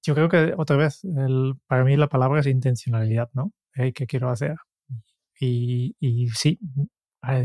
yo 0.05 0.15
creo 0.15 0.29
que 0.29 0.55
otra 0.57 0.77
vez, 0.77 1.03
el, 1.03 1.55
para 1.67 1.83
mí 1.83 1.97
la 1.97 2.09
palabra 2.09 2.39
es 2.39 2.47
intencionalidad, 2.47 3.29
¿no? 3.33 3.53
¿Qué 3.75 4.07
quiero 4.07 4.31
hacer? 4.31 4.55
Y, 5.41 5.97
y 6.01 6.29
sí, 6.31 6.59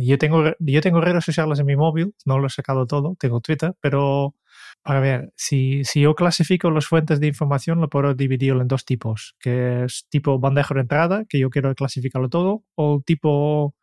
yo 0.01 0.17
tengo, 0.17 0.43
yo 0.59 0.81
tengo 0.81 1.01
redes 1.01 1.25
sociales 1.25 1.59
en 1.59 1.65
mi 1.65 1.75
móvil, 1.75 2.15
no 2.25 2.39
lo 2.39 2.47
he 2.47 2.49
sacado 2.49 2.85
todo, 2.87 3.15
tengo 3.19 3.41
Twitter, 3.41 3.73
pero 3.81 4.35
a 4.83 4.99
ver, 4.99 5.31
si, 5.35 5.83
si 5.83 6.01
yo 6.01 6.15
clasifico 6.15 6.69
las 6.71 6.87
fuentes 6.87 7.19
de 7.19 7.27
información, 7.27 7.79
lo 7.81 7.89
puedo 7.89 8.13
dividir 8.13 8.53
en 8.53 8.67
dos 8.67 8.85
tipos, 8.85 9.35
que 9.39 9.85
es 9.85 10.05
tipo 10.09 10.39
bandeja 10.39 10.73
de 10.75 10.81
entrada, 10.81 11.25
que 11.27 11.39
yo 11.39 11.49
quiero 11.49 11.73
clasificarlo 11.75 12.29
todo, 12.29 12.63
o 12.75 13.01
tipo 13.05 13.75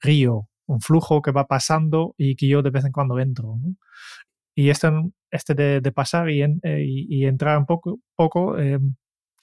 río, 0.00 0.48
un 0.66 0.80
flujo 0.80 1.22
que 1.22 1.32
va 1.32 1.46
pasando 1.46 2.14
y 2.18 2.36
que 2.36 2.48
yo 2.48 2.62
de 2.62 2.70
vez 2.70 2.84
en 2.84 2.92
cuando 2.92 3.18
entro. 3.18 3.56
Y 4.54 4.70
este, 4.70 4.88
este 5.30 5.54
de, 5.54 5.80
de 5.80 5.92
pasar 5.92 6.30
y, 6.30 6.42
eh, 6.42 6.84
y, 6.86 7.24
entrar 7.26 7.58
un 7.58 7.66
poco, 7.66 8.00
poco 8.16 8.58
eh, 8.58 8.78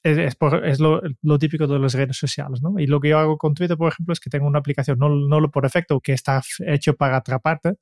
es, 0.05 0.37
es 0.63 0.79
lo, 0.79 1.01
lo, 1.23 1.39
típico 1.39 1.65
de 1.65 1.79
las 1.79 1.93
redes 1.95 2.17
sociales, 2.17 2.61
¿no? 2.61 2.79
Y 2.79 2.85
lo 2.85 2.99
que 2.99 3.09
yo 3.09 3.17
hago 3.17 3.37
con 3.37 3.55
Twitter, 3.55 3.75
por 3.75 3.91
ejemplo, 3.91 4.13
es 4.13 4.19
que 4.19 4.29
tengo 4.29 4.45
una 4.45 4.59
aplicación, 4.59 4.99
no, 4.99 5.09
no 5.09 5.39
lo 5.39 5.49
por 5.49 5.63
defecto, 5.63 5.99
que 5.99 6.13
está 6.13 6.41
hecho 6.67 6.95
para 6.95 7.17
atraparte, 7.17 7.73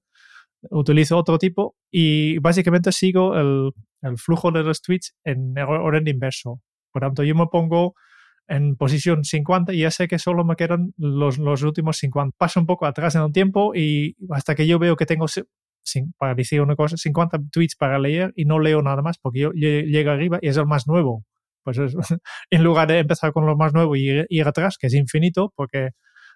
utilizo 0.69 1.17
otro 1.17 1.37
tipo 1.37 1.75
y 1.91 2.37
básicamente 2.39 2.93
sigo 2.93 3.37
el, 3.37 3.71
el 4.01 4.17
flujo 4.17 4.51
de 4.51 4.63
los 4.63 4.81
tweets 4.81 5.15
en 5.25 5.57
orden 5.59 6.07
inverso. 6.07 6.61
Por 6.93 7.01
tanto, 7.01 7.23
yo 7.23 7.35
me 7.35 7.47
pongo 7.47 7.95
en 8.47 8.77
posición 8.77 9.25
50 9.25 9.73
y 9.73 9.79
ya 9.79 9.91
sé 9.91 10.07
que 10.07 10.17
solo 10.17 10.45
me 10.45 10.55
quedan 10.55 10.93
los, 10.97 11.37
los 11.37 11.61
últimos 11.63 11.97
50. 11.97 12.35
Paso 12.37 12.61
un 12.61 12.65
poco 12.65 12.85
atrás 12.85 13.15
en 13.15 13.23
el 13.23 13.33
tiempo 13.33 13.75
y 13.75 14.15
hasta 14.29 14.55
que 14.55 14.65
yo 14.65 14.79
veo 14.79 14.95
que 14.95 15.05
tengo, 15.05 15.25
para 16.17 16.35
decir 16.35 16.61
una 16.61 16.77
cosa, 16.77 16.95
50 16.95 17.39
tweets 17.51 17.75
para 17.75 17.99
leer 17.99 18.31
y 18.37 18.45
no 18.45 18.59
leo 18.59 18.81
nada 18.81 19.01
más 19.01 19.17
porque 19.17 19.39
yo, 19.39 19.51
llego 19.51 20.11
arriba 20.11 20.39
y 20.41 20.47
es 20.47 20.55
el 20.55 20.65
más 20.65 20.87
nuevo. 20.87 21.25
Pues 21.63 21.77
en 22.49 22.63
lugar 22.63 22.87
de 22.87 22.99
empezar 22.99 23.33
con 23.33 23.45
lo 23.45 23.55
más 23.55 23.73
nuevo 23.73 23.95
y 23.95 24.25
ir 24.29 24.47
atrás, 24.47 24.77
que 24.77 24.87
es 24.87 24.93
infinito, 24.93 25.53
porque 25.55 25.91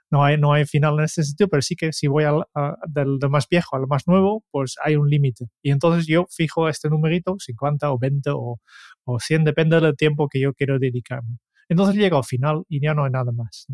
no 0.09 0.23
hay, 0.23 0.37
no 0.37 0.53
hay 0.53 0.65
final 0.65 0.97
en 0.99 1.05
ese 1.05 1.23
sentido, 1.23 1.49
pero 1.49 1.61
sí 1.61 1.75
que 1.75 1.91
si 1.91 2.07
voy 2.07 2.23
al, 2.23 2.45
del, 2.87 3.19
más 3.29 3.47
viejo 3.49 3.75
al 3.75 3.87
más 3.87 4.07
nuevo, 4.07 4.43
pues 4.51 4.75
hay 4.83 4.95
un 4.95 5.09
límite. 5.09 5.47
Y 5.61 5.71
entonces 5.71 6.07
yo 6.07 6.25
fijo 6.29 6.69
este 6.69 6.89
numerito, 6.89 7.35
50 7.37 7.91
o 7.91 7.99
20 7.99 8.29
o, 8.33 8.59
o 9.05 9.19
100, 9.19 9.43
depende 9.43 9.79
del 9.79 9.95
tiempo 9.97 10.27
que 10.29 10.39
yo 10.39 10.53
quiero 10.53 10.79
dedicarme. 10.79 11.37
Entonces 11.69 11.95
llego 11.95 12.17
al 12.17 12.23
final 12.23 12.63
y 12.69 12.81
ya 12.81 12.93
no 12.93 13.03
hay 13.03 13.11
nada 13.11 13.31
más. 13.33 13.67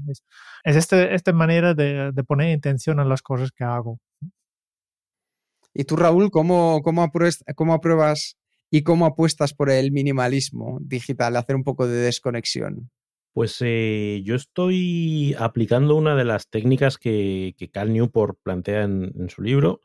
Es, 0.63 0.75
este, 0.75 1.13
esta 1.13 1.31
manera 1.33 1.75
de, 1.75 2.11
de, 2.11 2.23
poner 2.23 2.51
intención 2.51 2.99
en 2.99 3.09
las 3.09 3.21
cosas 3.21 3.51
que 3.51 3.63
hago. 3.63 3.99
¿Y 5.75 5.83
tú, 5.85 5.95
Raúl, 5.95 6.31
cómo, 6.31 6.81
cómo, 6.83 7.11
cómo 7.55 7.73
apruebas 7.73 8.37
y 8.73 8.81
cómo 8.81 9.05
apuestas 9.05 9.53
por 9.53 9.69
el 9.69 9.91
minimalismo 9.91 10.79
digital, 10.81 11.35
hacer 11.35 11.55
un 11.55 11.63
poco 11.63 11.87
de 11.87 11.95
desconexión? 11.97 12.89
Pues 13.31 13.57
eh, 13.59 14.23
yo 14.25 14.33
estoy 14.33 15.35
aplicando 15.37 15.93
una 15.95 16.15
de 16.15 16.25
las 16.25 16.49
técnicas 16.49 16.97
que, 16.97 17.53
que 17.55 17.69
Cal 17.69 17.93
Newport 17.93 18.39
plantea 18.41 18.81
en, 18.81 19.29
su 19.29 19.43
libro, 19.43 19.79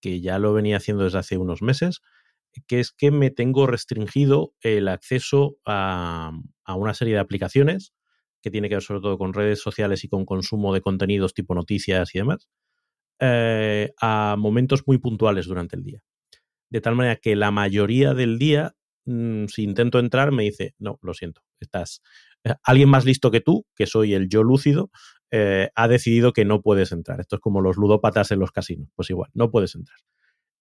que 0.00 0.22
ya 0.22 0.38
lo 0.38 0.54
venía 0.54 0.78
haciendo 0.78 1.04
desde 1.04 1.18
hace 1.18 1.36
unos 1.36 1.60
meses, 1.60 2.00
que 2.66 2.80
es 2.80 2.92
que 2.92 3.10
me 3.10 3.30
tengo 3.30 3.66
restringido 3.66 4.54
el 4.62 4.88
acceso 4.88 5.58
a, 5.66 6.32
una 6.74 6.94
serie 6.94 7.12
de 7.12 7.20
aplicaciones 7.20 7.92
que 8.40 8.50
tiene 8.50 8.70
que 8.70 8.76
ver 8.76 8.82
sobre 8.82 9.02
todo 9.02 9.18
con 9.18 9.34
redes 9.34 9.60
sociales 9.60 10.04
y 10.04 10.08
con 10.08 10.24
consumo 10.24 10.72
de 10.72 10.80
contenidos 10.80 11.34
tipo 11.34 11.54
noticias 11.54 12.14
y 12.14 12.18
demás, 12.20 12.48
eh, 13.20 13.92
a 14.00 14.36
momentos 14.38 14.84
muy 14.86 14.96
puntuales 14.96 15.44
durante 15.44 15.76
el 15.76 15.84
día. 15.84 16.02
De 16.72 16.80
tal 16.80 16.96
manera 16.96 17.16
que 17.16 17.36
la 17.36 17.50
mayoría 17.50 18.14
del 18.14 18.38
día, 18.38 18.74
mm, 19.04 19.46
si 19.46 19.62
intento 19.62 19.98
entrar, 19.98 20.32
me 20.32 20.44
dice, 20.44 20.74
no, 20.78 20.98
lo 21.02 21.14
siento, 21.14 21.42
estás 21.60 22.00
alguien 22.62 22.88
más 22.88 23.04
listo 23.04 23.30
que 23.30 23.40
tú, 23.40 23.66
que 23.76 23.86
soy 23.86 24.14
el 24.14 24.28
yo 24.28 24.42
lúcido, 24.42 24.90
eh, 25.30 25.70
ha 25.74 25.88
decidido 25.88 26.32
que 26.32 26.44
no 26.44 26.60
puedes 26.60 26.92
entrar. 26.92 27.20
Esto 27.20 27.36
es 27.36 27.40
como 27.40 27.60
los 27.60 27.76
ludópatas 27.76 28.30
en 28.30 28.38
los 28.38 28.52
casinos. 28.52 28.88
Pues 28.94 29.10
igual, 29.10 29.30
no 29.34 29.50
puedes 29.50 29.74
entrar. 29.74 29.98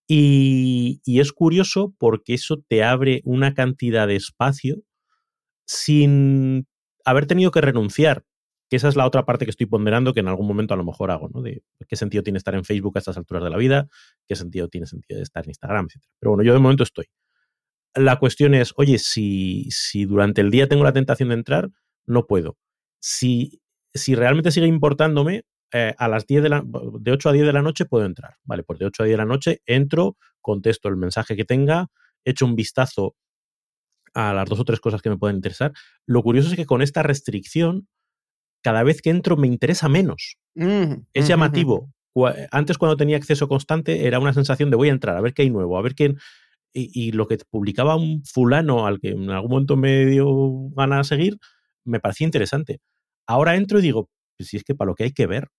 Y, 0.07 1.01
es 1.05 1.31
curioso 1.31 1.93
porque 1.97 2.33
eso 2.33 2.63
te 2.67 2.83
abre 2.83 3.21
una 3.23 3.53
cantidad 3.53 4.07
de 4.07 4.15
espacio 4.15 4.83
sin 5.65 6.67
haber 7.05 7.25
tenido 7.27 7.51
que 7.51 7.61
renunciar. 7.61 8.25
Que 8.71 8.77
esa 8.77 8.87
es 8.87 8.95
la 8.95 9.05
otra 9.05 9.25
parte 9.25 9.45
que 9.45 9.51
estoy 9.51 9.67
ponderando 9.67 10.13
que 10.13 10.21
en 10.21 10.29
algún 10.29 10.47
momento 10.47 10.73
a 10.73 10.77
lo 10.77 10.83
mejor 10.83 11.11
hago, 11.11 11.29
¿no? 11.29 11.43
De 11.43 11.61
qué 11.87 11.95
sentido 11.95 12.23
tiene 12.23 12.37
estar 12.37 12.55
en 12.55 12.63
Facebook 12.63 12.93
a 12.95 12.99
estas 12.99 13.17
alturas 13.17 13.43
de 13.43 13.49
la 13.51 13.57
vida, 13.57 13.87
qué 14.27 14.35
sentido 14.35 14.69
tiene 14.69 14.87
sentido 14.87 15.21
estar 15.21 15.43
en 15.43 15.51
Instagram. 15.51 15.87
Pero 16.19 16.31
bueno, 16.31 16.43
yo 16.43 16.53
de 16.53 16.59
momento 16.59 16.83
estoy 16.83 17.05
la 17.95 18.17
cuestión 18.19 18.53
es, 18.53 18.73
oye, 18.77 18.97
si, 18.97 19.67
si 19.69 20.05
durante 20.05 20.41
el 20.41 20.51
día 20.51 20.67
tengo 20.67 20.83
la 20.83 20.93
tentación 20.93 21.29
de 21.29 21.35
entrar, 21.35 21.69
no 22.05 22.25
puedo. 22.25 22.57
Si, 22.99 23.61
si 23.93 24.15
realmente 24.15 24.51
sigue 24.51 24.67
importándome, 24.67 25.43
eh, 25.73 25.93
a 25.97 26.07
las 26.07 26.27
10 26.27 26.43
de, 26.43 26.49
la, 26.49 26.63
de 26.99 27.11
8 27.11 27.29
a 27.29 27.31
10 27.31 27.45
de 27.45 27.53
la 27.53 27.61
noche 27.61 27.85
puedo 27.85 28.05
entrar. 28.05 28.35
Vale, 28.43 28.63
pues 28.63 28.79
de 28.79 28.85
8 28.85 29.03
a 29.03 29.05
10 29.05 29.13
de 29.13 29.17
la 29.17 29.25
noche 29.25 29.61
entro, 29.65 30.17
contesto 30.41 30.89
el 30.89 30.97
mensaje 30.97 31.35
que 31.35 31.45
tenga, 31.45 31.87
echo 32.25 32.45
un 32.45 32.55
vistazo 32.55 33.15
a 34.13 34.33
las 34.33 34.49
dos 34.49 34.59
o 34.59 34.65
tres 34.65 34.81
cosas 34.81 35.01
que 35.01 35.09
me 35.09 35.17
pueden 35.17 35.37
interesar. 35.37 35.71
Lo 36.05 36.23
curioso 36.23 36.49
es 36.49 36.55
que 36.55 36.65
con 36.65 36.81
esta 36.81 37.03
restricción, 37.03 37.87
cada 38.61 38.83
vez 38.83 39.01
que 39.01 39.09
entro 39.09 39.37
me 39.37 39.47
interesa 39.47 39.89
menos. 39.89 40.37
es 41.13 41.27
llamativo. 41.27 41.91
Antes 42.51 42.77
cuando 42.77 42.97
tenía 42.97 43.17
acceso 43.17 43.47
constante 43.47 44.05
era 44.05 44.19
una 44.19 44.33
sensación 44.33 44.69
de 44.69 44.75
voy 44.75 44.89
a 44.89 44.91
entrar, 44.91 45.17
a 45.17 45.21
ver 45.21 45.33
qué 45.33 45.43
hay 45.43 45.49
nuevo, 45.49 45.77
a 45.77 45.81
ver 45.81 45.95
qué 45.95 46.15
y, 46.73 47.11
lo 47.11 47.27
que 47.27 47.37
publicaba 47.49 47.95
un 47.95 48.23
fulano 48.23 48.85
al 48.85 48.99
que 48.99 49.09
en 49.09 49.29
algún 49.29 49.51
momento 49.51 49.75
me 49.75 50.05
dio 50.05 50.69
ganas 50.75 51.09
de 51.09 51.15
seguir, 51.15 51.37
me 51.85 51.99
parecía 51.99 52.25
interesante. 52.25 52.79
Ahora 53.27 53.55
entro 53.55 53.79
y 53.79 53.81
digo, 53.81 54.09
pues 54.37 54.49
si 54.49 54.57
es 54.57 54.63
que 54.63 54.75
para 54.75 54.89
lo 54.89 54.95
que 54.95 55.05
hay 55.05 55.11
que 55.11 55.27
ver. 55.27 55.49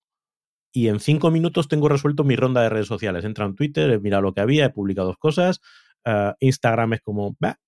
Y 0.74 0.88
en 0.88 1.00
cinco 1.00 1.30
minutos 1.30 1.68
tengo 1.68 1.88
resuelto 1.88 2.24
mi 2.24 2.34
ronda 2.34 2.62
de 2.62 2.70
redes 2.70 2.86
sociales. 2.86 3.24
Entra 3.24 3.44
en 3.44 3.54
Twitter, 3.54 3.90
he 3.90 3.98
mirado 4.00 4.22
lo 4.22 4.32
que 4.32 4.40
había, 4.40 4.66
he 4.66 4.70
publicado 4.70 5.08
dos 5.08 5.18
cosas. 5.18 5.60
Ah, 6.04 6.34
Instagram 6.40 6.94
es 6.94 7.02
como, 7.02 7.36
bah. 7.38 7.58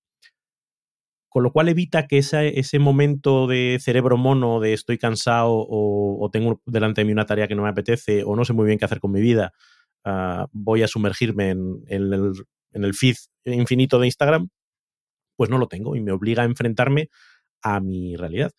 Con 1.35 1.43
lo 1.43 1.51
cual 1.51 1.67
evita 1.67 2.07
que 2.07 2.19
ese 2.19 2.79
momento 2.79 3.45
de 3.45 3.77
cerebro 3.81 4.15
mono, 4.15 4.61
de 4.61 4.71
estoy 4.71 4.97
cansado 4.97 5.49
o, 5.51 6.29
tengo 6.31 6.61
delante 6.65 7.01
de 7.01 7.05
mí 7.05 7.11
una 7.11 7.25
tarea 7.25 7.49
que 7.49 7.55
no 7.55 7.63
me 7.63 7.67
apetece 7.67 8.23
o 8.23 8.37
no 8.37 8.45
sé 8.45 8.53
muy 8.53 8.65
bien 8.65 8.79
qué 8.79 8.85
hacer 8.85 9.01
con 9.01 9.11
mi 9.11 9.19
vida, 9.19 9.51
ah, 10.05 10.47
voy 10.53 10.81
a 10.81 10.87
sumergirme 10.87 11.49
en, 11.49 11.83
el, 11.87 12.31
en 12.71 12.83
el 12.85 12.93
feed 12.93 13.17
infinito 13.43 13.99
de 13.99 14.07
Instagram, 14.07 14.47
pues 15.35 15.49
no 15.49 15.57
lo 15.57 15.67
tengo 15.67 15.97
y 15.97 15.99
me 15.99 16.13
obliga 16.13 16.43
a 16.43 16.45
enfrentarme 16.45 17.09
a 17.61 17.81
mi 17.81 18.15
realidad. 18.15 18.53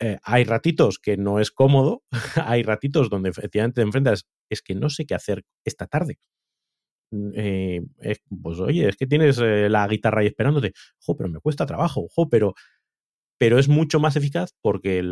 Eh, 0.00 0.16
hay 0.22 0.44
ratitos 0.44 0.98
que 0.98 1.18
no 1.18 1.40
es 1.40 1.50
cómodo, 1.50 2.04
hay 2.42 2.62
ratitos 2.62 3.10
donde 3.10 3.28
efectivamente 3.28 3.82
te 3.82 3.82
enfrentas, 3.82 4.24
es 4.48 4.62
que 4.62 4.74
no 4.74 4.88
sé 4.88 5.04
qué 5.04 5.14
hacer 5.14 5.44
esta 5.62 5.86
tarde. 5.86 6.16
Mm, 7.14 7.30
eh, 7.34 7.82
pues 8.42 8.58
oye, 8.60 8.88
es 8.88 8.96
que 8.96 9.06
tienes 9.06 9.38
eh, 9.38 9.68
la 9.68 9.86
guitarra 9.88 10.20
ahí 10.20 10.26
esperándote, 10.26 10.72
jo, 10.98 11.16
pero 11.16 11.28
me 11.28 11.40
cuesta 11.40 11.66
trabajo, 11.66 12.08
jo, 12.14 12.28
pero, 12.28 12.54
pero 13.38 13.58
es 13.58 13.68
mucho 13.68 14.00
más 14.00 14.16
eficaz 14.16 14.54
porque 14.62 15.02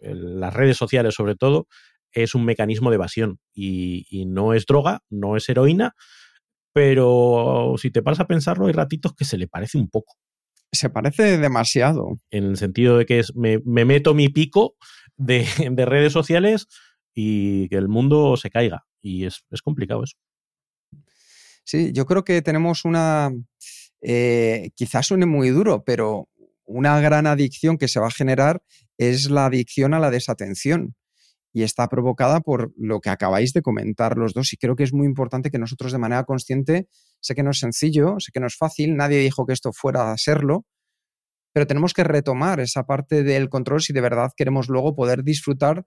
las 0.00 0.54
redes 0.54 0.76
sociales 0.76 1.14
sobre 1.14 1.36
todo 1.36 1.66
es 2.12 2.34
un 2.34 2.44
mecanismo 2.44 2.90
de 2.90 2.96
evasión 2.96 3.38
y, 3.54 4.06
y 4.10 4.26
no 4.26 4.54
es 4.54 4.66
droga, 4.66 5.00
no 5.10 5.36
es 5.36 5.48
heroína, 5.48 5.94
pero 6.74 7.74
si 7.78 7.92
te 7.92 8.02
paras 8.02 8.20
a 8.20 8.26
pensarlo, 8.26 8.66
hay 8.66 8.72
ratitos 8.72 9.14
que 9.14 9.24
se 9.24 9.38
le 9.38 9.46
parece 9.46 9.78
un 9.78 9.88
poco. 9.88 10.14
Se 10.72 10.90
parece 10.90 11.38
demasiado. 11.38 12.18
En 12.30 12.44
el 12.44 12.56
sentido 12.56 12.98
de 12.98 13.06
que 13.06 13.20
es, 13.20 13.32
me, 13.36 13.60
meto 13.64 14.12
mi 14.12 14.28
pico 14.28 14.74
de, 15.16 15.46
redes 15.86 16.12
sociales 16.12 16.66
y 17.14 17.68
que 17.68 17.76
el 17.76 17.88
mundo 17.88 18.36
se 18.36 18.50
caiga. 18.50 18.84
Y 19.00 19.24
es, 19.24 19.44
complicado 19.62 20.02
eso. 20.02 20.16
Sí, 21.64 21.92
yo 21.92 22.06
creo 22.06 22.24
que 22.24 22.42
tenemos 22.42 22.84
una, 22.84 23.32
eh, 24.02 24.70
quizás 24.74 25.06
suene 25.06 25.26
muy 25.26 25.50
duro, 25.50 25.82
pero 25.84 26.28
una 26.66 27.00
gran 27.00 27.26
adicción 27.26 27.78
que 27.78 27.88
se 27.88 28.00
va 28.00 28.08
a 28.08 28.10
generar 28.10 28.62
es 28.98 29.30
la 29.30 29.46
adicción 29.46 29.94
a 29.94 29.98
la 29.98 30.10
desatención 30.10 30.94
y 31.52 31.62
está 31.62 31.88
provocada 31.88 32.40
por 32.40 32.72
lo 32.76 33.00
que 33.00 33.10
acabáis 33.10 33.52
de 33.52 33.62
comentar 33.62 34.18
los 34.18 34.34
dos. 34.34 34.52
Y 34.52 34.56
creo 34.56 34.76
que 34.76 34.82
es 34.82 34.92
muy 34.92 35.06
importante 35.06 35.50
que 35.50 35.58
nosotros 35.58 35.92
de 35.92 35.98
manera 35.98 36.24
consciente, 36.24 36.88
sé 37.20 37.34
que 37.34 37.44
no 37.44 37.52
es 37.52 37.60
sencillo, 37.60 38.16
sé 38.18 38.32
que 38.32 38.40
no 38.40 38.48
es 38.48 38.56
fácil, 38.56 38.96
nadie 38.96 39.18
dijo 39.18 39.46
que 39.46 39.52
esto 39.52 39.72
fuera 39.72 40.12
a 40.12 40.18
serlo, 40.18 40.66
pero 41.52 41.66
tenemos 41.68 41.94
que 41.94 42.02
retomar 42.02 42.58
esa 42.58 42.84
parte 42.84 43.22
del 43.22 43.48
control 43.48 43.80
si 43.80 43.92
de 43.92 44.00
verdad 44.00 44.32
queremos 44.36 44.68
luego 44.68 44.96
poder 44.96 45.22
disfrutar 45.22 45.86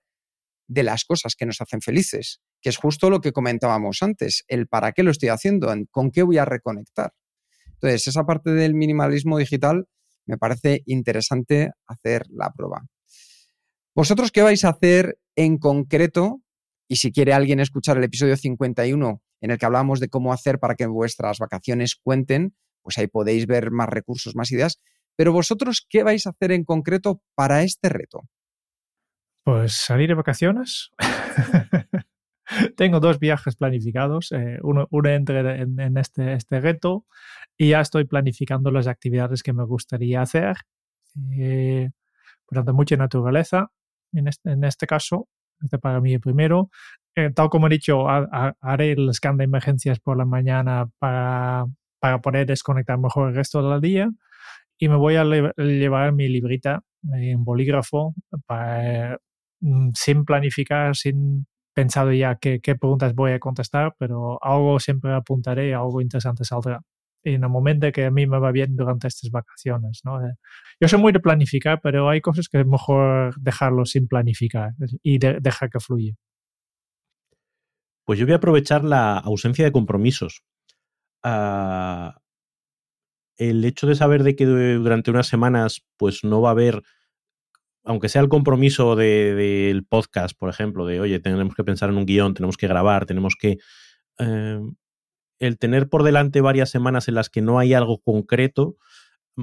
de 0.67 0.83
las 0.83 1.03
cosas 1.03 1.35
que 1.35 1.45
nos 1.45 1.59
hacen 1.61 1.81
felices, 1.81 2.41
que 2.67 2.71
es 2.71 2.75
justo 2.75 3.09
lo 3.09 3.21
que 3.21 3.31
comentábamos 3.31 4.03
antes, 4.03 4.43
el 4.49 4.67
para 4.67 4.91
qué 4.91 5.01
lo 5.01 5.11
estoy 5.11 5.29
haciendo, 5.29 5.73
con 5.89 6.11
qué 6.11 6.21
voy 6.21 6.37
a 6.37 6.43
reconectar. 6.43 7.13
Entonces, 7.75 8.07
esa 8.07 8.25
parte 8.25 8.51
del 8.51 8.73
minimalismo 8.73 9.37
digital 9.37 9.87
me 10.25 10.37
parece 10.37 10.83
interesante 10.85 11.71
hacer 11.85 12.25
la 12.29 12.51
prueba. 12.51 12.85
¿Vosotros 13.95 14.33
qué 14.33 14.41
vais 14.41 14.65
a 14.65 14.71
hacer 14.71 15.17
en 15.37 15.59
concreto? 15.59 16.41
Y 16.89 16.97
si 16.97 17.13
quiere 17.13 17.31
alguien 17.31 17.61
escuchar 17.61 17.95
el 17.99 18.03
episodio 18.03 18.35
51 18.35 19.23
en 19.39 19.51
el 19.51 19.57
que 19.57 19.65
hablamos 19.65 20.01
de 20.01 20.09
cómo 20.09 20.33
hacer 20.33 20.59
para 20.59 20.75
que 20.75 20.87
vuestras 20.87 21.39
vacaciones 21.39 21.95
cuenten, 21.95 22.53
pues 22.81 22.97
ahí 22.97 23.07
podéis 23.07 23.47
ver 23.47 23.71
más 23.71 23.87
recursos, 23.87 24.35
más 24.35 24.51
ideas. 24.51 24.81
Pero 25.15 25.31
vosotros, 25.31 25.87
¿qué 25.89 26.03
vais 26.03 26.27
a 26.27 26.31
hacer 26.31 26.51
en 26.51 26.65
concreto 26.65 27.21
para 27.33 27.63
este 27.63 27.87
reto? 27.87 28.27
Pues 29.45 29.71
salir 29.71 30.09
de 30.09 30.15
vacaciones. 30.15 30.91
Tengo 32.77 32.99
dos 32.99 33.19
viajes 33.19 33.55
planificados, 33.55 34.31
eh, 34.31 34.59
uno, 34.61 34.87
uno 34.91 35.09
entre 35.09 35.61
en, 35.61 35.97
este, 35.97 36.33
este 36.33 36.59
reto 36.59 37.05
y 37.57 37.69
ya 37.69 37.81
estoy 37.81 38.05
planificando 38.05 38.71
las 38.71 38.87
actividades 38.87 39.43
que 39.43 39.53
me 39.53 39.63
gustaría 39.63 40.21
hacer. 40.21 40.57
Eh, 41.39 41.89
mucha 42.73 42.95
naturaleza, 42.95 43.71
en 44.13 44.27
este, 44.27 44.51
en 44.51 44.63
este 44.63 44.87
caso, 44.87 45.27
este 45.61 45.79
para 45.79 45.99
mí 46.01 46.17
primero. 46.19 46.69
Eh, 47.15 47.31
tal 47.33 47.49
como 47.49 47.67
he 47.67 47.71
dicho, 47.71 48.07
haré 48.07 48.91
el 48.91 49.11
scan 49.13 49.37
de 49.37 49.45
emergencias 49.45 49.99
por 49.99 50.17
la 50.17 50.25
mañana 50.25 50.87
para, 50.99 51.65
para 51.99 52.21
poder 52.21 52.45
desconectar 52.45 52.97
mejor 52.99 53.29
el 53.29 53.35
resto 53.35 53.67
del 53.67 53.81
día. 53.81 54.09
y 54.79 54.89
me 54.89 54.95
voy 54.95 55.15
a 55.15 55.23
llevar 55.23 56.13
mi 56.13 56.27
librita 56.29 56.83
en 57.13 57.43
bolígrafo 57.43 58.13
para, 58.45 59.17
mm, 59.61 59.91
sin 59.95 60.25
planificar, 60.25 60.95
sin 60.95 61.47
pensado 61.77 62.11
ya 62.11 62.39
qué, 62.39 62.59
preguntas 62.59 63.13
voy 63.13 63.33
a 63.33 63.39
contestar, 63.39 63.93
pero 63.99 64.43
algo 64.43 64.79
siempre 64.79 65.13
apuntaré, 65.13 65.75
algo 65.75 66.01
interesante 66.01 66.43
saldrá 66.43 66.81
en 67.23 67.43
el 67.43 67.49
momento 67.49 67.91
que 67.91 68.05
a 68.05 68.09
mí 68.09 68.25
me 68.25 68.39
va 68.39 68.51
bien 68.51 68.75
durante 68.75 69.07
estas 69.07 69.29
vacaciones. 69.29 70.01
¿no? 70.03 70.25
Eh, 70.25 70.33
yo 70.81 70.87
soy 70.87 70.99
muy 70.99 71.11
de 71.11 71.19
planificar, 71.19 71.79
pero 71.83 72.09
hay 72.09 72.19
cosas 72.19 72.49
que 72.49 72.61
es 72.61 72.65
mejor 72.65 73.39
dejarlo 73.39 73.85
sin 73.85 74.07
planificar 74.07 74.71
y 75.03 75.19
dejar 75.19 75.69
que 75.69 75.79
fluya. 75.79 76.15
Pues 78.05 78.17
yo 78.17 78.25
voy 78.25 78.33
a 78.33 78.37
aprovechar 78.37 78.83
la 78.83 79.19
ausencia 79.19 79.63
de 79.63 79.71
compromisos. 79.71 80.41
Ah, 81.21 82.17
el 83.35 83.63
hecho 83.65 83.85
de 83.85 83.93
saber 83.93 84.23
de 84.23 84.35
que 84.35 84.47
durante 84.47 85.11
unas 85.11 85.27
semanas 85.27 85.85
pues 85.95 86.23
no 86.23 86.41
va 86.41 86.49
a 86.49 86.53
haber, 86.53 86.81
aunque 87.87 88.09
sea 88.09 88.21
el 88.21 88.29
compromiso 88.29 88.95
del 88.97 89.85
podcast, 89.85 90.37
por 90.37 90.49
ejemplo, 90.49 90.85
de 90.85 90.99
oye, 90.99 91.19
tenemos 91.19 91.55
que 91.55 91.63
pensar 91.63 91.89
en 91.89 91.97
un 91.97 92.05
guion, 92.05 92.33
tenemos 92.33 92.57
que 92.57 92.67
grabar, 92.67 93.05
tenemos 93.05 93.35
que... 93.39 93.57
Eh, 94.19 94.59
el 95.39 95.57
tener 95.57 95.87
por 95.87 96.03
delante 96.03 96.41
varias 96.41 96.69
semanas 96.69 97.07
en 97.07 97.15
las 97.15 97.29
que 97.29 97.41
no 97.41 97.59
hay 97.59 97.73
algo 97.73 97.99
concreto, 97.99 98.75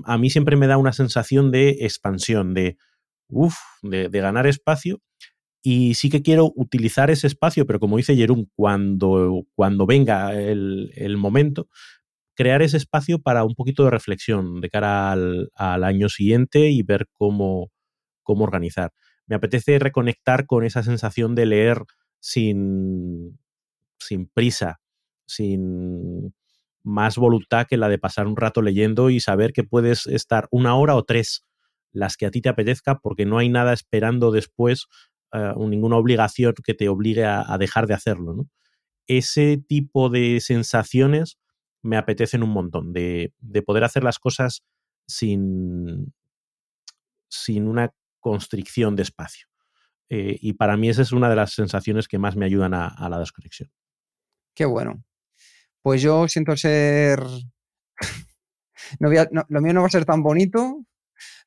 a 0.05 0.19
mí 0.19 0.29
siempre 0.29 0.57
me 0.57 0.67
da 0.67 0.77
una 0.77 0.93
sensación 0.93 1.51
de 1.53 1.71
expansión, 1.81 2.53
de, 2.53 2.77
uff, 3.29 3.57
de, 3.83 4.09
ganar 4.09 4.47
espacio. 4.47 5.01
Y 5.63 5.95
sí 5.95 6.11
que 6.11 6.21
quiero 6.21 6.53
utilizar 6.57 7.11
ese 7.11 7.27
espacio, 7.27 7.65
pero 7.65 7.81
como 7.81 7.97
dice 7.97 8.17
Jerón, 8.17 8.51
cuando, 8.55 9.45
cuando 9.55 9.87
venga 9.87 10.39
el, 10.39 11.17
momento, 11.17 11.69
crear 12.35 12.61
ese 12.61 12.77
espacio 12.77 13.21
para 13.21 13.45
un 13.45 13.55
poquito 13.55 13.85
de 13.85 13.91
reflexión 13.91 14.61
de 14.61 14.69
cara 14.69 15.13
al, 15.13 15.85
año 15.85 16.09
siguiente 16.11 16.69
y 16.71 16.83
ver 16.83 17.07
cómo, 17.13 17.71
cómo 18.25 18.45
organizar. 18.45 18.93
Me 19.27 19.37
apetece 19.37 19.79
reconectar 19.79 20.47
con 20.47 20.65
esa 20.65 20.83
sensación 20.83 21.35
de 21.35 21.47
leer 21.47 21.85
sin, 22.19 23.39
sin 23.99 24.27
prisa, 24.27 24.81
sin 25.27 26.35
más 26.83 27.17
voluntad 27.17 27.67
que 27.67 27.77
la 27.77 27.89
de 27.89 27.99
pasar 27.99 28.27
un 28.27 28.37
rato 28.37 28.61
leyendo 28.63 29.11
y 29.11 29.21
saber 29.21 29.53
que 29.53 29.65
puedes 29.65 30.07
estar 30.07 30.49
una 30.51 30.77
hora 30.77 30.97
o 30.97 31.05
tres 31.05 31.45
las 31.95 32.17
que 32.17 32.27
a 32.27 32.31
ti 32.31 32.43
te 32.43 32.49
apetezca 32.49 32.99
porque 32.99 33.25
no 33.25 33.39
hay 33.39 33.49
nada 33.49 33.73
esperando 33.73 34.31
después, 34.31 34.87
eh, 35.33 35.53
ninguna 35.57 35.97
obligación 35.97 36.55
que 36.63 36.75
te 36.75 36.89
obligue 36.89 37.25
a, 37.25 37.57
dejar 37.59 37.87
de 37.87 37.95
hacerlo. 37.95 38.47
Ese 39.07 39.59
tipo 39.59 40.11
de 40.11 40.41
sensaciones 40.41 41.39
me 41.83 41.97
apetecen 41.97 42.43
un 42.43 42.51
montón, 42.51 42.93
de, 42.93 43.33
poder 43.65 43.85
hacer 43.85 44.03
las 44.05 44.19
cosas 44.19 44.65
sin, 45.07 46.13
sin 47.29 47.69
una 47.69 47.93
constricción 48.25 48.97
de 48.97 49.03
espacio. 49.03 49.47
Eh, 50.09 50.39
y 50.41 50.55
para 50.55 50.79
mí 50.79 50.89
esa 50.89 51.03
es 51.03 51.13
una 51.13 51.29
de 51.29 51.37
las 51.37 51.53
sensaciones 51.53 52.09
que 52.09 52.19
más 52.19 52.37
me 52.37 52.47
ayudan 52.47 52.73
a, 52.73 52.89
a 52.89 53.11
la 53.11 53.19
desconexión. 53.19 53.71
Qué 54.55 54.65
bueno. 54.65 55.05
Pues 55.83 56.01
yo 56.01 56.27
siento 56.27 56.57
ser... 56.57 57.21
no 58.99 59.11
lo 59.49 59.61
mío 59.61 59.75
no 59.75 59.83
va 59.83 59.89
a 59.89 59.91
ser 59.91 60.07
tan 60.07 60.23
bonito. 60.23 60.87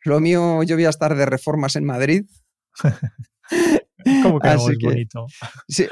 Lo 0.04 0.20
mío, 0.20 0.62
yo 0.62 0.76
voy 0.76 0.86
a 0.86 0.90
estar 0.90 1.16
de 1.16 1.26
reformas 1.26 1.76
en 1.76 1.86
Madrid. 1.86 2.26
¿Cómo 4.22 4.40
que 4.40 4.54
es 4.54 4.78
bonito? 4.84 5.26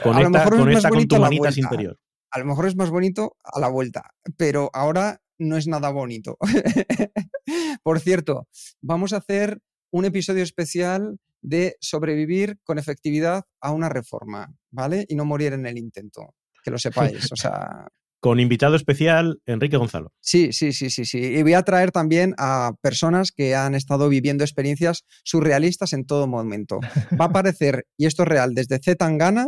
a 0.04 0.22
lo 0.22 0.30
mejor 0.30 0.72
es 0.72 0.84
más 0.84 0.92
bonito 0.92 1.16
a 1.16 1.20
la 1.20 1.30
vuelta. 1.30 1.60
interior. 1.60 2.00
A 2.30 2.40
lo 2.40 2.46
mejor 2.46 2.68
es 2.68 2.76
más 2.76 2.90
bonito 2.92 3.38
a 3.44 3.60
la 3.60 3.70
vuelta, 3.70 4.12
pero 4.38 4.70
ahora 4.72 5.20
no 5.40 5.58
es 5.58 5.66
nada 5.66 5.90
bonito. 5.90 6.38
Por 7.84 8.00
cierto, 8.00 8.48
vamos 8.82 9.14
a 9.14 9.18
hacer 9.18 9.60
un 9.96 10.04
episodio 10.04 10.44
especial 10.44 11.20
de 11.42 11.78
sobrevivir 11.80 12.58
con 12.64 12.78
efectividad 12.78 13.44
a 13.62 13.72
una 13.72 13.88
reforma, 13.88 14.54
¿vale? 14.70 15.06
Y 15.08 15.16
no 15.16 15.24
morir 15.24 15.54
en 15.54 15.66
el 15.66 15.78
intento, 15.78 16.36
que 16.62 16.72
lo 16.72 16.78
sepáis. 16.78 17.32
O 17.32 17.36
sea, 17.38 17.88
con 18.20 18.42
invitado 18.42 18.76
especial, 18.76 19.40
Enrique 19.46 19.78
Gonzalo. 19.78 20.12
Sí, 20.20 20.52
sí, 20.52 20.74
sí, 20.74 20.90
sí, 20.90 21.06
sí. 21.06 21.20
Y 21.20 21.44
voy 21.44 21.54
a 21.54 21.64
traer 21.64 21.92
también 21.94 22.34
a 22.38 22.74
personas 22.82 23.32
que 23.32 23.56
han 23.56 23.74
estado 23.74 24.10
viviendo 24.10 24.44
experiencias 24.44 25.06
surrealistas 25.24 25.94
en 25.94 26.06
todo 26.06 26.28
momento. 26.28 26.82
Va 27.18 27.26
a 27.26 27.30
aparecer, 27.30 27.86
y 27.96 28.06
esto 28.06 28.24
es 28.24 28.28
real, 28.28 28.54
desde 28.54 28.80
Z 28.80 28.96
Tangana 28.98 29.48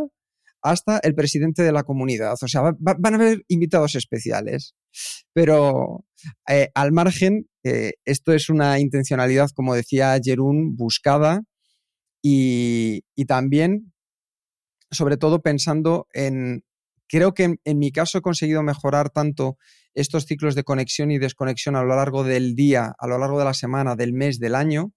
hasta 0.62 0.98
el 1.02 1.14
presidente 1.14 1.62
de 1.62 1.72
la 1.72 1.82
comunidad. 1.82 2.34
O 2.40 2.48
sea, 2.48 2.62
van 2.78 3.14
a 3.14 3.16
haber 3.16 3.42
invitados 3.48 3.94
especiales. 3.96 4.74
Pero 5.32 6.04
eh, 6.48 6.70
al 6.74 6.92
margen, 6.92 7.48
eh, 7.64 7.92
esto 8.04 8.32
es 8.32 8.48
una 8.48 8.78
intencionalidad, 8.78 9.50
como 9.54 9.74
decía 9.74 10.18
Jerún, 10.22 10.76
buscada 10.76 11.42
y, 12.22 13.02
y 13.14 13.24
también, 13.26 13.92
sobre 14.90 15.16
todo, 15.16 15.40
pensando 15.40 16.06
en 16.12 16.62
Creo 17.08 17.32
que 17.32 17.56
en, 17.64 17.78
mi 17.78 17.90
caso 17.90 18.18
he 18.18 18.22
conseguido 18.22 18.62
mejorar 18.62 19.08
tanto 19.08 19.56
estos 19.94 20.26
ciclos 20.26 20.54
de 20.54 20.62
conexión 20.62 21.10
y 21.10 21.18
desconexión 21.18 21.74
a 21.74 21.82
lo 21.82 21.96
largo 21.96 22.22
del 22.22 22.54
día, 22.54 22.92
a 22.98 23.06
lo 23.06 23.18
largo 23.18 23.38
de 23.38 23.46
la 23.46 23.54
semana, 23.54 23.96
del 23.96 24.12
mes, 24.12 24.38
del 24.38 24.54
año, 24.54 24.92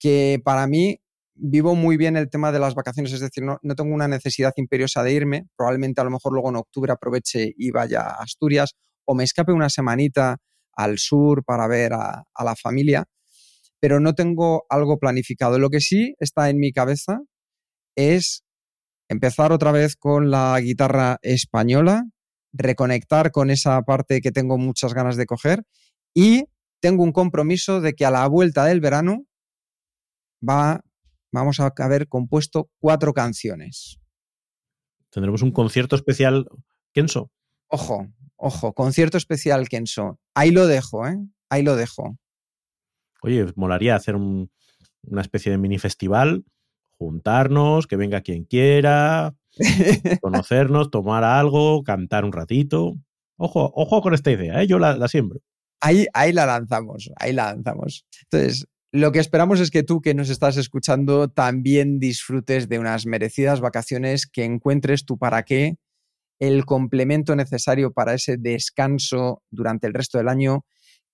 que 0.00 0.40
para 0.42 0.66
mí 0.66 1.00
vivo 1.34 1.74
muy 1.74 1.96
bien 1.98 2.16
el 2.16 2.30
tema 2.30 2.50
de 2.50 2.60
las 2.60 2.74
vacaciones, 2.74 3.12
es 3.12 3.20
decir, 3.20 3.44
no, 3.44 3.58
tengo 3.74 3.94
una 3.94 4.08
necesidad 4.08 4.52
imperiosa 4.56 5.02
de 5.02 5.12
irme, 5.12 5.46
probablemente 5.56 6.00
a 6.00 6.04
lo 6.04 6.10
mejor 6.10 6.32
luego 6.32 6.48
en 6.48 6.56
octubre 6.56 6.92
aproveche 6.92 7.52
y 7.56 7.70
vaya 7.70 8.02
a 8.02 8.22
Asturias 8.22 8.74
o 9.04 9.14
me 9.14 9.24
escape 9.24 9.52
una 9.52 9.70
semanita 9.70 10.38
al 10.72 10.98
sur 10.98 11.44
para 11.44 11.66
ver 11.68 11.92
a, 11.92 12.24
a 12.34 12.44
la 12.44 12.56
familia, 12.56 13.04
pero 13.80 14.00
no 14.00 14.14
tengo 14.14 14.64
algo 14.68 14.98
planificado. 14.98 15.58
Lo 15.58 15.70
que 15.70 15.80
sí 15.80 16.14
está 16.18 16.50
en 16.50 16.58
mi 16.58 16.72
cabeza 16.72 17.20
es 17.96 18.44
empezar 19.08 19.52
otra 19.52 19.72
vez 19.72 19.96
con 19.96 20.30
la 20.30 20.58
guitarra 20.60 21.18
española, 21.22 22.04
reconectar 22.52 23.30
con 23.30 23.50
esa 23.50 23.80
parte 23.82 24.20
que 24.20 24.32
tengo 24.32 24.58
muchas 24.58 24.94
ganas 24.94 25.16
de 25.16 25.26
coger 25.26 25.64
y 26.14 26.44
tengo 26.80 27.02
un 27.02 27.12
compromiso 27.12 27.80
de 27.80 27.94
que 27.94 28.04
a 28.04 28.10
la 28.10 28.26
vuelta 28.28 28.64
del 28.64 28.80
verano 28.80 29.24
va, 30.46 30.80
vamos 31.32 31.60
a 31.60 31.72
haber 31.76 32.08
compuesto 32.08 32.70
cuatro 32.78 33.12
canciones. 33.12 33.98
Tendremos 35.10 35.42
un 35.42 35.52
concierto 35.52 35.96
especial, 35.96 36.46
Kenso. 36.92 37.30
Ojo, 37.68 38.08
ojo, 38.44 38.74
concierto 38.74 39.16
especial, 39.16 39.68
Kenso. 39.68 40.18
Ahí 40.34 40.50
lo 40.50 40.66
dejo, 40.66 41.06
¿eh? 41.06 41.18
Ahí 41.50 41.62
lo 41.62 41.76
dejo. 41.76 42.18
Oye, 43.22 43.46
molaría 43.56 43.96
hacer 43.96 44.16
una 44.16 45.20
especie 45.20 45.50
de 45.50 45.58
mini 45.58 45.78
festival 45.78 46.44
juntarnos, 46.98 47.86
que 47.86 47.96
venga 47.96 48.20
quien 48.20 48.44
quiera, 48.44 49.34
conocernos, 50.22 50.90
tomar 50.90 51.24
algo, 51.24 51.82
cantar 51.82 52.24
un 52.24 52.32
ratito. 52.32 52.94
Ojo, 53.36 53.72
ojo 53.74 54.00
con 54.00 54.14
esta 54.14 54.30
idea, 54.30 54.62
¿eh? 54.62 54.66
yo 54.66 54.78
la, 54.78 55.08
siembro. 55.08 55.40
Ahí, 55.80 56.06
ahí 56.14 56.32
la 56.32 56.46
lanzamos, 56.46 57.10
ahí 57.16 57.32
la 57.32 57.52
lanzamos. 57.52 58.06
Entonces, 58.22 58.66
lo 58.92 59.12
que 59.12 59.18
esperamos 59.18 59.60
es 59.60 59.70
que 59.70 59.82
tú 59.82 60.00
que 60.00 60.14
nos 60.14 60.30
estás 60.30 60.56
escuchando 60.56 61.28
también 61.28 61.98
disfrutes 61.98 62.68
de 62.68 62.78
unas 62.78 63.06
merecidas 63.06 63.60
vacaciones, 63.60 64.26
que 64.26 64.44
encuentres 64.44 65.04
tu 65.04 65.18
para 65.18 65.42
qué, 65.42 65.76
el 66.48 66.64
complemento 66.64 67.34
necesario 67.36 67.92
para 67.92 68.14
ese 68.14 68.36
descanso 68.36 69.42
durante 69.50 69.86
el 69.86 69.94
resto 69.94 70.18
del 70.18 70.28
año, 70.28 70.64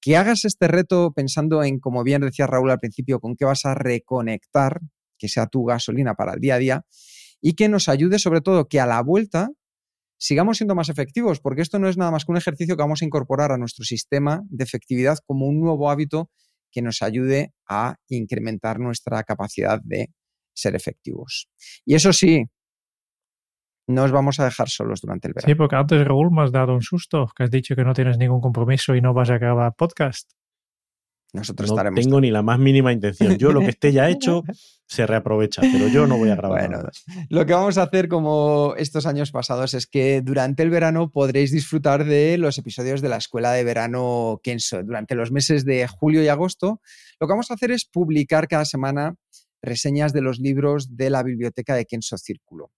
que 0.00 0.16
hagas 0.16 0.44
este 0.44 0.66
reto 0.66 1.12
pensando 1.14 1.62
en, 1.62 1.78
como 1.78 2.02
bien 2.02 2.22
decía 2.22 2.46
Raúl 2.46 2.70
al 2.70 2.78
principio, 2.78 3.20
con 3.20 3.36
qué 3.36 3.44
vas 3.44 3.64
a 3.66 3.74
reconectar 3.74 4.80
que 5.18 5.28
sea 5.28 5.46
tu 5.46 5.64
gasolina 5.64 6.14
para 6.14 6.34
el 6.34 6.40
día 6.40 6.54
a 6.54 6.58
día 6.58 6.86
y 7.40 7.54
que 7.54 7.68
nos 7.68 7.88
ayude 7.88 8.18
sobre 8.18 8.40
todo 8.40 8.68
que 8.68 8.80
a 8.80 8.86
la 8.86 9.02
vuelta 9.02 9.50
sigamos 10.18 10.58
siendo 10.58 10.74
más 10.74 10.88
efectivos, 10.88 11.40
porque 11.40 11.62
esto 11.62 11.78
no 11.78 11.88
es 11.88 11.96
nada 11.96 12.10
más 12.10 12.24
que 12.24 12.32
un 12.32 12.38
ejercicio 12.38 12.76
que 12.76 12.82
vamos 12.82 13.02
a 13.02 13.04
incorporar 13.04 13.52
a 13.52 13.58
nuestro 13.58 13.84
sistema 13.84 14.42
de 14.48 14.64
efectividad 14.64 15.18
como 15.26 15.46
un 15.46 15.60
nuevo 15.60 15.90
hábito 15.90 16.30
que 16.70 16.82
nos 16.82 17.02
ayude 17.02 17.52
a 17.68 17.96
incrementar 18.08 18.78
nuestra 18.78 19.22
capacidad 19.22 19.80
de 19.82 20.10
ser 20.54 20.76
efectivos. 20.76 21.48
Y 21.84 21.94
eso 21.94 22.12
sí, 22.12 22.44
no 23.90 24.04
os 24.04 24.12
vamos 24.12 24.40
a 24.40 24.44
dejar 24.44 24.68
solos 24.68 25.00
durante 25.00 25.28
el 25.28 25.34
verano. 25.34 25.50
Sí, 25.50 25.54
porque 25.54 25.76
antes, 25.76 26.04
Raúl, 26.06 26.30
me 26.30 26.42
has 26.42 26.52
dado 26.52 26.74
un 26.74 26.82
susto, 26.82 27.26
que 27.36 27.44
has 27.44 27.50
dicho 27.50 27.74
que 27.76 27.84
no 27.84 27.92
tienes 27.92 28.18
ningún 28.18 28.40
compromiso 28.40 28.94
y 28.94 29.00
no 29.00 29.12
vas 29.12 29.30
a 29.30 29.38
grabar 29.38 29.74
podcast. 29.74 30.32
Nosotros 31.32 31.70
no 31.70 31.94
tengo 31.94 32.20
ni 32.20 32.30
la 32.30 32.42
más 32.42 32.58
mínima 32.58 32.92
intención. 32.92 33.36
Yo 33.36 33.52
lo 33.52 33.60
que 33.60 33.68
esté 33.68 33.92
ya 33.92 34.08
hecho 34.08 34.42
se 34.86 35.06
reaprovecha, 35.06 35.62
pero 35.62 35.86
yo 35.86 36.06
no 36.06 36.18
voy 36.18 36.30
a 36.30 36.34
grabar. 36.34 36.68
Bueno, 36.68 36.88
lo 37.28 37.46
que 37.46 37.52
vamos 37.52 37.78
a 37.78 37.84
hacer 37.84 38.08
como 38.08 38.74
estos 38.76 39.06
años 39.06 39.30
pasados 39.30 39.74
es 39.74 39.86
que 39.86 40.22
durante 40.22 40.64
el 40.64 40.70
verano 40.70 41.10
podréis 41.10 41.52
disfrutar 41.52 42.04
de 42.04 42.36
los 42.38 42.58
episodios 42.58 43.00
de 43.00 43.08
la 43.08 43.16
escuela 43.16 43.52
de 43.52 43.62
verano 43.62 44.40
Kenso. 44.42 44.82
Durante 44.82 45.14
los 45.14 45.30
meses 45.30 45.64
de 45.64 45.86
julio 45.86 46.22
y 46.22 46.28
agosto, 46.28 46.80
lo 47.20 47.26
que 47.26 47.32
vamos 47.32 47.50
a 47.50 47.54
hacer 47.54 47.70
es 47.70 47.84
publicar 47.84 48.48
cada 48.48 48.64
semana 48.64 49.14
reseñas 49.62 50.12
de 50.12 50.22
los 50.22 50.40
libros 50.40 50.96
de 50.96 51.10
la 51.10 51.22
biblioteca 51.22 51.74
de 51.74 51.84
Kenso 51.84 52.18
Círculo. 52.18 52.72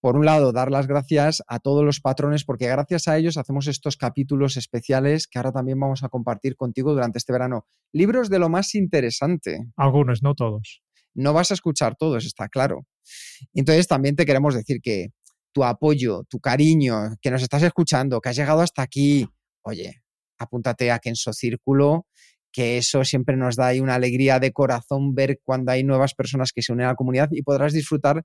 Por 0.00 0.16
un 0.16 0.24
lado, 0.24 0.52
dar 0.52 0.70
las 0.70 0.86
gracias 0.86 1.42
a 1.48 1.58
todos 1.58 1.84
los 1.84 2.00
patrones, 2.00 2.44
porque 2.44 2.68
gracias 2.68 3.08
a 3.08 3.18
ellos 3.18 3.36
hacemos 3.36 3.66
estos 3.66 3.96
capítulos 3.96 4.56
especiales 4.56 5.26
que 5.26 5.38
ahora 5.38 5.52
también 5.52 5.78
vamos 5.80 6.04
a 6.04 6.08
compartir 6.08 6.56
contigo 6.56 6.92
durante 6.92 7.18
este 7.18 7.32
verano. 7.32 7.66
Libros 7.92 8.30
de 8.30 8.38
lo 8.38 8.48
más 8.48 8.74
interesante. 8.74 9.66
Algunos, 9.76 10.22
no 10.22 10.34
todos. 10.34 10.82
No 11.14 11.32
vas 11.32 11.50
a 11.50 11.54
escuchar 11.54 11.96
todos, 11.96 12.24
está 12.24 12.48
claro. 12.48 12.86
Entonces, 13.54 13.88
también 13.88 14.14
te 14.14 14.24
queremos 14.24 14.54
decir 14.54 14.80
que 14.80 15.08
tu 15.52 15.64
apoyo, 15.64 16.22
tu 16.28 16.38
cariño, 16.38 17.16
que 17.20 17.30
nos 17.30 17.42
estás 17.42 17.62
escuchando, 17.64 18.20
que 18.20 18.28
has 18.28 18.36
llegado 18.36 18.60
hasta 18.60 18.82
aquí, 18.82 19.26
oye, 19.62 20.02
apúntate 20.38 20.92
a 20.92 21.00
Kenso 21.00 21.32
Círculo, 21.32 22.06
que 22.52 22.78
eso 22.78 23.04
siempre 23.04 23.36
nos 23.36 23.56
da 23.56 23.66
ahí 23.68 23.80
una 23.80 23.96
alegría 23.96 24.38
de 24.38 24.52
corazón 24.52 25.14
ver 25.14 25.40
cuando 25.42 25.72
hay 25.72 25.82
nuevas 25.82 26.14
personas 26.14 26.52
que 26.52 26.62
se 26.62 26.72
unen 26.72 26.86
a 26.86 26.90
la 26.90 26.94
comunidad 26.94 27.28
y 27.32 27.42
podrás 27.42 27.72
disfrutar 27.72 28.24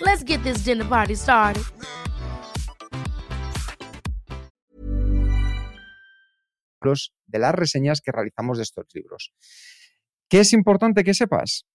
Let's 0.00 0.22
get 0.24 0.42
this 0.42 0.64
dinner 0.64 0.86
party 0.88 1.16
started. 1.16 1.62
de 7.26 7.38
las 7.38 7.54
reseñas 7.54 8.00
que 8.00 8.12
realizamos 8.12 8.58
de 8.58 8.62
estos 8.62 8.86
libros. 8.94 9.32
¿Qué 10.28 10.40
es 10.40 10.52
importante 10.52 11.04
que 11.04 11.14
sepas? 11.14 11.66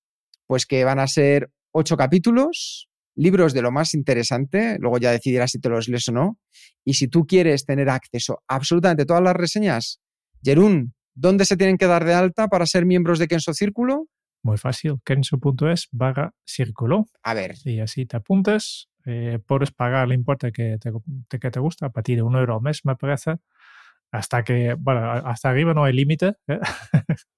Pues 0.48 0.66
que 0.66 0.84
van 0.84 1.00
a 1.00 1.08
ser 1.08 1.52
ocho 1.72 1.98
capítulos, 1.98 2.90
libros 3.16 3.54
de 3.54 3.62
lo 3.62 3.72
más 3.72 3.94
interesante, 3.94 4.78
luego 4.80 4.98
ya 4.98 5.12
decidirás 5.12 5.52
si 5.52 5.60
te 5.60 5.70
los 5.70 5.88
lees 5.88 6.08
o 6.10 6.14
no. 6.14 6.40
Y 6.86 6.94
si 6.94 7.08
tú 7.08 7.26
quieres 7.26 7.66
tener 7.66 7.90
acceso 7.90 8.42
a 8.48 8.56
absolutamente 8.56 9.06
todas 9.06 9.24
las 9.24 9.36
reseñas, 9.36 10.00
Jerún, 10.44 10.94
¿dónde 11.14 11.46
se 11.46 11.58
tienen 11.58 11.78
que 11.78 11.88
dar 11.88 12.06
de 12.06 12.14
alta 12.14 12.48
para 12.48 12.66
ser 12.66 12.86
miembros 12.86 13.20
de 13.20 13.28
Kenso 13.28 13.54
Círculo? 13.54 14.08
Muy 14.44 14.58
fácil, 14.58 15.00
kenso.es 15.06 15.88
vaga 15.92 16.34
círculo. 16.46 17.08
A 17.24 17.34
ver. 17.34 17.56
Y 17.64 17.80
así 17.80 18.06
te 18.06 18.18
apuntas, 18.18 18.90
eh, 19.06 19.40
puedes 19.46 19.72
pagar 19.72 20.06
el 20.06 20.14
importe 20.14 20.52
que 20.52 20.78
te, 20.80 20.92
que 21.40 21.52
te 21.52 21.60
gusta, 21.60 21.88
a 21.88 21.92
partir 21.92 22.18
de 22.18 22.24
un 22.24 22.36
euro 22.36 22.56
al 22.56 22.62
mes, 22.62 22.82
me 22.84 22.96
parece 22.96 23.38
hasta 24.12 24.44
que, 24.44 24.76
bueno, 24.78 25.10
hasta 25.10 25.50
arriba 25.50 25.74
no 25.74 25.86
hay 25.86 25.94
límite. 25.94 26.34
¿eh? 26.48 26.60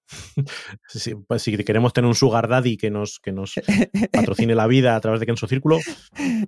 pues 1.27 1.41
si 1.41 1.57
queremos 1.63 1.93
tener 1.93 2.07
un 2.07 2.15
sugar 2.15 2.47
daddy 2.47 2.77
que 2.77 2.89
nos, 2.89 3.19
que 3.19 3.31
nos 3.31 3.53
patrocine 4.11 4.55
la 4.55 4.65
vida 4.65 4.95
a 4.95 5.01
través 5.01 5.19
de 5.19 5.25
Kenso 5.25 5.47
Círculo. 5.47 5.79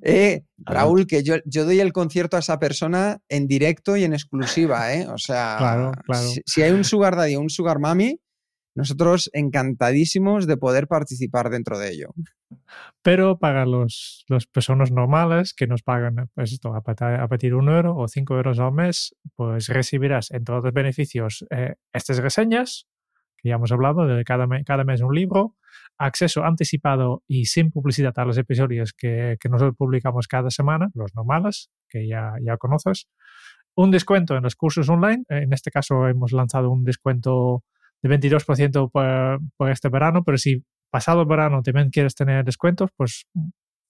Eh, 0.01 0.43
Raúl, 0.57 1.07
que 1.07 1.23
yo, 1.23 1.35
yo 1.45 1.65
doy 1.65 1.79
el 1.79 1.93
concierto 1.93 2.37
a 2.37 2.41
esa 2.41 2.59
persona 2.59 3.19
en 3.29 3.47
directo 3.47 3.97
y 3.97 4.03
en 4.03 4.13
exclusiva, 4.13 4.93
¿eh? 4.93 5.07
O 5.07 5.17
sea, 5.17 5.55
claro, 5.57 5.91
claro. 6.05 6.27
Si, 6.27 6.41
si, 6.45 6.61
hay 6.61 6.71
un 6.71 6.83
sugar 6.83 7.15
daddy 7.15 7.35
o 7.35 7.39
un 7.39 7.49
sugar 7.49 7.79
mami, 7.79 8.19
nosotros 8.75 9.29
encantadísimos 9.33 10.47
de 10.47 10.57
poder 10.57 10.87
participar 10.87 11.49
dentro 11.49 11.79
de 11.79 11.91
ello. 11.91 12.13
Pero 13.01 13.39
para 13.39 13.65
los, 13.65 14.25
las 14.27 14.45
personas 14.45 14.91
normales 14.91 15.53
que 15.53 15.65
nos 15.65 15.81
pagan 15.81 16.29
pues 16.35 16.59
a, 16.63 17.27
partir 17.27 17.51
de 17.51 17.55
un 17.55 17.69
euro 17.69 17.95
o 17.95 18.07
cinco 18.07 18.35
euros 18.35 18.59
al 18.59 18.73
mes, 18.73 19.15
pues 19.35 19.69
recibirás 19.69 20.29
en 20.31 20.43
todos 20.43 20.63
los 20.63 20.73
beneficios 20.73 21.45
eh, 21.49 21.75
estas 21.93 22.17
reseñas, 22.17 22.87
que 23.37 23.49
ya 23.49 23.55
hemos 23.55 23.71
hablado, 23.71 24.05
de 24.05 24.23
cada, 24.25 24.45
cada 24.65 24.83
mes 24.83 25.01
un 25.01 25.15
libro, 25.15 25.55
acceso 25.97 26.43
anticipado 26.43 27.23
y 27.27 27.45
sin 27.45 27.71
publicidad 27.71 28.13
a 28.17 28.25
los 28.25 28.37
episodios 28.37 28.93
que, 28.93 29.37
que 29.39 29.49
nosotros 29.49 29.75
publicamos 29.77 30.27
cada 30.27 30.49
semana, 30.49 30.89
los 30.93 31.15
normales, 31.15 31.69
que 31.87 32.07
ya, 32.07 32.33
ya 32.41 32.57
conoces, 32.57 33.07
un 33.75 33.91
descuento 33.91 34.35
en 34.35 34.43
los 34.43 34.55
cursos 34.55 34.89
online, 34.89 35.23
en 35.29 35.53
este 35.53 35.69
caso 35.69 36.07
hemos 36.07 36.31
lanzado 36.31 36.71
un 36.71 36.83
descuento 36.83 37.63
de 38.07 38.19
22% 38.19 38.91
por, 38.91 39.39
por, 39.57 39.71
este 39.71 39.89
verano, 39.89 40.23
pero 40.23 40.37
si 40.37 40.63
pasado 40.91 41.21
el 41.21 41.27
verano 41.27 41.61
también 41.63 41.89
quieres 41.89 42.15
tener 42.15 42.45
descuentos, 42.45 42.91
pues 42.95 43.25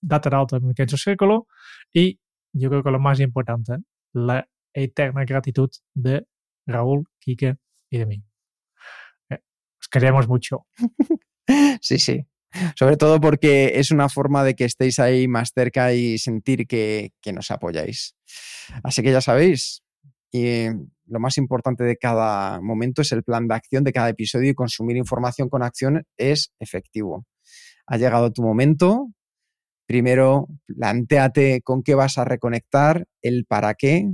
date 0.00 0.30
de 0.30 0.36
alta 0.36 0.56
en 0.56 0.72
Kenzo 0.74 0.96
Círculo 0.96 1.46
y 1.92 2.18
yo 2.52 2.70
creo 2.70 2.82
que 2.82 2.90
lo 2.90 2.98
más 2.98 3.20
importante, 3.20 3.76
la 4.14 4.48
eterna 4.74 5.24
gratitud 5.24 5.70
de 5.94 6.26
Raúl, 6.66 7.04
Quique 7.20 7.56
y 7.90 7.98
de 7.98 8.06
mí. 8.06 8.24
Eh, 9.30 9.38
os 9.80 9.88
queremos 9.88 10.26
mucho. 10.28 10.66
sí, 11.80 11.98
sí. 11.98 12.26
Sobre 12.74 12.96
todo 12.96 13.20
porque 13.20 13.72
es 13.74 13.90
una 13.90 14.08
forma 14.08 14.42
de 14.42 14.54
que 14.54 14.64
estéis 14.64 14.98
ahí 14.98 15.28
más 15.28 15.52
cerca 15.54 15.92
y 15.92 16.16
sentir 16.16 16.66
que, 16.66 17.12
que 17.20 17.34
nos 17.34 17.50
apoyáis. 17.50 18.16
Así 18.82 19.02
que 19.02 19.12
ya 19.12 19.20
sabéis, 19.20 19.82
y 20.32 20.66
lo 21.06 21.20
más 21.20 21.38
importante 21.38 21.84
de 21.84 21.96
cada 21.96 22.60
momento 22.60 23.02
es 23.02 23.12
el 23.12 23.22
plan 23.22 23.46
de 23.46 23.54
acción 23.54 23.84
de 23.84 23.92
cada 23.92 24.08
episodio 24.08 24.50
y 24.50 24.54
consumir 24.54 24.96
información 24.96 25.48
con 25.48 25.62
acción 25.62 26.04
es 26.16 26.52
efectivo. 26.58 27.24
Ha 27.86 27.96
llegado 27.96 28.32
tu 28.32 28.42
momento. 28.42 29.08
Primero, 29.86 30.48
planteate 30.66 31.62
con 31.62 31.82
qué 31.82 31.94
vas 31.94 32.18
a 32.18 32.24
reconectar, 32.24 33.06
el 33.22 33.44
para 33.46 33.74
qué. 33.74 34.10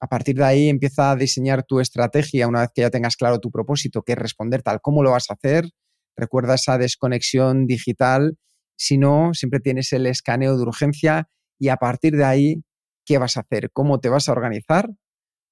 A 0.00 0.08
partir 0.08 0.36
de 0.36 0.44
ahí 0.44 0.68
empieza 0.68 1.12
a 1.12 1.16
diseñar 1.16 1.62
tu 1.62 1.78
estrategia 1.78 2.48
una 2.48 2.60
vez 2.62 2.70
que 2.74 2.82
ya 2.82 2.90
tengas 2.90 3.16
claro 3.16 3.38
tu 3.38 3.50
propósito, 3.50 4.02
que 4.02 4.12
es 4.12 4.18
responder 4.18 4.62
tal 4.62 4.80
cómo 4.80 5.04
lo 5.04 5.12
vas 5.12 5.30
a 5.30 5.34
hacer. 5.34 5.70
Recuerda 6.16 6.56
esa 6.56 6.78
desconexión 6.78 7.66
digital. 7.66 8.36
Si 8.76 8.98
no, 8.98 9.32
siempre 9.34 9.60
tienes 9.60 9.92
el 9.92 10.06
escaneo 10.06 10.56
de 10.56 10.62
urgencia 10.62 11.28
y 11.60 11.68
a 11.68 11.76
partir 11.76 12.16
de 12.16 12.24
ahí, 12.24 12.64
¿qué 13.06 13.18
vas 13.18 13.36
a 13.36 13.40
hacer? 13.40 13.70
¿Cómo 13.72 14.00
te 14.00 14.08
vas 14.08 14.28
a 14.28 14.32
organizar? 14.32 14.90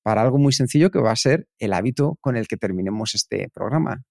Para 0.03 0.23
algo 0.23 0.39
muy 0.39 0.53
sencillo 0.53 0.91
que 0.91 1.01
va 1.01 1.13
a 1.13 1.17
ser 1.17 1.47
el 1.59 1.73
hábito 1.73 2.19
con 2.21 2.37
el 2.37 2.49
que 2.49 2.57
terminemos 2.57 3.15
este 3.15 3.49
programa. 3.53 4.05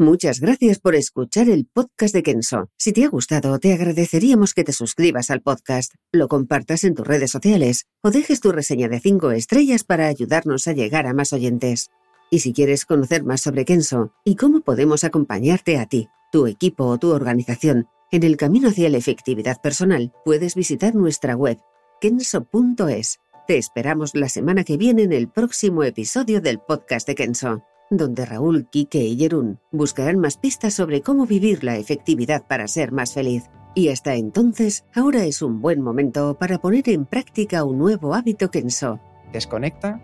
Muchas 0.00 0.40
gracias 0.40 0.78
por 0.78 0.94
escuchar 0.94 1.50
el 1.50 1.66
podcast 1.66 2.14
de 2.14 2.22
Kenso. 2.22 2.70
Si 2.78 2.92
te 2.94 3.04
ha 3.04 3.08
gustado, 3.10 3.58
te 3.58 3.74
agradeceríamos 3.74 4.54
que 4.54 4.64
te 4.64 4.72
suscribas 4.72 5.30
al 5.30 5.42
podcast, 5.42 5.92
lo 6.10 6.26
compartas 6.26 6.84
en 6.84 6.94
tus 6.94 7.06
redes 7.06 7.30
sociales 7.30 7.84
o 8.02 8.10
dejes 8.10 8.40
tu 8.40 8.50
reseña 8.50 8.88
de 8.88 8.98
5 8.98 9.30
estrellas 9.32 9.84
para 9.84 10.06
ayudarnos 10.06 10.66
a 10.68 10.72
llegar 10.72 11.06
a 11.06 11.12
más 11.12 11.34
oyentes. 11.34 11.90
Y 12.30 12.38
si 12.38 12.54
quieres 12.54 12.86
conocer 12.86 13.24
más 13.24 13.42
sobre 13.42 13.66
Kenso 13.66 14.14
y 14.24 14.36
cómo 14.36 14.62
podemos 14.62 15.04
acompañarte 15.04 15.76
a 15.76 15.84
ti, 15.84 16.08
tu 16.32 16.46
equipo 16.46 16.86
o 16.86 16.96
tu 16.96 17.10
organización 17.10 17.86
en 18.10 18.22
el 18.22 18.38
camino 18.38 18.70
hacia 18.70 18.88
la 18.88 18.96
efectividad 18.96 19.60
personal, 19.60 20.12
puedes 20.24 20.54
visitar 20.54 20.94
nuestra 20.94 21.36
web 21.36 21.58
kenso.es 22.00 23.18
te 23.50 23.58
esperamos 23.58 24.14
la 24.14 24.28
semana 24.28 24.62
que 24.62 24.76
viene 24.76 25.02
en 25.02 25.12
el 25.12 25.26
próximo 25.26 25.82
episodio 25.82 26.40
del 26.40 26.60
podcast 26.60 27.04
de 27.08 27.16
Kenso, 27.16 27.64
donde 27.90 28.24
Raúl, 28.24 28.68
Quique 28.70 29.00
y 29.00 29.18
Jerún 29.18 29.58
buscarán 29.72 30.20
más 30.20 30.36
pistas 30.36 30.74
sobre 30.74 31.00
cómo 31.00 31.26
vivir 31.26 31.64
la 31.64 31.76
efectividad 31.76 32.46
para 32.46 32.68
ser 32.68 32.92
más 32.92 33.12
feliz. 33.12 33.50
Y 33.74 33.88
hasta 33.88 34.14
entonces, 34.14 34.84
ahora 34.94 35.24
es 35.24 35.42
un 35.42 35.60
buen 35.60 35.82
momento 35.82 36.38
para 36.38 36.58
poner 36.58 36.88
en 36.90 37.06
práctica 37.06 37.64
un 37.64 37.78
nuevo 37.78 38.14
hábito 38.14 38.52
Kenso. 38.52 39.00
Desconecta 39.32 40.00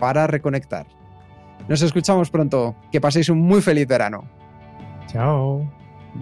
para 0.00 0.26
reconectar. 0.26 0.86
Nos 1.68 1.82
escuchamos 1.82 2.30
pronto. 2.30 2.74
Que 2.90 3.02
paséis 3.02 3.28
un 3.28 3.42
muy 3.42 3.60
feliz 3.60 3.86
verano. 3.86 4.24
Chao. 5.06 5.70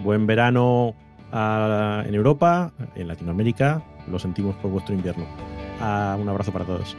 Buen 0.03 0.27
verano 0.27 0.93
ah, 1.35 2.03
en 2.05 2.15
Europa, 2.15 2.71
en 2.95 3.07
Latinoamérica. 3.07 3.83
Lo 4.07 4.19
sentimos 4.19 4.55
por 4.55 4.71
vuestro 4.71 4.93
invierno. 4.95 5.25
Uh, 5.79 6.21
un 6.21 6.29
abrazo 6.29 6.51
para 6.51 6.65
todos. 6.65 6.95